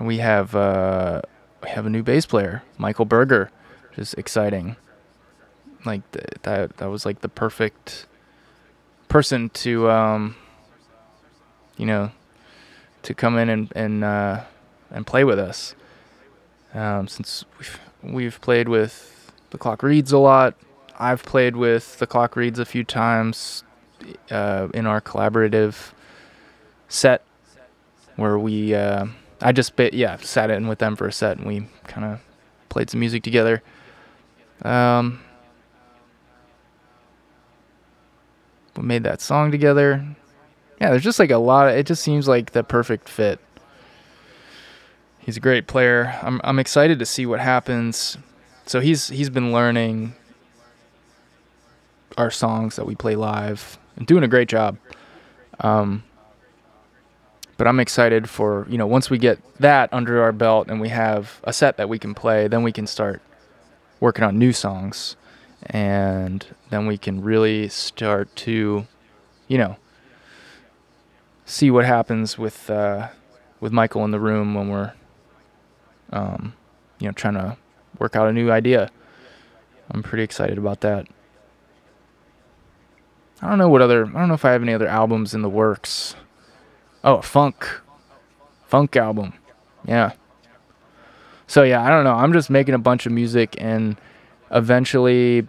we 0.00 0.18
have 0.18 0.54
uh 0.54 1.22
we 1.62 1.68
have 1.68 1.86
a 1.86 1.90
new 1.90 2.02
bass 2.02 2.26
player, 2.26 2.62
Michael 2.76 3.04
Berger, 3.04 3.50
which 3.90 3.98
is 4.00 4.14
exciting. 4.14 4.76
Like 5.84 6.10
th- 6.12 6.24
that 6.42 6.78
that 6.78 6.86
was 6.86 7.06
like 7.06 7.20
the 7.20 7.28
perfect 7.28 8.06
person 9.08 9.50
to 9.50 9.88
um 9.90 10.34
you 11.76 11.86
know 11.86 12.10
to 13.02 13.14
come 13.14 13.38
in 13.38 13.48
and 13.48 13.72
and 13.76 14.02
uh, 14.02 14.40
and 14.90 15.06
play 15.06 15.24
with 15.24 15.38
us 15.38 15.74
um, 16.74 17.06
since 17.06 17.44
we've, 17.58 17.80
we've 18.02 18.40
played 18.40 18.68
with 18.68 19.32
the 19.50 19.58
clock 19.58 19.82
reads 19.82 20.10
a 20.10 20.18
lot 20.18 20.54
i've 20.98 21.22
played 21.24 21.56
with 21.56 21.98
the 21.98 22.06
clock 22.06 22.36
reads 22.36 22.58
a 22.58 22.64
few 22.64 22.84
times 22.84 23.64
uh, 24.30 24.68
in 24.74 24.86
our 24.86 25.00
collaborative 25.00 25.92
set 26.88 27.22
where 28.16 28.38
we 28.38 28.74
uh, 28.74 29.06
i 29.40 29.52
just 29.52 29.76
bit, 29.76 29.94
yeah 29.94 30.16
sat 30.16 30.50
in 30.50 30.68
with 30.68 30.78
them 30.78 30.96
for 30.96 31.06
a 31.06 31.12
set 31.12 31.38
and 31.38 31.46
we 31.46 31.66
kind 31.84 32.04
of 32.04 32.20
played 32.68 32.90
some 32.90 33.00
music 33.00 33.22
together 33.22 33.62
um, 34.62 35.20
we 38.76 38.82
made 38.82 39.04
that 39.04 39.20
song 39.20 39.50
together. 39.50 40.04
Yeah, 40.80 40.90
there's 40.90 41.04
just 41.04 41.18
like 41.18 41.30
a 41.30 41.38
lot. 41.38 41.68
Of, 41.68 41.76
it 41.76 41.86
just 41.86 42.02
seems 42.02 42.26
like 42.26 42.52
the 42.52 42.64
perfect 42.64 43.08
fit. 43.08 43.40
He's 45.18 45.36
a 45.36 45.40
great 45.40 45.66
player. 45.66 46.18
I'm 46.22 46.40
I'm 46.44 46.58
excited 46.58 46.98
to 46.98 47.06
see 47.06 47.26
what 47.26 47.40
happens. 47.40 48.18
So 48.66 48.80
he's 48.80 49.08
he's 49.08 49.30
been 49.30 49.52
learning 49.52 50.14
our 52.16 52.30
songs 52.30 52.76
that 52.76 52.86
we 52.86 52.94
play 52.94 53.16
live 53.16 53.78
and 53.96 54.06
doing 54.06 54.24
a 54.24 54.28
great 54.28 54.48
job. 54.48 54.78
Um, 55.60 56.04
but 57.56 57.68
I'm 57.68 57.78
excited 57.78 58.28
for 58.28 58.66
you 58.68 58.78
know 58.78 58.86
once 58.86 59.10
we 59.10 59.18
get 59.18 59.38
that 59.60 59.88
under 59.92 60.22
our 60.22 60.32
belt 60.32 60.68
and 60.68 60.80
we 60.80 60.88
have 60.88 61.40
a 61.44 61.52
set 61.52 61.76
that 61.76 61.88
we 61.88 61.98
can 61.98 62.14
play, 62.14 62.48
then 62.48 62.62
we 62.62 62.72
can 62.72 62.86
start 62.86 63.22
working 64.00 64.24
on 64.24 64.38
new 64.38 64.52
songs 64.52 65.16
and 65.66 66.46
then 66.70 66.86
we 66.86 66.98
can 66.98 67.22
really 67.22 67.68
start 67.68 68.34
to, 68.36 68.86
you 69.48 69.58
know, 69.58 69.76
see 71.46 71.70
what 71.70 71.84
happens 71.84 72.38
with 72.38 72.68
uh, 72.68 73.08
with 73.60 73.72
Michael 73.72 74.04
in 74.04 74.10
the 74.10 74.20
room 74.20 74.54
when 74.54 74.68
we're, 74.68 74.92
um, 76.10 76.54
you 76.98 77.06
know, 77.06 77.12
trying 77.12 77.34
to 77.34 77.56
work 77.98 78.16
out 78.16 78.28
a 78.28 78.32
new 78.32 78.50
idea. 78.50 78.90
I'm 79.90 80.02
pretty 80.02 80.24
excited 80.24 80.58
about 80.58 80.80
that. 80.82 81.06
I 83.42 83.48
don't 83.48 83.58
know 83.58 83.68
what 83.68 83.82
other. 83.82 84.06
I 84.06 84.10
don't 84.12 84.28
know 84.28 84.34
if 84.34 84.44
I 84.44 84.52
have 84.52 84.62
any 84.62 84.72
other 84.72 84.86
albums 84.86 85.34
in 85.34 85.42
the 85.42 85.48
works. 85.48 86.14
Oh, 87.02 87.16
a 87.18 87.22
funk, 87.22 87.68
funk 88.66 88.96
album, 88.96 89.34
yeah. 89.86 90.12
So 91.46 91.62
yeah, 91.62 91.84
I 91.84 91.90
don't 91.90 92.04
know. 92.04 92.14
I'm 92.14 92.32
just 92.32 92.48
making 92.48 92.74
a 92.74 92.78
bunch 92.78 93.04
of 93.04 93.12
music 93.12 93.54
and 93.58 93.96
eventually 94.50 95.46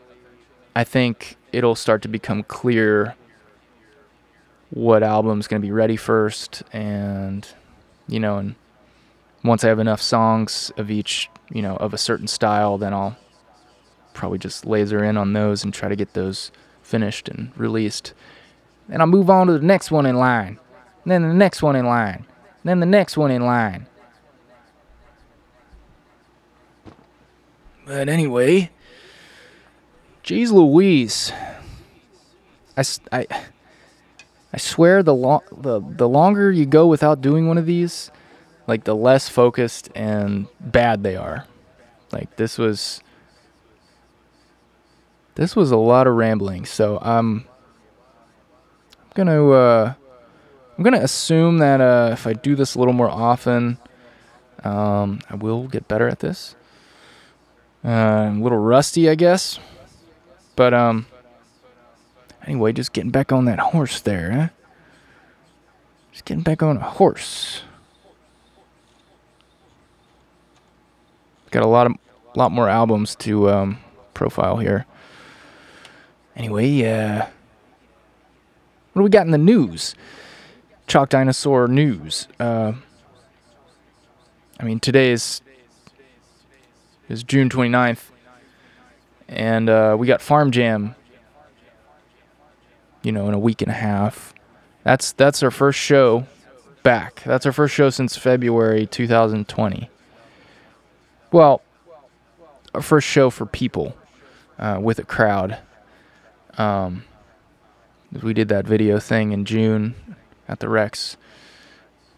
I 0.75 0.83
think 0.83 1.37
it'll 1.53 1.75
start 1.75 2.01
to 2.01 2.09
become 2.09 2.43
clear 2.43 3.15
what 4.71 5.03
album's 5.03 5.47
going 5.47 5.61
to 5.61 5.65
be 5.65 5.71
ready 5.71 5.95
first 5.95 6.63
and 6.73 7.47
you 8.07 8.19
know 8.19 8.37
and 8.37 8.55
once 9.45 9.63
I 9.63 9.67
have 9.67 9.79
enough 9.79 10.01
songs 10.01 10.71
of 10.75 10.89
each, 10.89 11.29
you 11.51 11.61
know, 11.61 11.75
of 11.77 11.93
a 11.93 11.97
certain 11.97 12.27
style, 12.27 12.77
then 12.77 12.93
I'll 12.93 13.15
probably 14.13 14.39
just 14.39 14.65
laser 14.65 15.03
in 15.03 15.17
on 15.17 15.33
those 15.33 15.63
and 15.63 15.73
try 15.73 15.87
to 15.87 15.95
get 15.95 16.13
those 16.13 16.51
finished 16.85 17.27
and 17.27 17.51
released. 17.57 18.13
And 18.89 19.01
I'll 19.01 19.07
move 19.07 19.29
on 19.29 19.47
to 19.47 19.53
the 19.53 19.65
next 19.65 19.91
one 19.91 20.05
in 20.05 20.15
line. 20.15 20.59
And 21.03 21.11
then 21.11 21.23
the 21.23 21.33
next 21.33 21.61
one 21.61 21.75
in 21.75 21.85
line. 21.85 22.25
And 22.25 22.63
then 22.63 22.79
the 22.79 22.85
next 22.85 23.17
one 23.17 23.31
in 23.31 23.43
line. 23.43 23.87
But 27.85 28.09
anyway, 28.09 28.71
Jeez 30.23 30.51
Louise. 30.51 31.31
I, 32.77 32.83
I, 33.11 33.27
I 34.53 34.57
swear 34.57 35.03
the, 35.03 35.13
lo- 35.13 35.43
the, 35.55 35.81
the 35.81 36.09
longer 36.09 36.51
you 36.51 36.65
go 36.65 36.87
without 36.87 37.21
doing 37.21 37.47
one 37.47 37.57
of 37.57 37.65
these, 37.65 38.11
like 38.67 38.83
the 38.83 38.95
less 38.95 39.29
focused 39.29 39.89
and 39.95 40.47
bad 40.59 41.03
they 41.03 41.15
are. 41.15 41.45
Like 42.11 42.35
this 42.37 42.57
was 42.57 43.01
this 45.35 45.55
was 45.55 45.71
a 45.71 45.77
lot 45.77 46.07
of 46.07 46.15
rambling. 46.15 46.65
So 46.65 46.99
I'm 47.01 47.45
gonna 49.13 49.49
uh, 49.49 49.93
I'm 50.77 50.83
gonna 50.83 51.01
assume 51.01 51.59
that 51.59 51.81
uh, 51.81 52.09
if 52.11 52.25
I 52.27 52.33
do 52.33 52.55
this 52.55 52.75
a 52.75 52.79
little 52.79 52.93
more 52.93 53.09
often, 53.09 53.77
um, 54.63 55.19
I 55.29 55.35
will 55.35 55.67
get 55.67 55.87
better 55.87 56.07
at 56.07 56.19
this. 56.19 56.55
Uh, 57.83 57.89
I'm 57.89 58.39
a 58.39 58.43
little 58.43 58.57
rusty, 58.57 59.09
I 59.09 59.15
guess. 59.15 59.59
But 60.55 60.73
um 60.73 61.05
anyway, 62.45 62.73
just 62.73 62.93
getting 62.93 63.11
back 63.11 63.31
on 63.31 63.45
that 63.45 63.59
horse 63.59 63.99
there, 64.01 64.31
huh? 64.31 64.47
Just 66.11 66.25
getting 66.25 66.43
back 66.43 66.63
on 66.63 66.77
a 66.77 66.81
horse. 66.81 67.63
Got 71.51 71.63
a 71.63 71.67
lot 71.67 71.87
of 71.87 71.93
lot 72.35 72.51
more 72.51 72.69
albums 72.69 73.15
to 73.15 73.49
um, 73.49 73.77
profile 74.13 74.57
here. 74.57 74.85
Anyway, 76.35 76.85
uh 76.85 77.25
what 78.93 79.01
do 79.01 79.03
we 79.03 79.09
got 79.09 79.25
in 79.25 79.31
the 79.31 79.37
news? 79.37 79.95
Chalk 80.87 81.09
Dinosaur 81.09 81.67
news. 81.67 82.27
Uh 82.39 82.73
I 84.59 84.63
mean, 84.63 84.79
today's 84.79 85.41
is 87.09 87.23
June 87.23 87.49
29th, 87.49 88.09
and 89.27 89.69
uh, 89.69 89.95
we 89.97 90.07
got 90.07 90.21
Farm 90.21 90.51
Jam. 90.51 90.95
You 93.03 93.11
know, 93.11 93.27
in 93.27 93.35
a 93.35 93.39
week 93.39 93.61
and 93.61 93.69
a 93.69 93.75
half. 93.75 94.33
That's 94.83 95.11
that's 95.11 95.43
our 95.43 95.51
first 95.51 95.77
show 95.77 96.25
back. 96.81 97.21
That's 97.23 97.45
our 97.45 97.51
first 97.51 97.75
show 97.75 97.91
since 97.91 98.17
February 98.17 98.87
2020. 98.87 99.89
Well, 101.31 101.61
our 102.73 102.81
first 102.81 103.07
show 103.07 103.29
for 103.29 103.45
people 103.45 103.95
uh, 104.57 104.79
with 104.81 104.97
a 104.97 105.03
crowd. 105.03 105.59
Um, 106.57 107.03
we 108.21 108.33
did 108.33 108.47
that 108.49 108.65
video 108.65 108.99
thing 108.99 109.31
in 109.31 109.45
June 109.45 109.95
at 110.47 110.59
the 110.59 110.69
Rex, 110.69 111.17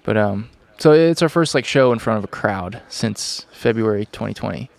but 0.04 0.18
um, 0.18 0.50
so 0.78 0.92
it's 0.92 1.22
our 1.22 1.30
first 1.30 1.56
like 1.56 1.66
show 1.66 1.92
in 1.92 2.00
front 2.00 2.20
of 2.20 2.24
a 2.24 2.28
crowd 2.28 2.82
since 2.88 3.46
February 3.52 4.06
2020. 4.06 4.70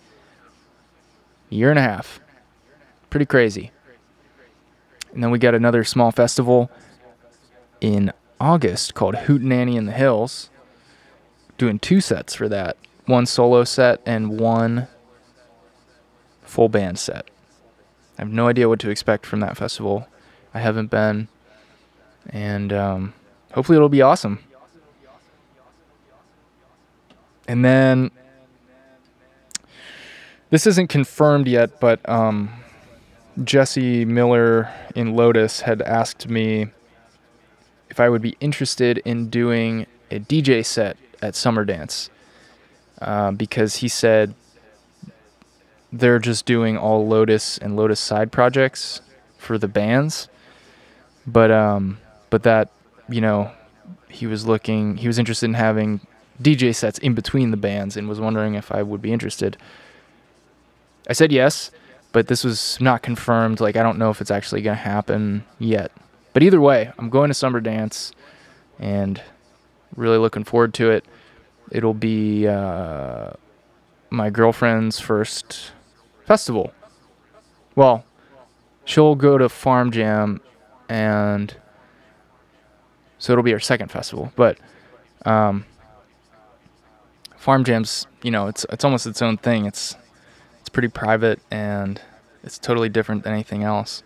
Year 1.51 1.71
and 1.71 1.79
a 1.79 1.83
half, 1.83 2.21
pretty 3.11 3.27
crazy. 3.27 3.73
And 5.13 5.23
then 5.23 5.31
we 5.31 5.39
got 5.39 5.55
another 5.55 5.83
small 5.83 6.13
festival 6.13 6.71
in 7.81 8.13
August 8.41 8.95
called 8.95 9.15
Hootenanny 9.15 9.77
in 9.77 9.87
the 9.87 9.93
Hills. 9.93 10.51
Doing 11.57 11.79
two 11.79 12.01
sets 12.01 12.35
for 12.35 12.49
that 12.49 12.77
one 13.07 13.27
solo 13.27 13.65
set 13.65 14.01
and 14.07 14.39
one 14.39 14.87
full 16.43 16.69
band 16.69 16.99
set. 16.99 17.29
I 18.19 18.23
have 18.23 18.33
no 18.33 18.49
idea 18.49 18.69
what 18.69 18.81
to 18.81 18.91
expect 18.91 19.25
from 19.25 19.41
that 19.41 19.57
festival. 19.57 20.09
I 20.53 20.59
haven't 20.59 20.91
been. 20.91 21.29
And 22.31 22.73
um, 22.73 23.15
hopefully 23.53 23.77
it'll 23.77 23.89
be 23.89 24.03
awesome. 24.03 24.41
And 27.47 27.65
then 27.65 28.11
this 30.51 30.67
isn't 30.67 30.89
confirmed 30.89 31.47
yet, 31.47 31.79
but 31.81 32.07
um, 32.09 32.51
Jesse 33.45 34.05
Miller 34.05 34.71
in 34.95 35.15
Lotus 35.15 35.61
had 35.61 35.81
asked 35.83 36.29
me 36.29 36.69
if 37.89 38.01
I 38.01 38.09
would 38.09 38.23
be 38.23 38.37
interested 38.41 38.99
in 38.99 39.31
doing 39.31 39.87
a 40.11 40.19
DJ 40.19 40.65
set 40.65 40.97
at 41.23 41.35
Summer 41.35 41.65
Dance 41.65 42.11
uh, 43.01 43.31
because 43.31 43.77
he 43.77 43.89
said 43.89 44.35
they're 45.93 46.19
just 46.19 46.45
doing 46.45 46.77
all 46.77 47.07
Lotus 47.07 47.59
and 47.59 47.77
Lotus 47.77 48.01
side 48.01 48.31
projects 48.31 49.01
for 49.39 49.59
the 49.59 49.69
bands, 49.69 50.29
but 51.27 51.51
um, 51.51 51.99
but 52.31 52.43
that 52.43 52.71
you 53.09 53.21
know 53.21 53.51
he 54.09 54.27
was 54.27 54.47
looking 54.47 54.97
he 54.97 55.07
was 55.07 55.19
interested 55.19 55.47
in 55.47 55.55
having 55.55 56.01
DJ 56.43 56.75
sets 56.75 56.99
in 56.99 57.15
between 57.15 57.51
the 57.51 57.57
bands 57.57 57.97
and 57.97 58.09
was 58.09 58.21
wondering 58.21 58.55
if 58.55 58.71
I 58.71 58.83
would 58.83 59.03
be 59.03 59.13
interested. 59.13 59.57
I 61.09 61.13
said 61.15 61.33
yes, 61.33 61.71
but 62.13 62.29
this 62.29 62.45
was 62.45 62.79
not 62.81 63.03
confirmed. 63.03 63.61
Like 63.61 63.77
I 63.77 63.83
don't 63.83 63.99
know 63.99 64.11
if 64.11 64.21
it's 64.21 64.31
actually 64.31 64.63
gonna 64.63 64.77
happen 64.77 65.45
yet. 65.59 65.91
But 66.35 66.43
either 66.43 66.61
way, 66.61 66.93
I'm 66.99 67.09
going 67.09 67.29
to 67.29 67.35
Summer 67.35 67.61
Dance, 67.61 68.13
and 68.79 69.21
really 69.97 70.19
looking 70.19 70.45
forward 70.45 70.75
to 70.75 70.91
it. 70.91 71.05
It'll 71.71 71.95
be 71.95 72.47
uh, 72.47 73.31
my 74.11 74.31
girlfriend's 74.31 75.01
first 75.01 75.73
festival. 76.29 76.75
Well, 77.75 78.05
she'll 78.85 79.15
go 79.15 79.39
to 79.39 79.49
Farm 79.49 79.91
Jam, 79.91 80.43
and 80.89 81.57
so 83.19 83.33
it'll 83.33 83.43
be 83.43 83.53
her 83.53 83.61
second 83.61 83.91
festival. 83.91 84.31
But 84.37 84.59
um, 85.25 85.65
Farm 87.37 87.65
Jam's, 87.65 88.07
you 88.23 88.31
know, 88.31 88.47
it's 88.47 88.67
it's 88.71 88.85
almost 88.85 89.07
its 89.07 89.23
own 89.23 89.39
thing. 89.39 89.65
It's 89.65 89.97
it's 90.61 90.69
pretty 90.69 90.89
private 90.89 91.41
and 91.51 92.01
it's 92.45 92.59
totally 92.59 92.91
different 92.91 93.25
than 93.25 93.33
anything 93.33 93.63
else. 93.63 94.03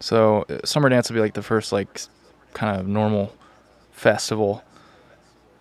So 0.00 0.46
uh, 0.48 0.64
summer 0.64 0.88
dance 0.88 1.10
will 1.10 1.16
be 1.16 1.20
like 1.20 1.34
the 1.34 1.42
first 1.42 1.72
like 1.72 2.00
kind 2.54 2.80
of 2.80 2.86
normal 2.86 3.34
festival. 3.92 4.62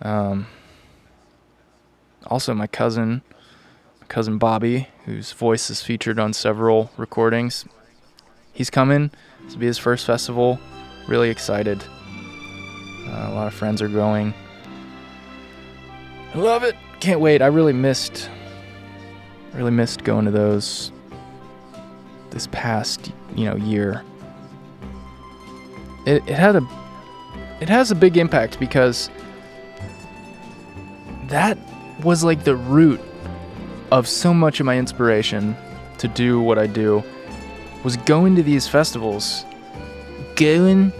Um, 0.01 0.47
also, 2.27 2.53
my 2.53 2.67
cousin, 2.67 3.21
cousin 4.07 4.37
Bobby, 4.37 4.87
whose 5.05 5.31
voice 5.31 5.69
is 5.69 5.81
featured 5.81 6.19
on 6.19 6.33
several 6.33 6.91
recordings, 6.97 7.65
he's 8.53 8.69
coming. 8.69 9.11
This 9.43 9.53
will 9.53 9.59
be 9.61 9.65
his 9.67 9.77
first 9.77 10.05
festival. 10.05 10.59
Really 11.07 11.29
excited. 11.29 11.83
Uh, 13.07 13.27
a 13.29 13.33
lot 13.33 13.47
of 13.47 13.53
friends 13.53 13.81
are 13.81 13.87
going. 13.87 14.33
I 16.33 16.37
love 16.37 16.63
it. 16.63 16.75
Can't 16.99 17.19
wait. 17.19 17.41
I 17.41 17.47
really 17.47 17.73
missed. 17.73 18.29
Really 19.53 19.71
missed 19.71 20.03
going 20.03 20.25
to 20.25 20.31
those. 20.31 20.91
This 22.31 22.47
past, 22.47 23.11
you 23.35 23.45
know, 23.45 23.55
year 23.55 24.03
it, 26.07 26.23
it 26.25 26.35
had 26.35 26.55
a 26.55 26.67
it 27.59 27.67
has 27.69 27.91
a 27.91 27.95
big 27.95 28.17
impact 28.17 28.59
because 28.59 29.09
that 31.27 31.57
was 32.01 32.23
like 32.23 32.45
the 32.45 32.55
root 32.55 33.01
of 33.91 34.07
so 34.07 34.33
much 34.33 34.59
of 34.59 34.65
my 34.65 34.77
inspiration 34.77 35.55
to 35.97 36.07
do 36.07 36.41
what 36.41 36.57
I 36.57 36.67
do 36.67 37.03
was 37.83 37.97
going 37.97 38.35
to 38.35 38.43
these 38.43 38.67
festivals, 38.67 39.45
going 40.35 40.91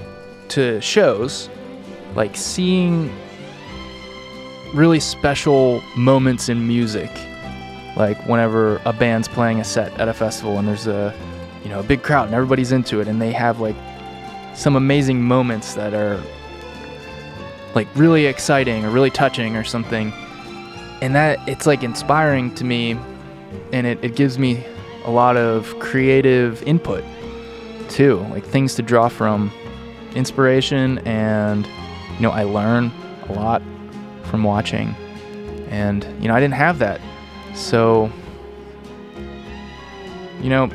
to 0.49 0.79
shows, 0.81 1.49
like 2.15 2.35
seeing 2.35 3.11
really 4.73 4.99
special 4.99 5.81
moments 5.95 6.49
in 6.49 6.67
music. 6.67 7.11
Like 7.95 8.17
whenever 8.27 8.79
a 8.85 8.93
band's 8.93 9.27
playing 9.27 9.59
a 9.59 9.63
set 9.63 9.91
at 9.99 10.07
a 10.07 10.13
festival 10.13 10.59
and 10.59 10.67
there's 10.67 10.87
a 10.87 11.13
you 11.63 11.69
know, 11.69 11.79
a 11.79 11.83
big 11.83 12.01
crowd 12.01 12.27
and 12.27 12.33
everybody's 12.33 12.71
into 12.71 13.01
it 13.01 13.07
and 13.07 13.21
they 13.21 13.33
have 13.33 13.59
like 13.59 13.75
some 14.55 14.75
amazing 14.75 15.21
moments 15.21 15.73
that 15.73 15.93
are 15.93 16.21
like 17.75 17.87
really 17.95 18.25
exciting 18.25 18.85
or 18.85 18.89
really 18.89 19.09
touching 19.09 19.55
or 19.55 19.63
something. 19.63 20.13
And 21.01 21.15
that 21.15 21.39
it's 21.47 21.65
like 21.65 21.83
inspiring 21.83 22.53
to 22.55 22.63
me 22.63 22.97
and 23.71 23.87
it, 23.87 24.03
it 24.03 24.15
gives 24.15 24.37
me 24.39 24.63
a 25.05 25.11
lot 25.11 25.37
of 25.37 25.77
creative 25.79 26.61
input 26.63 27.03
too, 27.89 28.17
like 28.31 28.43
things 28.43 28.75
to 28.75 28.81
draw 28.81 29.07
from, 29.07 29.51
inspiration, 30.15 30.99
and 30.99 31.65
you 31.65 32.21
know, 32.21 32.31
I 32.31 32.43
learn 32.43 32.91
a 33.29 33.33
lot 33.33 33.61
from 34.23 34.43
watching. 34.43 34.95
And 35.69 36.03
you 36.21 36.27
know, 36.27 36.35
I 36.35 36.39
didn't 36.39 36.55
have 36.55 36.79
that. 36.79 36.99
So, 37.55 38.11
you 40.41 40.49
know, 40.49 40.69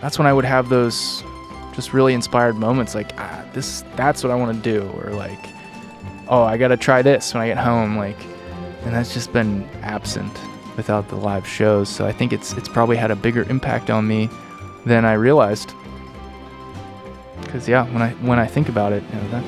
that's 0.00 0.18
when 0.18 0.26
I 0.26 0.32
would 0.32 0.44
have 0.44 0.68
those 0.68 1.22
just 1.74 1.92
really 1.92 2.14
inspired 2.14 2.54
moments 2.54 2.94
like 2.94 3.12
ah, 3.18 3.44
this 3.52 3.82
that's 3.96 4.22
what 4.22 4.30
I 4.30 4.36
want 4.36 4.62
to 4.62 4.62
do 4.62 4.88
or 5.00 5.10
like 5.10 5.53
oh 6.28 6.42
I 6.42 6.56
got 6.56 6.68
to 6.68 6.76
try 6.76 7.02
this 7.02 7.34
when 7.34 7.42
I 7.42 7.48
get 7.48 7.58
home 7.58 7.96
like 7.96 8.18
and 8.84 8.94
that's 8.94 9.14
just 9.14 9.32
been 9.32 9.64
absent 9.82 10.32
without 10.76 11.08
the 11.08 11.16
live 11.16 11.46
shows 11.46 11.88
so 11.88 12.06
I 12.06 12.12
think 12.12 12.32
it's 12.32 12.52
it's 12.54 12.68
probably 12.68 12.96
had 12.96 13.10
a 13.10 13.16
bigger 13.16 13.42
impact 13.50 13.90
on 13.90 14.06
me 14.06 14.28
than 14.84 15.04
I 15.04 15.14
realized 15.14 15.74
cuz 17.48 17.68
yeah 17.68 17.84
when 17.92 18.02
I 18.02 18.10
when 18.28 18.38
I 18.38 18.46
think 18.46 18.68
about 18.68 18.92
it 18.92 19.02
you 19.02 19.20
know 19.20 19.28
that 19.28 19.44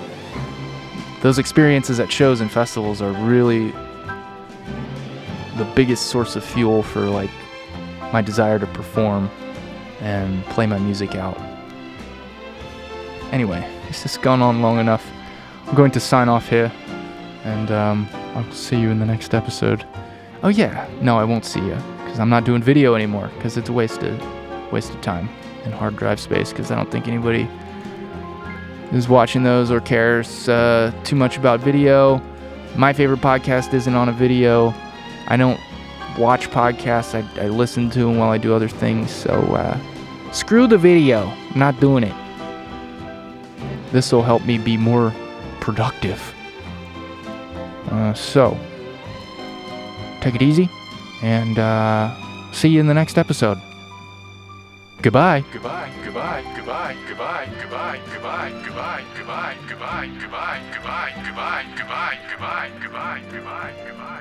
those 1.23 1.39
experiences 1.39 1.99
at 1.99 2.13
shows 2.13 2.41
and 2.41 2.51
festivals 2.51 3.03
are 3.03 3.13
really 3.13 3.73
the 5.57 5.67
biggest 5.75 6.07
source 6.07 6.37
of 6.37 6.45
fuel 6.45 6.83
for 6.83 7.01
like 7.01 7.31
my 8.13 8.23
desire 8.23 8.59
to 8.59 8.67
perform 8.67 9.31
and 10.01 10.45
play 10.47 10.67
my 10.67 10.79
music 10.79 11.15
out 11.15 11.39
Anyway, 13.33 13.69
this 13.89 14.03
has 14.05 14.17
gone 14.17 14.41
on 14.41 14.63
long 14.63 14.79
enough. 14.79 15.05
I'm 15.67 15.75
going 15.75 15.91
to 15.93 16.01
sign 16.01 16.29
off 16.29 16.49
here, 16.49 16.71
and 17.43 17.73
um, 17.73 18.09
I'll 18.13 18.53
see 18.53 18.79
you 18.79 18.91
in 18.91 19.01
the 19.01 19.07
next 19.07 19.35
episode. 19.35 19.85
Oh 20.45 20.49
yeah, 20.49 20.89
no, 21.01 21.19
I 21.19 21.25
won't 21.25 21.45
see 21.45 21.61
you 21.61 21.75
because 22.05 22.21
I'm 22.21 22.29
not 22.29 22.45
doing 22.45 22.63
video 22.63 22.95
anymore 22.95 23.31
because 23.35 23.57
it's 23.57 23.69
a 23.69 23.73
wasted, 23.73 24.21
wasted 24.71 25.03
time 25.03 25.29
and 25.65 25.75
hard 25.75 25.97
drive 25.97 26.21
space 26.21 26.51
because 26.51 26.71
I 26.71 26.77
don't 26.77 26.91
think 26.93 27.09
anybody 27.09 27.49
is 28.93 29.09
watching 29.09 29.43
those 29.43 29.73
or 29.73 29.81
cares 29.81 30.49
uh, 30.49 30.93
too 31.03 31.17
much 31.17 31.37
about 31.37 31.59
video. 31.59 32.23
My 32.77 32.93
favorite 32.93 33.21
podcast 33.21 33.75
isn't 33.75 33.95
on 33.95 34.09
a 34.09 34.13
video. 34.13 34.73
I 35.27 35.37
don't 35.37 35.59
watch 36.17 36.49
podcasts. 36.51 37.15
I, 37.15 37.43
I 37.43 37.49
listen 37.49 37.91
to 37.91 37.99
them 38.01 38.19
while 38.19 38.31
I 38.31 38.39
do 38.39 38.55
other 38.55 38.69
things. 38.69 39.11
So 39.11 39.33
uh, 39.33 39.77
screw 40.31 40.69
the 40.69 40.79
video. 40.79 41.27
I'm 41.27 41.59
not 41.59 41.81
doing 41.81 42.05
it. 42.05 42.15
This 43.91 44.13
will 44.13 44.23
help 44.23 44.45
me 44.45 44.59
be 44.59 44.77
more 44.77 45.13
productive. 45.67 46.23
Uh, 47.91 48.15
so, 48.15 48.57
take 50.21 50.37
it 50.37 50.43
easy, 50.43 50.71
and 51.23 51.59
uh, 51.59 52.15
see 52.53 52.69
you 52.69 52.79
in 52.79 52.87
the 52.87 52.95
next 52.95 53.19
episode. 53.19 53.59
Goodbye. 55.03 55.43
Goodbye, 55.53 55.91
goodbye, 56.05 56.45
goodbye, 56.55 56.95
goodbye, 57.09 57.49
goodbye, 57.59 57.99
goodbye, 58.13 58.53
goodbye, 58.63 58.63
goodbye, 58.65 59.05
goodbye, 59.19 59.57
goodbye, 59.67 60.13
goodbye, 60.23 60.63
goodbye, 60.73 61.13
goodbye, 61.27 61.65
goodbye, 61.77 62.19
goodbye, 62.31 62.71
goodbye, 62.81 63.23
goodbye, 63.33 63.73
goodbye. 63.85 64.16